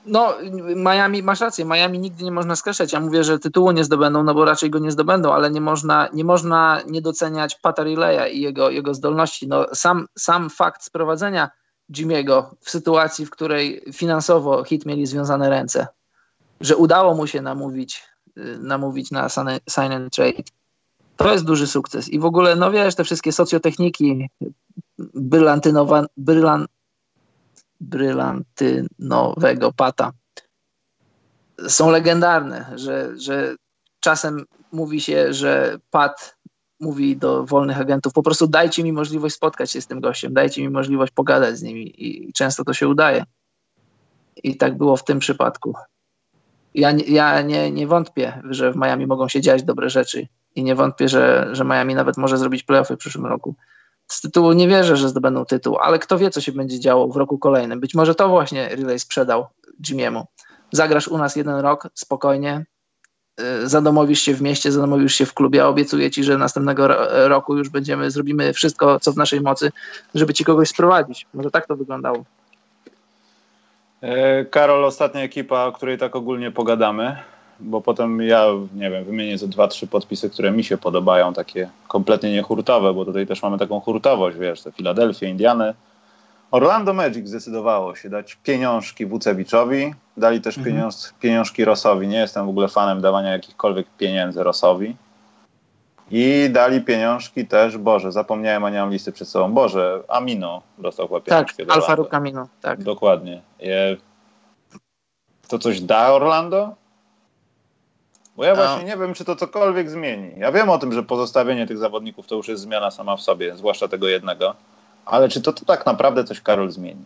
[0.06, 0.34] No,
[0.76, 2.92] Miami, masz rację, Miami nigdy nie można skreślać.
[2.92, 6.08] Ja mówię, że tytułu nie zdobędą, no bo raczej go nie zdobędą, ale nie można
[6.12, 7.84] nie, można nie doceniać Pata
[8.32, 9.48] i jego, jego zdolności.
[9.48, 11.50] No, sam, sam fakt sprowadzenia
[11.92, 15.86] Jimmy'ego w sytuacji, w której finansowo hit mieli związane ręce,
[16.60, 18.02] że udało mu się namówić,
[18.58, 19.28] namówić na
[19.68, 20.42] sign and trade,
[21.16, 22.08] to jest duży sukces.
[22.08, 24.30] I w ogóle, no wiesz, te wszystkie socjotechniki,
[25.14, 26.66] brylantynowa, brylan,
[27.80, 30.12] brylantynowego pata
[31.68, 33.56] są legendarne, że, że
[34.00, 36.36] czasem mówi się, że Pat
[36.80, 40.62] mówi do wolnych agentów, po prostu dajcie mi możliwość spotkać się z tym gościem, dajcie
[40.62, 43.24] mi możliwość pogadać z nimi i często to się udaje.
[44.42, 45.74] I tak było w tym przypadku.
[46.74, 50.74] Ja, ja nie, nie wątpię, że w Miami mogą się dziać dobre rzeczy i nie
[50.74, 53.54] wątpię, że, że Miami nawet może zrobić playoffy w przyszłym roku.
[54.06, 57.16] Z tytułu nie wierzę, że zdobędą tytuł, ale kto wie, co się będzie działo w
[57.16, 57.80] roku kolejnym.
[57.80, 59.46] Być może to właśnie Relay sprzedał
[59.82, 60.26] Jimiemu.
[60.72, 62.66] Zagrasz u nas jeden rok, spokojnie,
[63.40, 66.88] y, zadomowisz się w mieście, zadomowisz się w klubie, obiecuję ci, że następnego
[67.28, 69.72] roku już będziemy, zrobimy wszystko, co w naszej mocy,
[70.14, 71.26] żeby ci kogoś sprowadzić.
[71.34, 72.24] Może tak to wyglądało.
[74.04, 77.16] E, Karol, ostatnia ekipa, o której tak ogólnie pogadamy
[77.60, 81.70] bo potem ja, nie wiem, wymienię ze dwa, trzy podpisy, które mi się podobają, takie
[81.88, 85.74] kompletnie niehurtowe, bo tutaj też mamy taką hurtowość, wiesz, te Filadelfia, Indiany.
[86.50, 90.76] Orlando Magic zdecydowało się dać pieniążki Wucewiczowi, dali też mhm.
[90.76, 92.08] pieniąż, pieniążki Rosowi.
[92.08, 94.96] Nie jestem w ogóle fanem dawania jakichkolwiek pieniędzy Rosowi.
[96.10, 99.52] I dali pieniążki też, Boże, zapomniałem, a nie mam listy przed sobą.
[99.52, 101.66] Boże, Amino dostał chyba pieniążki.
[101.66, 102.82] Tak, Alfa Amino, tak.
[102.82, 103.42] Dokładnie.
[105.48, 106.74] To coś da Orlando?
[108.36, 110.32] Bo ja właśnie nie wiem, czy to cokolwiek zmieni.
[110.36, 113.56] Ja wiem o tym, że pozostawienie tych zawodników to już jest zmiana sama w sobie,
[113.56, 114.54] zwłaszcza tego jednego.
[115.04, 117.04] Ale czy to, to tak naprawdę coś, Karol, zmieni?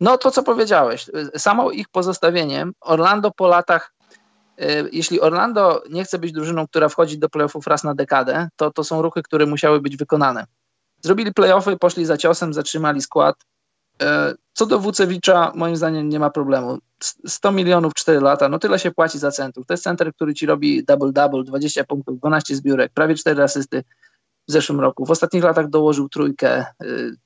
[0.00, 1.10] No to, co powiedziałeś.
[1.36, 3.92] Samo ich pozostawieniem, Orlando po latach,
[4.92, 8.84] jeśli Orlando nie chce być drużyną, która wchodzi do playoffów raz na dekadę, to to
[8.84, 10.46] są ruchy, które musiały być wykonane.
[11.02, 13.36] Zrobili playoffy, poszli za ciosem, zatrzymali skład,
[14.02, 16.78] E, co do Wucewicza, moim zdaniem nie ma problemu.
[17.26, 19.66] 100 milionów 4 lata, no tyle się płaci za centrów.
[19.66, 23.84] To jest center, który ci robi double-double, 20 punktów, 12 zbiórek, prawie 4 asysty
[24.48, 25.06] w zeszłym roku.
[25.06, 26.48] W ostatnich latach dołożył trójkę.
[26.58, 26.66] E,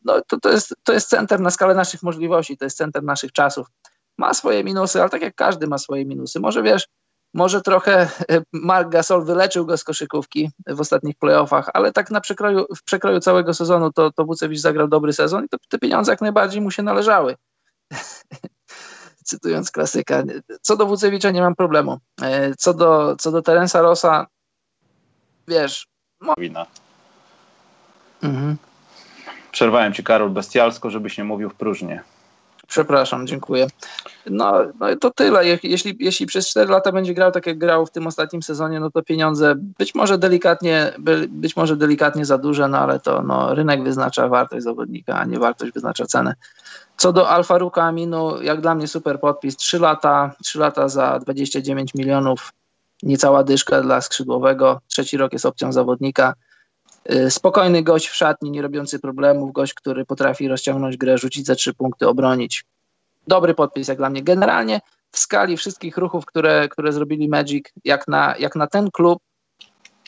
[0.05, 3.32] no to, to, jest, to jest center na skalę naszych możliwości, to jest center naszych
[3.32, 3.66] czasów.
[4.19, 6.40] Ma swoje minusy, ale tak jak każdy ma swoje minusy.
[6.40, 6.89] Może wiesz,
[7.35, 12.20] może trochę e, Mark Gasol wyleczył go z koszykówki w ostatnich playoffach, ale tak na
[12.20, 16.12] przekroju, w przekroju całego sezonu to, to Wucewicz zagrał dobry sezon i to, te pieniądze
[16.12, 17.36] jak najbardziej mu się należały.
[19.24, 20.23] Cytując klasyka.
[20.61, 21.98] Co do Wucewicza nie mam problemu.
[22.23, 24.27] E, co do, co do Terensa Rosa,
[25.48, 25.86] wiesz...
[26.39, 26.66] Wina.
[28.23, 28.57] Mhm.
[29.52, 32.02] Przerwałem ci, Karol, bestialsko, żebyś nie mówił w próżnię.
[32.70, 33.66] Przepraszam, dziękuję.
[34.26, 35.47] No, no to tyle.
[35.62, 38.90] Jeśli, jeśli przez 4 lata będzie grał tak jak grał w tym ostatnim sezonie, no
[38.90, 40.92] to pieniądze być może delikatnie,
[41.28, 45.38] być może delikatnie za duże, no ale to no, rynek wyznacza wartość zawodnika, a nie
[45.38, 46.34] wartość wyznacza cenę.
[46.97, 49.56] Co do Alfa Ruka Aminu, jak dla mnie super podpis.
[49.56, 52.52] 3 lata, 3 lata za 29 milionów,
[53.02, 54.80] niecała dyszka dla skrzydłowego.
[54.88, 56.34] Trzeci rok jest opcją zawodnika.
[57.12, 61.55] Y, spokojny gość w szatni, nie robiący problemów, gość, który potrafi rozciągnąć grę, rzucić za
[61.55, 62.64] trzy punkty, obronić.
[63.27, 64.22] Dobry podpis jak dla mnie.
[64.22, 64.81] Generalnie
[65.12, 69.22] w skali wszystkich ruchów, które, które zrobili Magic, jak na, jak na ten klub,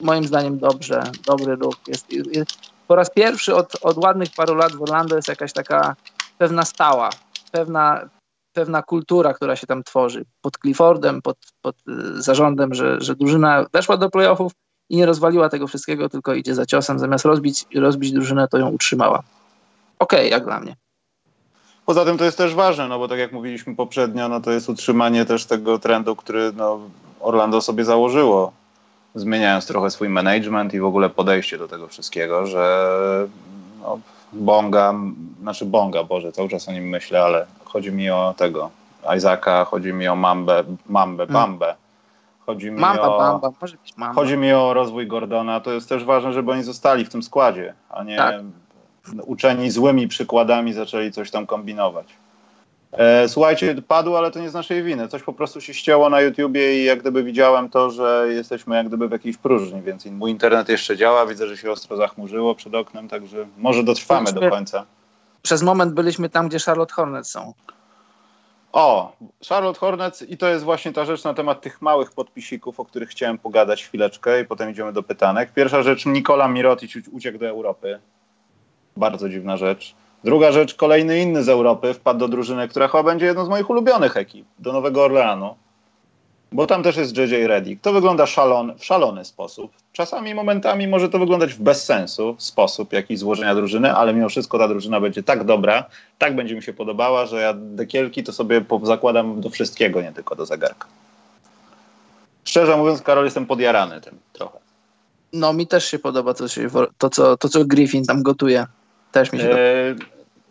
[0.01, 1.77] moim zdaniem dobrze, dobry ruch.
[1.87, 2.51] Jest, jest,
[2.89, 5.97] po raz pierwszy od, od ładnych paru lat w Orlando jest jakaś taka
[6.39, 7.11] pewna stała,
[7.53, 8.09] pewna,
[8.53, 10.25] pewna kultura, która się tam tworzy.
[10.41, 14.53] Pod Cliffordem, pod, pod y, zarządem, że, że drużyna weszła do playoffów
[14.93, 16.99] i nie rozwaliła tego wszystkiego, tylko idzie za ciosem.
[16.99, 19.23] Zamiast rozbić, rozbić drużynę, to ją utrzymała.
[19.99, 20.77] Okej, okay, jak dla mnie.
[21.87, 24.69] Poza tym to jest też ważne, no bo tak jak mówiliśmy poprzednio, no to jest
[24.69, 26.81] utrzymanie też tego trendu, który no,
[27.21, 28.53] Orlando sobie założyło,
[29.15, 32.97] zmieniając trochę swój management i w ogóle podejście do tego wszystkiego, że
[33.83, 33.99] no,
[34.33, 34.95] Bonga,
[35.41, 38.71] znaczy Bonga, Boże, cały czas o nim myślę, ale chodzi mi o tego,
[39.17, 41.43] Isaaca, chodzi mi o Mambę, Mambę, hmm.
[41.43, 41.82] Bambę.
[42.47, 44.15] Chodzi mi, Mamba, o, Bamba, może być Mamba.
[44.15, 45.61] chodzi mi o rozwój Gordona.
[45.61, 48.43] To jest też ważne, żeby oni zostali w tym składzie, a nie tak.
[49.27, 52.07] uczeni złymi przykładami zaczęli coś tam kombinować.
[52.93, 55.09] E, słuchajcie, padło, ale to nie z naszej winy.
[55.09, 58.89] Coś po prostu się ścięło na YouTubie i jak gdyby widziałem to, że jesteśmy jak
[58.89, 62.75] gdyby w jakiejś próżni, więc mój internet jeszcze działa, widzę, że się ostro zachmurzyło przed
[62.75, 64.85] oknem, także może dotrwamy do końca.
[65.43, 67.53] Przez moment byliśmy tam, gdzie Charlotte Hornets są.
[68.73, 69.13] O,
[69.49, 73.09] Charlotte Hornets i to jest właśnie ta rzecz na temat tych małych podpisików, o których
[73.09, 75.53] chciałem pogadać chwileczkę i potem idziemy do pytanek.
[75.53, 78.01] Pierwsza rzecz, Nikola Mirotic uciekł do Europy.
[78.97, 79.95] Bardzo dziwna rzecz.
[80.25, 83.71] Druga rzecz, kolejny inny z Europy wpadł do drużyny, która chyba będzie jedną z moich
[83.71, 85.55] ulubionych ekip, do Nowego Orleanu.
[86.53, 87.83] Bo tam też jest JJ Reddick.
[87.83, 89.73] To wygląda szalon, w szalony sposób.
[89.93, 94.59] Czasami, momentami może to wyglądać w bez sensu sposób jakiś złożenia drużyny, ale mimo wszystko
[94.59, 95.85] ta drużyna będzie tak dobra,
[96.19, 100.37] tak będzie mi się podobała, że ja dekielki to sobie zakładam do wszystkiego, nie tylko
[100.37, 100.87] do zegarka.
[102.45, 104.59] Szczerze mówiąc, Karol, jestem podjarany tym trochę.
[105.33, 106.45] No, mi też się podoba to,
[106.99, 108.67] to, co, to co Griffin tam gotuje.
[109.13, 109.95] Też mi się e,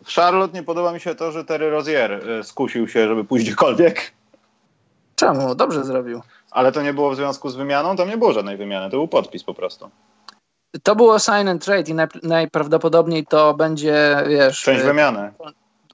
[0.04, 3.46] W Charlotte nie podoba mi się to, że Terry Rozier e, skusił się, żeby pójść
[3.46, 4.12] gdziekolwiek.
[5.22, 5.54] Czemu?
[5.54, 6.20] Dobrze zrobił.
[6.50, 7.96] Ale to nie było w związku z wymianą?
[7.96, 9.90] Tam nie było żadnej wymiany, to był podpis po prostu.
[10.82, 14.62] To było sign and trade i najprawdopodobniej to będzie, wiesz...
[14.62, 15.32] Część wymiany.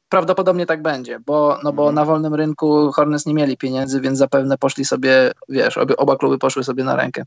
[0.09, 1.95] Prawdopodobnie tak będzie, bo, no bo mhm.
[1.95, 6.39] na wolnym rynku Hornets nie mieli pieniędzy, więc zapewne poszli sobie, wiesz, obie, oba kluby
[6.39, 7.23] poszły sobie na rękę.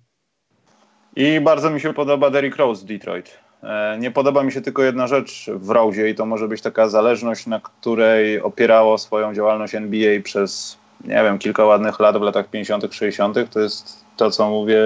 [1.16, 3.40] I bardzo mi się podoba Derrick Rose w Detroit.
[3.64, 6.90] E, nie podoba mi się tylko jedna rzecz w Rose i to może być taka
[6.90, 12.50] zależność, na której opierało swoją działalność NBA przez, nie wiem, kilka ładnych lat w latach
[12.50, 13.38] 50., 60.
[13.54, 14.80] To jest to, co mówię,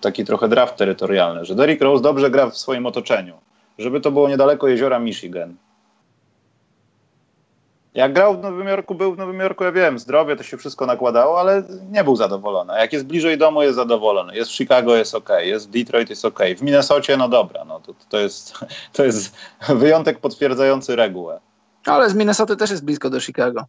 [0.00, 3.34] taki trochę draft terytorialny, że Derrick Rose dobrze gra w swoim otoczeniu.
[3.78, 5.54] Żeby to było niedaleko jeziora Michigan,
[7.94, 10.86] jak grał w Nowym Jorku, był w Nowym Jorku, ja wiem, zdrowie to się wszystko
[10.86, 12.72] nakładało, ale nie był zadowolony.
[12.78, 14.36] Jak jest bliżej domu, jest zadowolony.
[14.36, 15.28] Jest w Chicago, jest ok.
[15.38, 16.38] Jest w Detroit, jest ok.
[16.56, 18.54] W Minnesocie, no dobra, no to, to, jest,
[18.92, 19.36] to jest
[19.68, 21.40] wyjątek potwierdzający regułę.
[21.86, 23.64] Ale z Minnesoty też jest blisko do Chicago.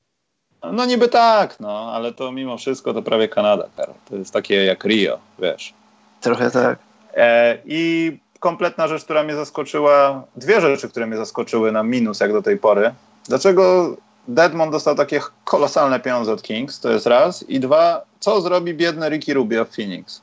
[0.63, 3.95] No niby tak, no, ale to mimo wszystko to prawie Kanada, Karol.
[4.09, 5.73] To jest takie jak Rio, wiesz.
[6.21, 6.79] Trochę tak.
[7.13, 12.33] E, I kompletna rzecz, która mnie zaskoczyła, dwie rzeczy, które mnie zaskoczyły na minus jak
[12.33, 12.93] do tej pory.
[13.27, 13.95] Dlaczego
[14.27, 17.49] Deadmond dostał takie kolosalne pieniądze od Kings, to jest raz.
[17.49, 20.21] I dwa, co zrobi biedny Ricky Rubio w Phoenix?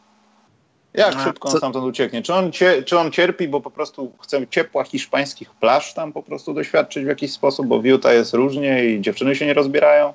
[0.95, 1.59] Jak A, szybko on co?
[1.59, 2.23] stamtąd ucieknie?
[2.23, 6.23] Czy on, cie, czy on cierpi, bo po prostu chce ciepła hiszpańskich plaż tam po
[6.23, 10.13] prostu doświadczyć w jakiś sposób, bo w Utah jest różnie i dziewczyny się nie rozbierają?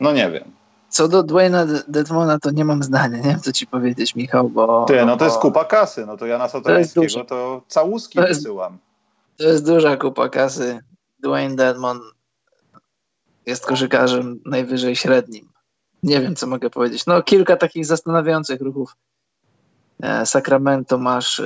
[0.00, 0.58] No nie wiem.
[0.88, 4.84] Co do Dwayna Deadmona, to nie mam zdania, nie wiem co ci powiedzieć, Michał, bo...
[4.84, 8.40] Ty, no to jest kupa kasy, no to ja na Sotorańskiego to, całuski to jest,
[8.40, 8.78] wysyłam.
[9.36, 10.80] To jest duża kupa kasy.
[11.18, 12.00] Dwayne Deadmon
[13.46, 15.48] jest koszykarzem najwyżej średnim.
[16.02, 17.06] Nie wiem, co mogę powiedzieć.
[17.06, 18.96] No, kilka takich zastanawiających ruchów.
[20.02, 21.42] E, Sacramento masz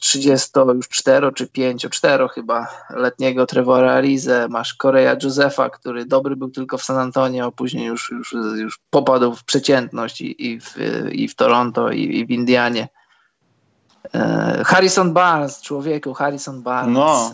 [0.00, 6.04] 30 e, już 4 czy 5, 4 chyba letniego Trevora Arizę, masz Korea Josefa, który
[6.04, 10.60] dobry był tylko w San Antonio, później już, już, już popadł w przeciętność i, i,
[10.60, 10.76] w,
[11.12, 12.88] i w Toronto, i, i w Indianie.
[14.14, 16.94] E, Harrison Barnes, człowieku, Harrison Barnes.
[16.94, 17.32] No.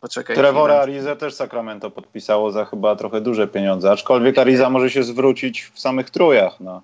[0.00, 0.36] Poczekaj.
[0.36, 5.70] Trevora Ariza też Sacramento podpisało za chyba trochę duże pieniądze, aczkolwiek Ariza może się zwrócić
[5.74, 6.82] w samych trójach, no.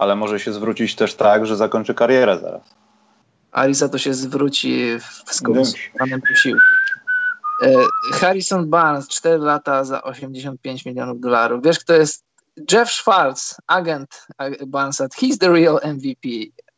[0.00, 2.62] Ale może się zwrócić też tak, że zakończy karierę zaraz.
[3.52, 6.60] Ariza to się zwróci w skonsumowanym posiłku.
[7.62, 7.72] E,
[8.12, 11.62] Harrison Barnes, 4 lata za 85 milionów dolarów.
[11.64, 12.24] Wiesz, kto jest
[12.72, 14.26] Jeff Schwartz, agent
[14.66, 15.06] Barnesa.
[15.06, 16.28] He's the real MVP.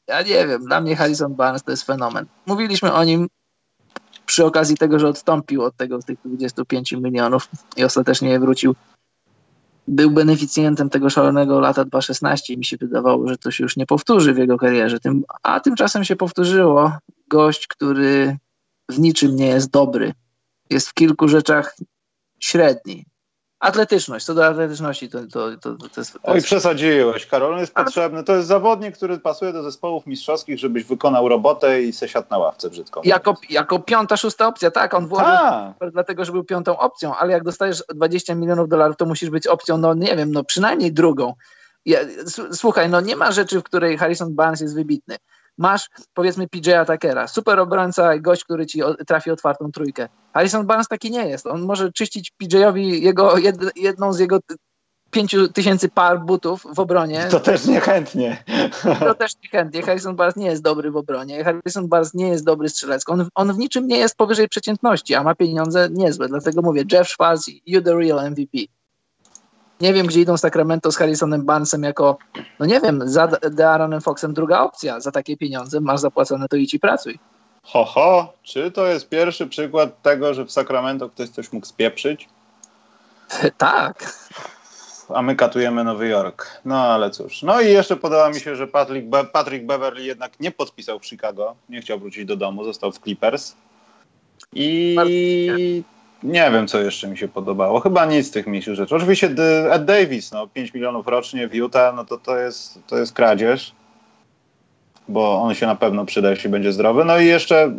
[0.06, 2.26] Ja nie wiem, dla mnie Harrison Barnes to jest fenomen.
[2.46, 3.28] Mówiliśmy o nim
[4.26, 8.74] przy okazji tego, że odstąpił od tego tych 25 milionów i ostatecznie wrócił,
[9.88, 13.86] był beneficjentem tego szalonego lata 2016 i mi się wydawało, że to się już nie
[13.86, 15.00] powtórzy w jego karierze.
[15.00, 16.92] Tym, a tymczasem się powtórzyło.
[17.28, 18.36] Gość, który
[18.88, 20.12] w niczym nie jest dobry.
[20.70, 21.76] Jest w kilku rzeczach
[22.40, 23.04] średni,
[23.62, 26.12] Atletyczność, co do atletyczności to, to, to, to jest...
[26.12, 26.46] To Oj, jest...
[26.46, 27.84] przesadziłeś, Karol, jest Ale...
[27.84, 28.24] potrzebny.
[28.24, 32.38] To jest zawodnik, który pasuje do zespołów mistrzowskich, żebyś wykonał robotę i se siadł na
[32.38, 33.00] ławce brzydko.
[33.04, 35.28] Jako, jako piąta, szósta opcja, tak, on włożył
[35.92, 39.78] dlatego, że był piątą opcją, ale jak dostajesz 20 milionów dolarów, to musisz być opcją,
[39.78, 41.34] no nie wiem, no przynajmniej drugą.
[41.86, 41.98] Ja,
[42.52, 45.16] słuchaj, no nie ma rzeczy, w której Harrison Barnes jest wybitny
[45.58, 50.08] masz powiedzmy PJ'a Tuckera, super obrońca i gość, który ci trafi otwartą trójkę.
[50.34, 51.46] Harrison Barnes taki nie jest.
[51.46, 54.38] On może czyścić PJ'owi jego, jed, jedną z jego
[55.10, 57.26] pięciu tysięcy par butów w obronie.
[57.30, 58.44] To też niechętnie.
[59.00, 59.82] To też niechętnie.
[59.82, 61.44] Harrison Barnes nie jest dobry w obronie.
[61.44, 63.12] Harrison Barnes nie jest dobry strzelecko.
[63.12, 66.28] On, on w niczym nie jest powyżej przeciętności, a ma pieniądze niezłe.
[66.28, 68.58] Dlatego mówię, Jeff Schwartz, you the real MVP.
[69.82, 72.18] Nie wiem, gdzie idą Sacramento z Harrisonem Barnesem jako,
[72.58, 75.00] no nie wiem, za De'Aaronem Foxem druga opcja.
[75.00, 77.18] Za takie pieniądze masz zapłacone, to idź i pracuj.
[77.62, 82.28] Ho, ho, czy to jest pierwszy przykład tego, że w Sacramento ktoś coś mógł spieprzyć?
[83.58, 84.12] tak.
[85.14, 86.60] A my katujemy Nowy Jork.
[86.64, 87.42] No ale cóż.
[87.42, 91.06] No i jeszcze podoba mi się, że Patrick, Be Patrick Beverly jednak nie podpisał w
[91.06, 91.54] Chicago.
[91.68, 93.54] Nie chciał wrócić do domu, został w Clippers.
[94.54, 94.96] I
[96.22, 97.80] nie wiem, co jeszcze mi się podobało.
[97.80, 98.96] Chyba nic z tych mniejszych rzeczy.
[98.96, 99.34] Oczywiście
[99.70, 103.72] Ed Davis, no 5 milionów rocznie w Utah, no to to jest, to jest kradzież,
[105.08, 107.04] bo on się na pewno przyda, jeśli będzie zdrowy.
[107.04, 107.72] No i jeszcze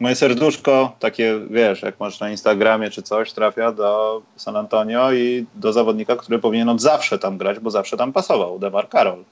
[0.00, 5.46] moje serduszko, takie wiesz, jak masz na Instagramie czy coś, trafia do San Antonio i
[5.54, 9.24] do zawodnika, który powinien od zawsze tam grać, bo zawsze tam pasował, Demar Carroll.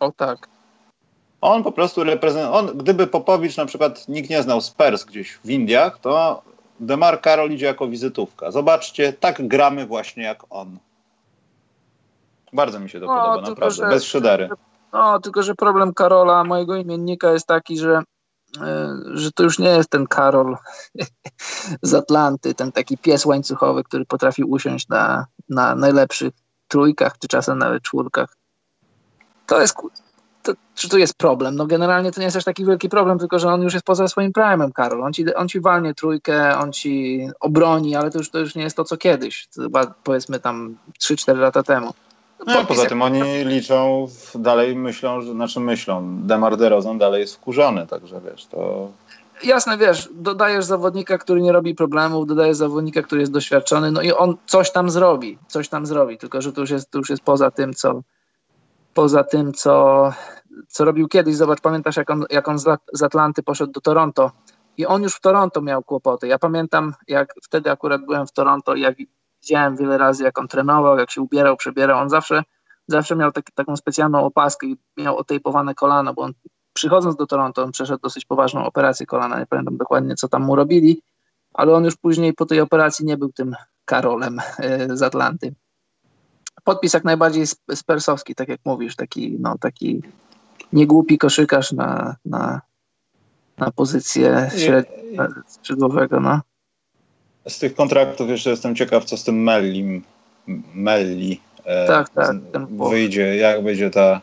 [0.00, 0.48] O tak.
[1.40, 5.98] On po prostu reprezentuje, gdyby Popowicz na przykład nikt nie znał Spurs gdzieś w Indiach,
[5.98, 6.42] to
[6.82, 8.50] Demar Karol idzie jako wizytówka.
[8.50, 10.78] Zobaczcie, tak gramy właśnie jak on.
[12.52, 14.48] Bardzo mi się to no, podoba, naprawdę, że, bez szydery.
[14.92, 18.02] No, tylko że problem Karola, mojego imiennika, jest taki, że,
[18.60, 20.56] e, że to już nie jest ten Karol
[21.82, 26.32] z Atlanty, ten taki pies łańcuchowy, który potrafi usiąść na, na najlepszych
[26.68, 28.36] trójkach, czy czasem nawet czwórkach.
[29.46, 29.74] To jest,
[30.42, 31.56] to, czy to jest problem?
[31.56, 34.08] No generalnie to nie jest aż taki wielki problem, tylko że on już jest poza
[34.08, 35.04] swoim prime'em, Karol.
[35.04, 38.62] On ci, on ci walnie trójkę, on ci obroni, ale to już, to już nie
[38.62, 39.46] jest to, co kiedyś.
[39.46, 41.94] To chyba powiedzmy tam 3-4 lata temu.
[42.46, 47.36] No, no poza tym oni liczą, dalej myślą, że, znaczy myślą, Demar DeRozan dalej jest
[47.36, 48.88] wkurzony, także wiesz, to...
[49.44, 54.12] Jasne, wiesz, dodajesz zawodnika, który nie robi problemów, dodajesz zawodnika, który jest doświadczony, no i
[54.12, 57.22] on coś tam zrobi, coś tam zrobi, tylko że to już jest, to już jest
[57.22, 58.02] poza tym, co,
[58.94, 60.12] poza tym, co,
[60.68, 61.36] co robił kiedyś.
[61.36, 62.58] Zobacz, pamiętasz, jak on, jak on
[62.92, 64.30] z Atlanty poszedł do Toronto
[64.76, 66.26] i on już w Toronto miał kłopoty.
[66.26, 68.96] Ja pamiętam, jak wtedy akurat byłem w Toronto i jak
[69.42, 71.98] widziałem wiele razy, jak on trenował, jak się ubierał, przebierał.
[71.98, 72.42] On zawsze,
[72.86, 76.32] zawsze miał tak, taką specjalną opaskę i miał otejpowane kolano, bo on
[76.72, 79.38] przychodząc do Toronto, on przeszedł dosyć poważną operację kolana.
[79.38, 81.02] Nie pamiętam dokładnie, co tam mu robili,
[81.54, 83.54] ale on już później po tej operacji nie był tym
[83.84, 85.54] Karolem e, z Atlanty
[86.64, 87.44] podpis jak najbardziej
[87.74, 90.02] spersowski, tak jak mówisz, taki, no, taki
[90.72, 92.60] niegłupi koszykarz na, na,
[93.58, 94.50] na pozycję
[95.46, 96.20] skrzydłowego.
[96.20, 96.40] No.
[97.48, 100.02] Z tych kontraktów jeszcze jestem ciekaw, co z tym Mellim,
[100.74, 102.36] Melli e, tak, tak,
[102.90, 104.20] wyjdzie, jak będzie ta,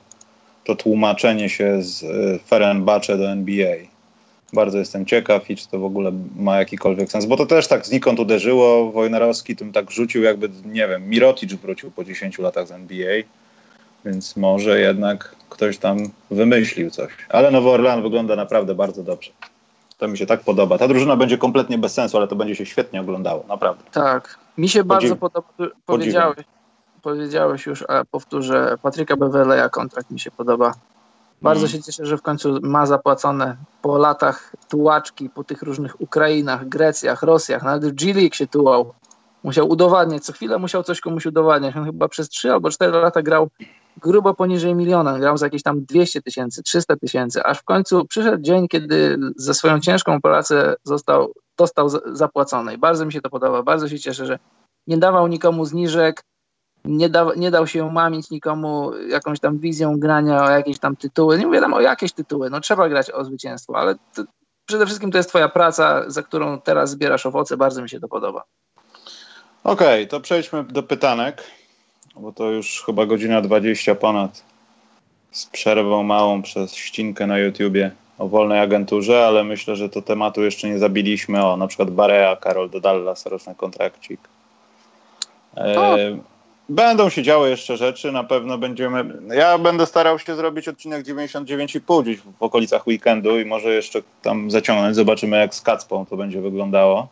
[0.64, 3.76] to tłumaczenie się z e, Ferenbacze do NBA.
[4.54, 7.86] Bardzo jestem ciekaw i czy to w ogóle ma jakikolwiek sens, bo to też tak
[7.86, 8.92] znikąd uderzyło.
[8.92, 13.24] Wojnarowski tym tak rzucił, jakby, nie wiem, Mirotic wrócił po 10 latach z NBA,
[14.06, 15.98] więc może jednak ktoś tam
[16.32, 17.12] wymyślił coś.
[17.30, 19.32] Ale Nowy Orlean wygląda naprawdę bardzo dobrze.
[19.98, 20.78] To mi się tak podoba.
[20.78, 23.84] Ta drużyna będzie kompletnie bez sensu, ale to będzie się świetnie oglądało, naprawdę.
[23.92, 24.38] Tak.
[24.58, 25.48] Mi się bardzo podoba.
[25.86, 26.46] Powiedziałeś,
[27.02, 30.74] powiedziałeś już, a powtórzę, Patryka Beweleja kontrakt mi się podoba.
[31.42, 31.72] Bardzo mm.
[31.72, 37.24] się cieszę, że w końcu ma zapłacone po latach tułaczki, po tych różnych Ukrainach, Grecjach,
[37.24, 38.94] Rosjach, nawet w G-League się tułał.
[39.44, 41.76] Musiał udowadniać, co chwilę musiał coś komuś udowadniać.
[41.76, 43.50] On chyba przez 3 albo 4 lata grał
[43.98, 48.44] grubo poniżej miliona, grał za jakieś tam 200 tysięcy, 300 tysięcy, aż w końcu przyszedł
[48.44, 52.74] dzień, kiedy za swoją ciężką pracę został, dostał zapłacone.
[52.74, 54.40] I bardzo mi się to podoba, bardzo się cieszę, że
[54.88, 56.24] nie dawał nikomu zniżek,
[56.86, 61.38] nie, da, nie dał się mamić nikomu jakąś tam wizją grania o jakieś tam tytuły.
[61.38, 64.24] Nie mówię tam o jakieś tytuły, no trzeba grać o zwycięstwo, ale to,
[64.66, 68.08] przede wszystkim to jest twoja praca, za którą teraz zbierasz owoce, bardzo mi się to
[68.08, 68.44] podoba.
[69.64, 71.44] Okej, okay, to przejdźmy do pytanek,
[72.16, 74.44] bo to już chyba godzina 20 ponad
[75.32, 80.44] z przerwą małą przez ścinkę na YouTubie o wolnej agenturze, ale myślę, że to tematu
[80.44, 81.46] jeszcze nie zabiliśmy.
[81.46, 84.20] O, na przykład Barea, Karol do Dallas, roczny kontrakcik.
[85.58, 86.18] E,
[86.70, 89.06] Będą się działy jeszcze rzeczy, na pewno będziemy.
[89.36, 94.52] Ja będę starał się zrobić odcinek 99,5 gdzieś w okolicach weekendu i może jeszcze tam
[94.52, 94.96] zaciągnąć.
[94.96, 97.08] Zobaczymy, jak z Kacpą to będzie wyglądało.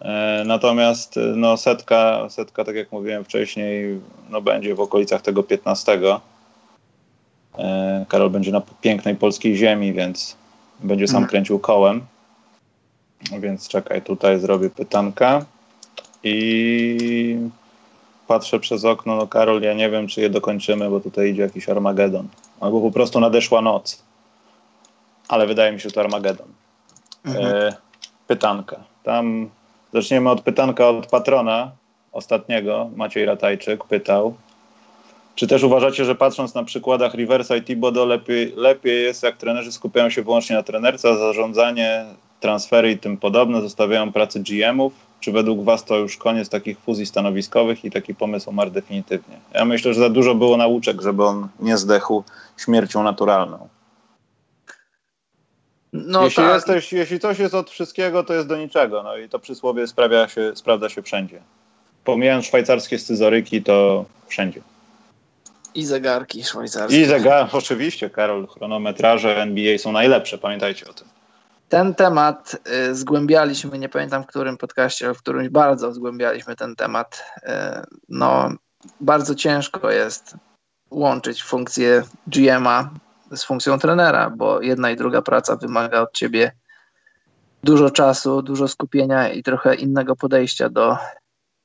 [0.00, 4.00] E, natomiast no, setka, setka, tak jak mówiłem wcześniej,
[4.30, 6.00] no, będzie w okolicach tego 15.
[7.58, 10.36] E, Karol będzie na pięknej polskiej ziemi, więc
[10.80, 11.30] będzie sam mhm.
[11.30, 12.00] kręcił kołem.
[13.40, 15.44] Więc czekaj, tutaj zrobię pytanka
[16.24, 17.38] i
[18.30, 21.68] patrzę przez okno, no Karol, ja nie wiem, czy je dokończymy, bo tutaj idzie jakiś
[21.68, 22.28] Armagedon.
[22.60, 24.02] Albo po prostu nadeszła noc.
[25.28, 26.46] Ale wydaje mi się, że to Armagedon.
[27.24, 27.46] Mhm.
[27.46, 27.76] E,
[28.26, 28.76] pytanka.
[29.02, 29.50] Tam
[29.92, 31.70] zaczniemy od pytanka od patrona
[32.12, 32.90] ostatniego.
[32.96, 34.34] Maciej Ratajczyk pytał,
[35.34, 39.72] czy też uważacie, że patrząc na przykładach Riversa i Thibodeau lepiej, lepiej jest, jak trenerzy
[39.72, 42.04] skupiają się wyłącznie na trenerce, a zarządzanie,
[42.40, 44.92] transfery i tym podobne zostawiają pracy GM-ów?
[45.20, 49.36] Czy według Was to już koniec takich fuzji stanowiskowych i taki pomysł umarł definitywnie?
[49.54, 52.24] Ja myślę, że za dużo było nauczek, żeby on nie zdechł
[52.56, 53.68] śmiercią naturalną.
[55.92, 56.54] No jeśli, tak.
[56.54, 59.02] jesteś, jeśli coś jest od wszystkiego, to jest do niczego.
[59.02, 61.40] No i to przysłowie sprawia się, sprawdza się wszędzie.
[62.04, 64.60] Pomijając szwajcarskie scyzoryki, to wszędzie.
[65.74, 67.00] I zegarki szwajcarskie.
[67.00, 71.08] I zegar, oczywiście, Karol, chronometraże NBA są najlepsze, pamiętajcie o tym.
[71.70, 72.56] Ten temat
[72.90, 77.24] y, zgłębialiśmy, nie pamiętam w którym podcaście, ale w którymś bardzo zgłębialiśmy ten temat.
[77.38, 77.50] Y,
[78.08, 78.50] no,
[79.00, 80.36] bardzo ciężko jest
[80.90, 82.90] łączyć funkcję GM-a
[83.34, 86.52] z funkcją trenera, bo jedna i druga praca wymaga od ciebie
[87.64, 90.98] dużo czasu, dużo skupienia i trochę innego podejścia do,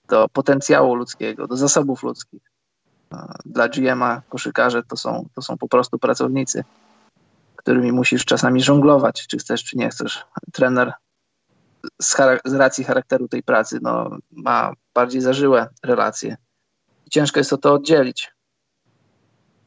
[0.07, 2.41] do potencjału ludzkiego, do zasobów ludzkich.
[3.45, 6.63] Dla GM-a koszykarze to są, to są po prostu pracownicy,
[7.65, 10.25] którymi musisz czasami żonglować, czy chcesz, czy nie chcesz.
[10.53, 10.93] Trener
[12.01, 12.15] z,
[12.45, 16.37] z racji charakteru tej pracy no, ma bardziej zażyłe relacje.
[17.11, 18.31] ciężko jest to, to oddzielić.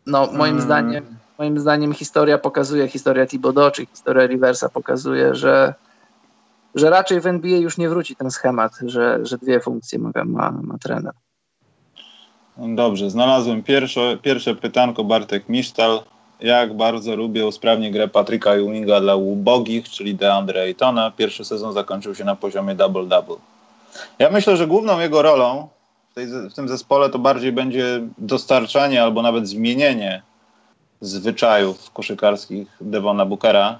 [0.06, 0.60] No, moim hmm.
[0.60, 5.74] zdaniem moim zdaniem historia pokazuje, historia Thibodeau czy historia Riversa pokazuje, że,
[6.74, 10.50] że raczej w NBA już nie wróci ten schemat, że, że dwie funkcje ma, ma,
[10.50, 11.12] ma trener.
[12.56, 16.00] Dobrze, znalazłem pierwsze, pierwsze pytanko Bartek Misztal.
[16.40, 21.10] Jak bardzo lubię usprawnić grę Patryka Ewinga dla ubogich, czyli DeAndre Aytona.
[21.10, 23.36] Pierwszy sezon zakończył się na poziomie double-double.
[24.19, 25.69] Ja myślę, że główną jego rolą
[26.10, 30.23] w, tej, w tym zespole to bardziej będzie dostarczanie albo nawet zmienienie
[31.01, 33.78] zwyczajów koszykarskich Devona Bookera,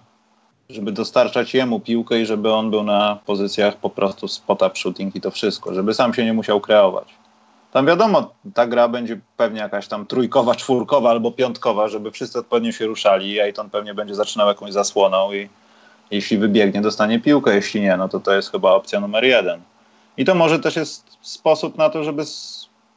[0.69, 5.21] żeby dostarczać jemu piłkę i żeby on był na pozycjach po prostu spot-up shooting i
[5.21, 7.09] to wszystko, żeby sam się nie musiał kreować.
[7.73, 12.73] Tam wiadomo, ta gra będzie pewnie jakaś tam trójkowa, czwórkowa albo piątkowa, żeby wszyscy odpowiednio
[12.73, 15.49] się ruszali Ayton pewnie będzie zaczynał jakąś zasłoną i
[16.11, 19.61] jeśli wybiegnie, dostanie piłkę, jeśli nie, no to to jest chyba opcja numer jeden.
[20.17, 22.23] I to może też jest sposób na to, żeby,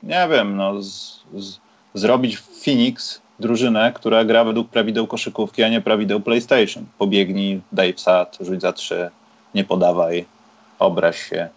[0.03, 1.57] nie wiem, no, z, z,
[1.93, 6.85] zrobić Phoenix drużynę, która gra według prawideł koszykówki, a nie prawideł PlayStation.
[6.98, 9.10] Pobiegnij, daj wsad, rzuć za trzy,
[9.56, 10.26] nie podawaj,
[10.80, 11.49] obraź się.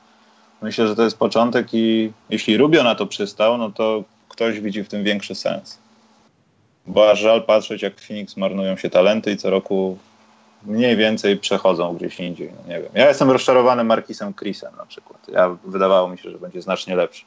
[0.65, 4.85] Myślę, że to jest początek i jeśli Rubio na to przystał, no to ktoś widzi
[4.85, 5.79] w tym większy sens.
[6.87, 9.99] Bo aż żal patrzeć, jak Phoenix marnują się talenty i co roku
[10.63, 12.51] mniej więcej przechodzą gdzieś indziej.
[12.57, 12.91] No nie wiem.
[12.95, 15.29] Ja jestem rozczarowany Markisem Chrisem na przykład.
[15.29, 17.25] Ja wydawało mi się, że będzie znacznie lepszy.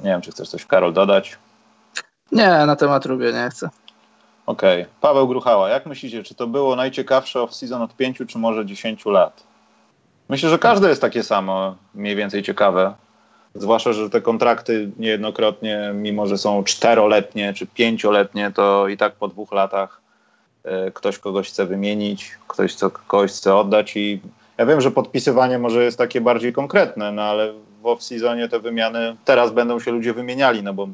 [0.00, 1.38] Nie wiem, czy chcesz coś, Karol, dodać?
[2.32, 3.68] Nie, na temat Rubio nie chcę.
[4.46, 4.82] Okej.
[4.82, 4.94] Okay.
[5.00, 9.42] Paweł Gruchała, jak myślicie, czy to było najciekawsze off-season od pięciu, czy może dziesięciu lat?
[10.28, 12.94] Myślę, że każde jest takie samo, mniej więcej ciekawe.
[13.54, 19.28] Zwłaszcza, że te kontrakty niejednokrotnie, mimo że są czteroletnie czy pięcioletnie, to i tak po
[19.28, 20.00] dwóch latach
[20.64, 24.20] e, ktoś kogoś chce wymienić, ktoś co, kogoś chce oddać i
[24.58, 29.16] ja wiem, że podpisywanie może jest takie bardziej konkretne, no ale w off-seasonie te wymiany,
[29.24, 30.88] teraz będą się ludzie wymieniali, no bo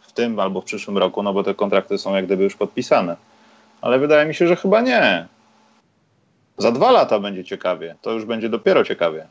[0.00, 3.16] w tym albo w przyszłym roku, no bo te kontrakty są jak gdyby już podpisane.
[3.80, 5.26] Ale wydaje mi się, że chyba nie.
[6.58, 7.96] Za dwa lata będzie ciekawie.
[8.02, 9.28] To już będzie dopiero ciekawie.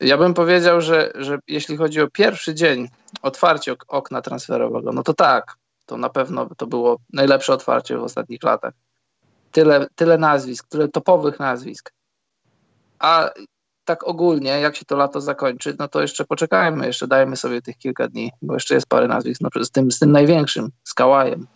[0.00, 2.88] Ja bym powiedział, że, że jeśli chodzi o pierwszy dzień
[3.22, 8.42] otwarcie okna transferowego, no to tak, to na pewno to było najlepsze otwarcie w ostatnich
[8.42, 8.74] latach.
[9.52, 11.92] Tyle, tyle nazwisk, tyle topowych nazwisk.
[12.98, 13.30] A
[13.84, 17.78] tak ogólnie, jak się to lato zakończy, no to jeszcze poczekajmy, jeszcze dajmy sobie tych
[17.78, 21.46] kilka dni, bo jeszcze jest parę nazwisk, no z tym, z tym największym, z Kałajem.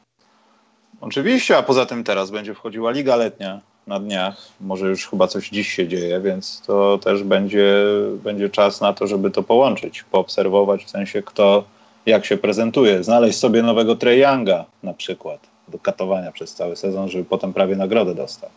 [1.01, 4.36] Oczywiście, a poza tym teraz będzie wchodziła Liga Letnia na dniach.
[4.60, 7.74] Może już chyba coś dziś się dzieje, więc to też będzie,
[8.24, 11.65] będzie czas na to, żeby to połączyć, poobserwować w sensie kto
[12.06, 17.24] jak się prezentuje, znaleźć sobie nowego Treyanga na przykład do katowania przez cały sezon, żeby
[17.24, 18.51] potem prawie nagrodę dostał.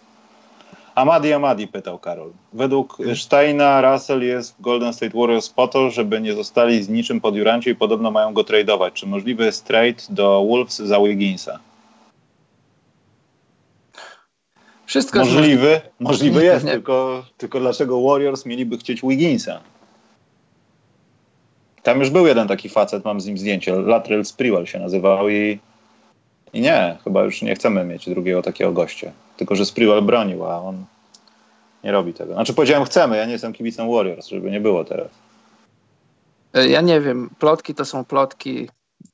[0.95, 2.31] Amadi Amadi pytał Karol.
[2.53, 7.21] Według Steina Russell jest w Golden State Warriors po to, żeby nie zostali z niczym
[7.21, 8.93] pod Jurancie i podobno mają go tradeować.
[8.93, 11.59] Czy możliwy jest trade do Wolves za Wigginsa?
[14.91, 19.59] Wszystko możliwy, jest możliwy jest, tylko, tylko dlaczego Warriors mieliby chcieć Wigginsa?
[21.83, 25.59] Tam już był jeden taki facet, mam z nim zdjęcie, Latrell Sprewell się nazywał i,
[26.53, 29.11] i nie, chyba już nie chcemy mieć drugiego takiego gościa.
[29.37, 30.85] Tylko, że Sprewell bronił, a on
[31.83, 32.33] nie robi tego.
[32.33, 35.09] Znaczy powiedziałem chcemy, ja nie jestem kibicem Warriors, żeby nie było teraz.
[36.53, 38.69] E, ja nie wiem, plotki to są plotki.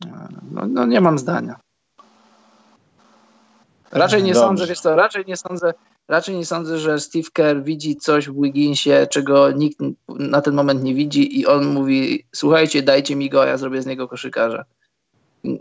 [0.06, 1.60] E, no, no nie mam zdania.
[3.92, 4.48] Raczej nie Dobrze.
[4.48, 5.74] sądzę, wiesz co, raczej nie sądzę,
[6.08, 10.84] raczej nie sądzę, że Steve Kerr widzi coś w Wigginsie, czego nikt na ten moment
[10.84, 14.66] nie widzi i on mówi, słuchajcie, dajcie mi go, a ja zrobię z niego koszykarza.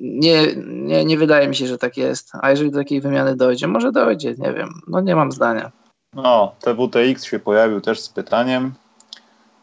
[0.00, 2.32] Nie, nie, nie wydaje mi się, że tak jest.
[2.42, 4.68] A jeżeli do takiej wymiany dojdzie, może dojdzie, nie wiem.
[4.88, 5.72] No nie mam zdania.
[6.14, 8.74] No, TWTX się pojawił też z pytaniem,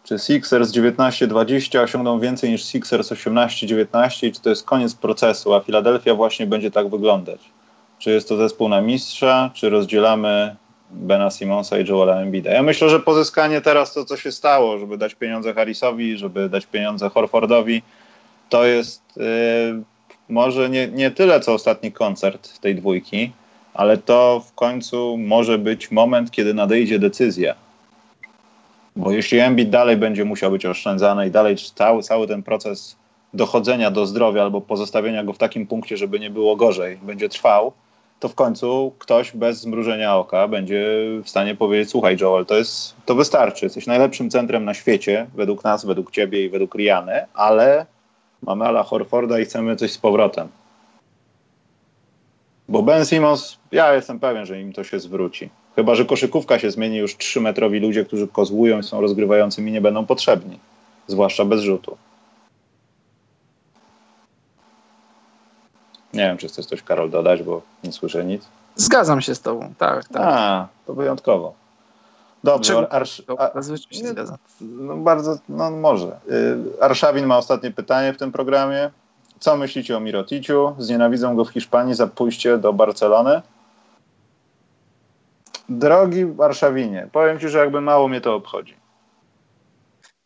[0.04, 5.60] czy Sixers 19-20 osiągną więcej niż Sixers 18-19 i czy to jest koniec procesu, a
[5.60, 7.40] Filadelfia właśnie będzie tak wyglądać.
[8.04, 10.56] Czy jest to zespół na mistrza, czy rozdzielamy
[10.92, 12.52] Bena Simonsa i Joela Embida.
[12.52, 16.66] Ja myślę, że pozyskanie teraz to, co się stało, żeby dać pieniądze Harrisowi, żeby dać
[16.66, 17.82] pieniądze Horfordowi,
[18.50, 19.24] to jest yy,
[20.30, 23.32] może nie, nie tyle, co ostatni koncert tej dwójki,
[23.74, 27.56] ale to w końcu może być moment, kiedy nadejdzie decyzja.
[28.96, 32.96] Bo jeśli Embiid dalej będzie musiał być oszczędzany i dalej cały, cały ten proces
[33.34, 37.74] dochodzenia do zdrowia albo pozostawienia go w takim punkcie, żeby nie było gorzej, będzie trwał,
[38.24, 40.86] to w końcu ktoś bez zmrużenia oka będzie
[41.24, 43.66] w stanie powiedzieć: Słuchaj, Joel, to, jest, to wystarczy.
[43.66, 47.86] Jesteś najlepszym centrem na świecie, według nas, według ciebie i według Riany, ale
[48.42, 50.48] mamy Ala Horforda i chcemy coś z powrotem.
[52.70, 55.50] Bo Ben Simmons, ja jestem pewien, że im to się zwróci.
[55.76, 60.06] Chyba, że koszykówka się zmieni, już 3-metrowi ludzie, którzy kozłują i są rozgrywającymi, nie będą
[60.06, 60.60] potrzebni.
[61.08, 61.98] Zwłaszcza bez rzutu.
[66.14, 68.44] Nie wiem, czy chcesz coś, Karol, dodać, bo nie słyszę nic.
[68.76, 70.22] Zgadzam się z tobą, tak, tak.
[70.26, 71.54] A, to wyjątkowo.
[72.44, 73.24] Dobrze, Arsz...
[73.92, 74.38] się zgadzam.
[74.62, 76.20] No bardzo, no może.
[76.32, 78.92] Y, Arszawin ma ostatnie pytanie w tym programie.
[79.40, 80.76] Co myślicie o Miroticiu?
[80.78, 83.42] Znienawidzą go w Hiszpanii za pójście do Barcelony?
[85.70, 88.83] Drogi Warszawinie, powiem ci, że jakby mało mnie to obchodzi.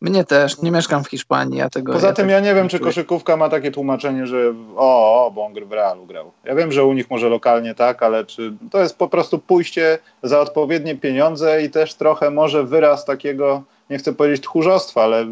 [0.00, 1.92] Mnie też, nie mieszkam w Hiszpanii, ja tego...
[1.92, 5.44] Poza ja tym ja nie wiem, czy koszykówka ma takie tłumaczenie, że o, o, bo
[5.44, 6.32] on w Realu grał.
[6.44, 9.98] Ja wiem, że u nich może lokalnie tak, ale czy to jest po prostu pójście
[10.22, 15.26] za odpowiednie pieniądze i też trochę może wyraz takiego, nie chcę powiedzieć tchórzostwa, ale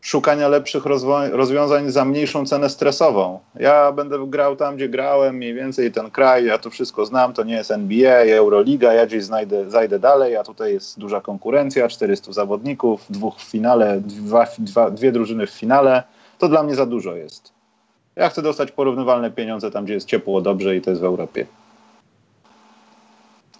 [0.00, 0.84] szukania lepszych
[1.32, 3.40] rozwiązań za mniejszą cenę stresową.
[3.54, 7.42] Ja będę grał tam, gdzie grałem, mniej więcej ten kraj, ja to wszystko znam, to
[7.42, 12.32] nie jest NBA, Euroliga, ja gdzieś znajdę, zajdę dalej, a tutaj jest duża konkurencja, 400
[12.32, 16.02] zawodników, dwóch w finale, dwa, dwa, dwie drużyny w finale,
[16.38, 17.52] to dla mnie za dużo jest.
[18.16, 21.46] Ja chcę dostać porównywalne pieniądze tam, gdzie jest ciepło, dobrze i to jest w Europie.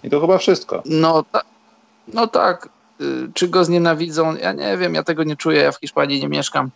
[0.05, 0.83] I to chyba wszystko.
[0.87, 1.41] No, ta,
[2.15, 2.69] no tak,
[3.35, 4.37] czy go znienawidzą?
[4.37, 6.71] Ja nie wiem, ja tego nie czuję, ja w Hiszpanii nie mieszkam.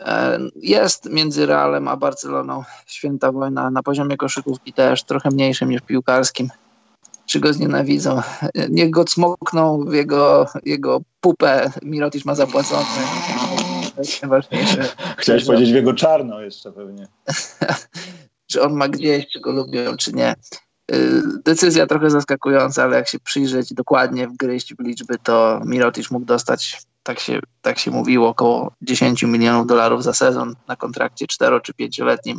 [0.00, 5.80] E, jest między Realem a Barceloną święta wojna na poziomie koszykówki też, trochę mniejszym niż
[5.80, 6.48] piłkarskim.
[7.26, 8.22] Czy go znienawidzą?
[8.70, 11.70] Niech go cmokną w jego, jego pupę.
[11.82, 12.84] Mirotisz ma zapłacone.
[15.18, 17.08] Chciałeś powiedzieć w jego czarno jeszcze pewnie.
[18.50, 20.34] czy on ma gdzieś, czy go lubią, czy nie.
[20.92, 26.26] Y, decyzja trochę zaskakująca, ale jak się przyjrzeć dokładnie, wgryźć w liczby, to Mirotic mógł
[26.26, 31.60] dostać, tak się, tak się mówiło, około 10 milionów dolarów za sezon na kontrakcie 4
[31.60, 32.38] czy 5-letnim.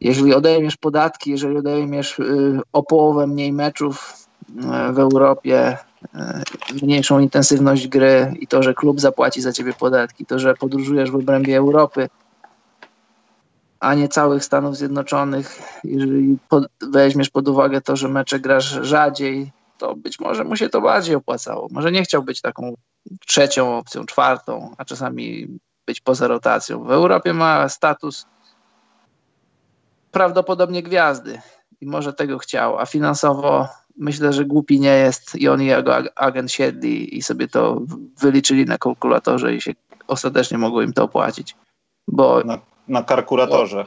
[0.00, 5.78] Jeżeli odejmiesz podatki, jeżeli odejmiesz y, o połowę mniej meczów y, w Europie,
[6.82, 11.16] mniejszą intensywność gry i to, że klub zapłaci za ciebie podatki, to, że podróżujesz w
[11.16, 12.08] obrębie Europy,
[13.80, 15.62] a nie całych Stanów Zjednoczonych.
[15.84, 20.68] Jeżeli pod, weźmiesz pod uwagę to, że mecze grasz rzadziej, to być może mu się
[20.68, 21.68] to bardziej opłacało.
[21.70, 22.74] Może nie chciał być taką
[23.26, 26.84] trzecią opcją, czwartą, a czasami być poza rotacją.
[26.84, 28.26] W Europie ma status
[30.10, 31.40] prawdopodobnie gwiazdy
[31.80, 35.94] i może tego chciał, a finansowo myślę, że głupi nie jest i on i jego
[36.16, 37.82] agent siedli i sobie to
[38.20, 39.72] wyliczyli na kalkulatorze i się
[40.06, 41.56] ostatecznie mogło im to opłacić.
[42.08, 42.58] Bo no.
[42.88, 43.86] Na karkuratorze.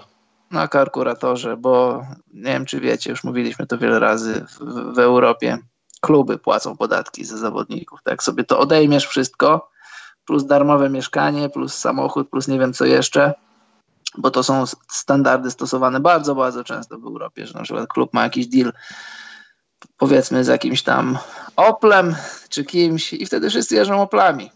[0.52, 2.02] Na karkuratorze, bo
[2.34, 5.58] nie wiem, czy wiecie, już mówiliśmy to wiele razy w, w Europie.
[6.02, 8.00] Kluby płacą podatki za zawodników.
[8.04, 9.70] Tak sobie to odejmiesz wszystko,
[10.26, 13.34] plus darmowe mieszkanie, plus samochód, plus nie wiem co jeszcze,
[14.18, 18.24] bo to są standardy stosowane bardzo, bardzo często w Europie, że na przykład klub ma
[18.24, 18.74] jakiś deal
[19.98, 21.18] powiedzmy z jakimś tam
[21.56, 22.16] Oplem
[22.50, 24.52] czy kimś i wtedy wszyscy jeżdżą Oplami.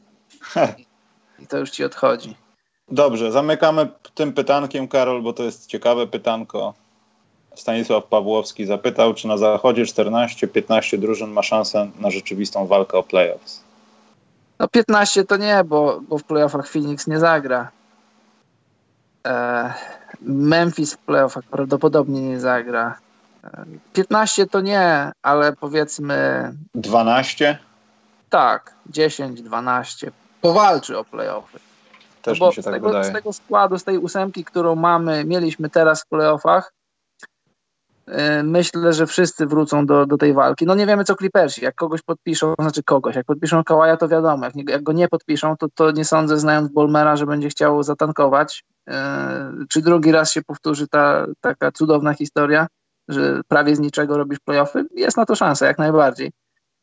[1.40, 2.45] I to już ci odchodzi.
[2.90, 6.74] Dobrze, zamykamy tym pytankiem, Karol, bo to jest ciekawe pytanko.
[7.56, 13.64] Stanisław Pawłowski zapytał, czy na zachodzie 14-15 drużyn ma szansę na rzeczywistą walkę o playoffs.
[14.60, 17.72] No 15 to nie, bo, bo w playoffach Phoenix nie zagra.
[19.28, 19.74] E,
[20.22, 22.98] Memphis w playoffach prawdopodobnie nie zagra.
[23.94, 26.52] 15 to nie, ale powiedzmy.
[26.76, 27.58] 12?
[28.30, 30.12] Tak, 10, 12.
[30.42, 31.65] Powalczy o playoffy.
[32.26, 33.06] Też no mi się tak tego, wydaje.
[33.06, 36.74] Z tego składu, z tej ósemki, którą mamy, mieliśmy teraz w playoffach,
[38.08, 40.66] yy, myślę, że wszyscy wrócą do, do tej walki.
[40.66, 41.64] No nie wiemy, co Clippersi.
[41.64, 43.16] Jak kogoś podpiszą, znaczy kogoś.
[43.16, 44.46] Jak podpiszą Kałaja, to wiadomo.
[44.46, 47.84] Jak, nie, jak go nie podpiszą, to, to nie sądzę, znając Bolmera, że będzie chciał
[47.84, 48.64] zatankować.
[48.88, 48.96] Yy,
[49.70, 52.68] czy drugi raz się powtórzy ta taka cudowna historia?
[53.08, 56.32] że prawie z niczego robisz playoffy, jest na to szansa jak najbardziej.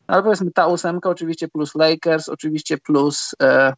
[0.07, 3.73] Ale powiedzmy ta ósemka oczywiście plus Lakers, oczywiście plus e,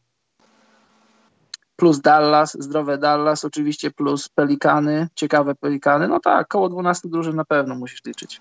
[1.76, 7.44] plus Dallas, zdrowe Dallas, oczywiście plus Pelikany, ciekawe Pelikany, no tak, koło 12 drużyn na
[7.44, 8.40] pewno musisz liczyć.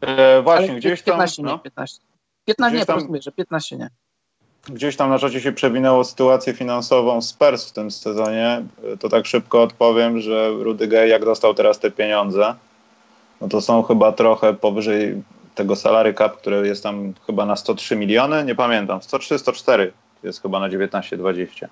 [0.00, 1.46] E, właśnie, Ale gdzieś 15 tam...
[1.46, 1.58] Nie, no.
[1.58, 2.00] 15
[2.44, 3.90] 15 nie, tam, że 15 nie.
[4.68, 8.62] Gdzieś tam na czacie się przewinęło sytuację finansową Spurs w tym sezonie.
[9.00, 12.54] To tak szybko odpowiem, że Rudy Gay jak dostał teraz te pieniądze,
[13.40, 15.22] no to są chyba trochę powyżej
[15.54, 19.92] tego salary cap, które jest tam chyba na 103 miliony, nie pamiętam, 103, 104
[20.22, 21.66] jest chyba na 19-20.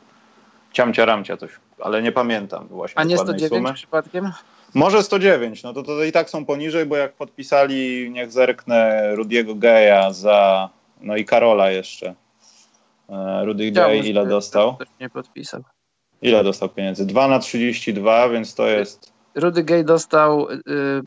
[0.76, 1.50] Ciamcia ramcia coś,
[1.80, 3.74] ale nie pamiętam właśnie A nie 109 sumy.
[3.74, 4.32] przypadkiem?
[4.74, 9.54] Może 109, no to, to i tak są poniżej, bo jak podpisali, niech zerknę, Rudiego
[9.54, 10.70] Geja za,
[11.00, 12.14] no i Karola jeszcze.
[13.08, 14.76] E, Rudy Gay ile dostał?
[15.00, 15.62] Nie podpisał.
[16.22, 17.06] Ile dostał pieniędzy?
[17.06, 20.58] 2 na 32, więc to jest Rudy Gay dostał y,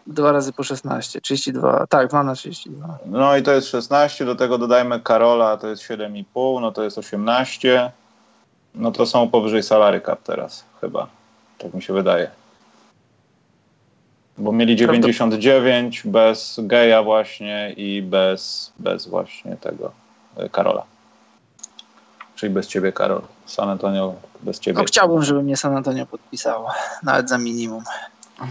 [0.08, 2.98] dwa razy po 16, 32, tak, 2 na 32.
[3.06, 6.98] No i to jest 16, do tego dodajmy Karola, to jest 7,5, no to jest
[6.98, 7.92] 18.
[8.76, 11.08] No to są powyżej salary cap teraz chyba,
[11.58, 12.30] tak mi się wydaje.
[14.38, 19.92] Bo mieli 99 bez Geja właśnie i bez, bez właśnie tego
[20.44, 20.84] y, Karola.
[22.36, 23.22] Czyli bez ciebie, Karol.
[23.46, 24.80] San Antonio bez ciebie.
[24.80, 26.70] No chciałbym, żeby mnie San Antonio podpisało,
[27.04, 27.84] nawet za minimum.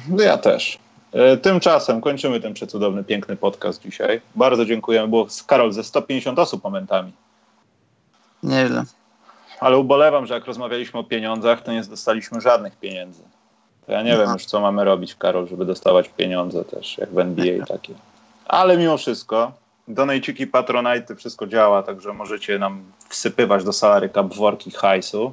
[0.09, 0.79] No ja też.
[1.13, 4.21] E, tymczasem kończymy ten przecudowny, piękny podcast dzisiaj.
[4.35, 5.09] Bardzo dziękujemy.
[5.09, 7.13] Było Karol ze 150 osób momentami.
[8.43, 8.85] Nieźle.
[9.61, 13.23] Ale ubolewam, że jak rozmawialiśmy o pieniądzach, to nie dostaliśmy żadnych pieniędzy.
[13.87, 14.19] To ja nie no.
[14.19, 17.95] wiem już, co mamy robić, Karol, żeby dostawać pieniądze też, jak w NBA takie.
[18.47, 19.53] Ale mimo wszystko,
[19.89, 25.33] donajciki, patronajty, wszystko działa, także możecie nam wsypywać do salary cap worki hajsu.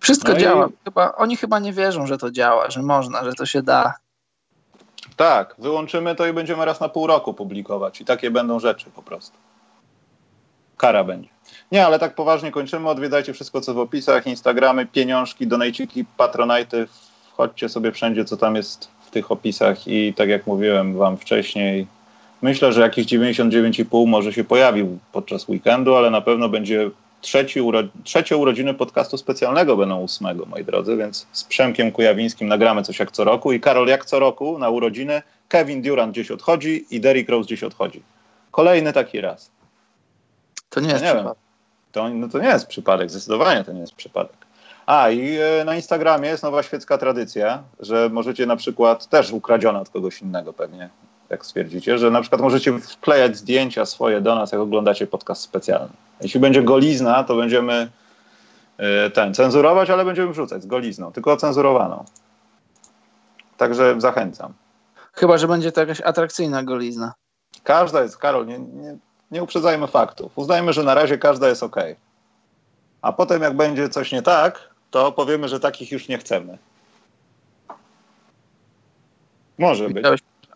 [0.00, 0.66] Wszystko no działa.
[0.66, 0.70] I...
[0.84, 3.94] Chyba, oni chyba nie wierzą, że to działa, że można, że to się da.
[5.16, 8.00] Tak, wyłączymy to i będziemy raz na pół roku publikować.
[8.00, 9.36] I takie będą rzeczy po prostu.
[10.76, 11.28] Kara będzie.
[11.72, 12.88] Nie, ale tak poważnie kończymy.
[12.88, 14.26] Odwiedzajcie wszystko, co w opisach.
[14.26, 16.86] Instagramy, pieniążki, donajciki, patronajty.
[17.32, 19.88] Wchodźcie sobie wszędzie, co tam jest w tych opisach.
[19.88, 21.86] I tak jak mówiłem wam wcześniej,
[22.42, 26.90] myślę, że jakiś 99,5 może się pojawił podczas weekendu, ale na pewno będzie
[27.20, 32.82] trzeci uro, trzecie urodziny podcastu specjalnego będą ósmego, moi drodzy, więc z Przemkiem Kujawińskim nagramy
[32.82, 36.86] coś jak co roku i Karol jak co roku na urodziny Kevin Durant gdzieś odchodzi
[36.90, 38.02] i Derrick Rose gdzieś odchodzi.
[38.50, 39.50] Kolejny taki raz.
[40.74, 41.38] To nie jest nie przypadek.
[41.92, 44.36] To, no to nie jest przypadek, zdecydowanie to nie jest przypadek.
[44.86, 49.80] A i e, na Instagramie jest nowa świecka tradycja, że możecie na przykład, też ukradziona
[49.80, 50.90] od kogoś innego pewnie,
[51.30, 55.92] jak stwierdzicie, że na przykład możecie wklejać zdjęcia swoje do nas, jak oglądacie podcast specjalny.
[56.20, 57.88] Jeśli będzie golizna, to będziemy
[59.06, 62.04] y, ten cenzurować, ale będziemy wrzucać z golizną, tylko cenzurowaną.
[63.56, 64.52] Także zachęcam.
[65.12, 67.12] Chyba, że będzie to jakaś atrakcyjna golizna.
[67.62, 68.98] Każda jest, Karol, nie, nie,
[69.34, 70.32] nie uprzedzajmy faktów.
[70.36, 71.76] Uznajmy, że na razie każda jest ok.
[73.02, 76.58] A potem, jak będzie coś nie tak, to powiemy, że takich już nie chcemy.
[79.58, 80.06] Może być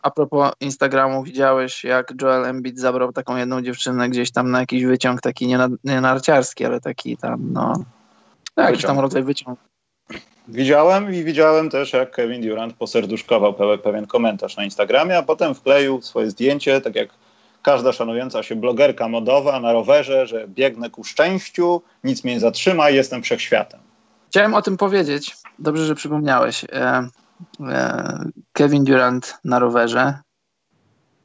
[0.02, 4.84] a propos Instagramu, widziałeś, jak Joel Embiid zabrał taką jedną dziewczynę gdzieś tam na jakiś
[4.84, 7.72] wyciąg, taki nie, na, nie narciarski, ale taki tam, no,
[8.56, 9.58] jakiś tam rodzaj wyciąg.
[10.48, 15.54] Widziałem i widziałem też, jak Kevin Durant poserduszkował pe pewien komentarz na Instagramie, a potem
[15.54, 17.08] wkleił swoje zdjęcie, tak jak
[17.72, 22.90] każda szanująca się blogerka modowa na rowerze, że biegnę ku szczęściu, nic mnie nie zatrzyma,
[22.90, 23.80] jestem wszechświatem.
[24.28, 25.36] Chciałem o tym powiedzieć.
[25.58, 26.64] Dobrze, że przypomniałeś.
[26.72, 27.08] E,
[27.60, 30.18] E, Kevin Durant na rowerze.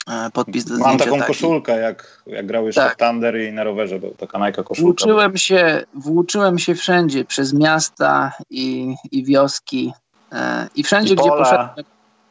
[0.08, 1.28] E, podpis do Mam taką taki.
[1.28, 2.96] koszulkę, jak, jak grały tak.
[2.96, 4.82] Thunder i na rowerze był taka Nike koszulka.
[4.82, 9.94] Włóczyłem się, włóczyłem się wszędzie, przez miasta i, i wioski
[10.32, 11.70] e, i wszędzie, I gdzie poszedłem,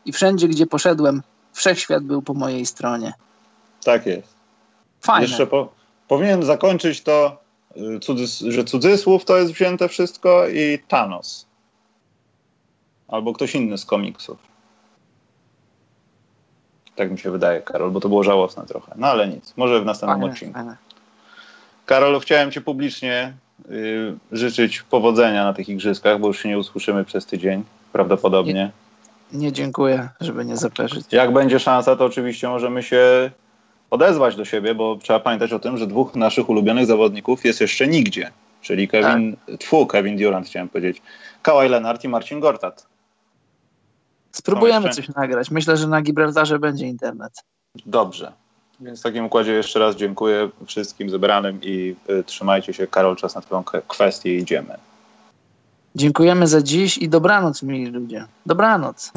[0.05, 1.23] i wszędzie, gdzie poszedłem,
[1.53, 3.13] wszechświat był po mojej stronie.
[3.85, 4.35] Tak jest.
[5.01, 5.27] Fajne.
[5.27, 5.73] Jeszcze po,
[6.09, 7.37] powinien zakończyć to,
[7.77, 11.53] y, cudzys że cudzysłów to jest wzięte wszystko i Thanos
[13.13, 14.39] albo ktoś inny z komiksów.
[16.95, 18.93] Tak mi się wydaje, Karol, bo to było żałosne trochę.
[18.97, 20.55] No ale nic, może w następnym fajne, odcinku.
[20.55, 20.77] Fajne.
[21.87, 23.33] Karol, chciałem Ci publicznie
[23.71, 28.73] y, życzyć powodzenia na tych igrzyskach, bo już się nie usłyszymy przez tydzień, prawdopodobnie.
[29.33, 31.13] Nie, nie dziękuję, żeby nie zaperzyć.
[31.13, 33.31] Jak będzie szansa, to oczywiście możemy się
[33.93, 37.87] odezwać do siebie, bo trzeba pamiętać o tym, że dwóch naszych ulubionych zawodników jest jeszcze
[37.87, 38.31] nigdzie.
[38.61, 39.59] Czyli Kevin, tak.
[39.59, 41.03] tfu, Kevin Durant chciałem powiedzieć,
[41.43, 42.87] Kawhi Leonard i Marcin Gortat.
[44.33, 45.51] Spróbujemy coś nagrać.
[45.51, 47.33] Myślę, że na Gibraltarze będzie internet.
[47.87, 48.33] Dobrze.
[48.81, 52.87] Więc w takim układzie jeszcze raz dziękuję wszystkim zebranym i y, trzymajcie się.
[52.87, 54.75] Karol, czas na twoją kwestię idziemy.
[55.95, 58.25] Dziękujemy za dziś i dobranoc, mili ludzie.
[58.47, 59.13] Dobranoc.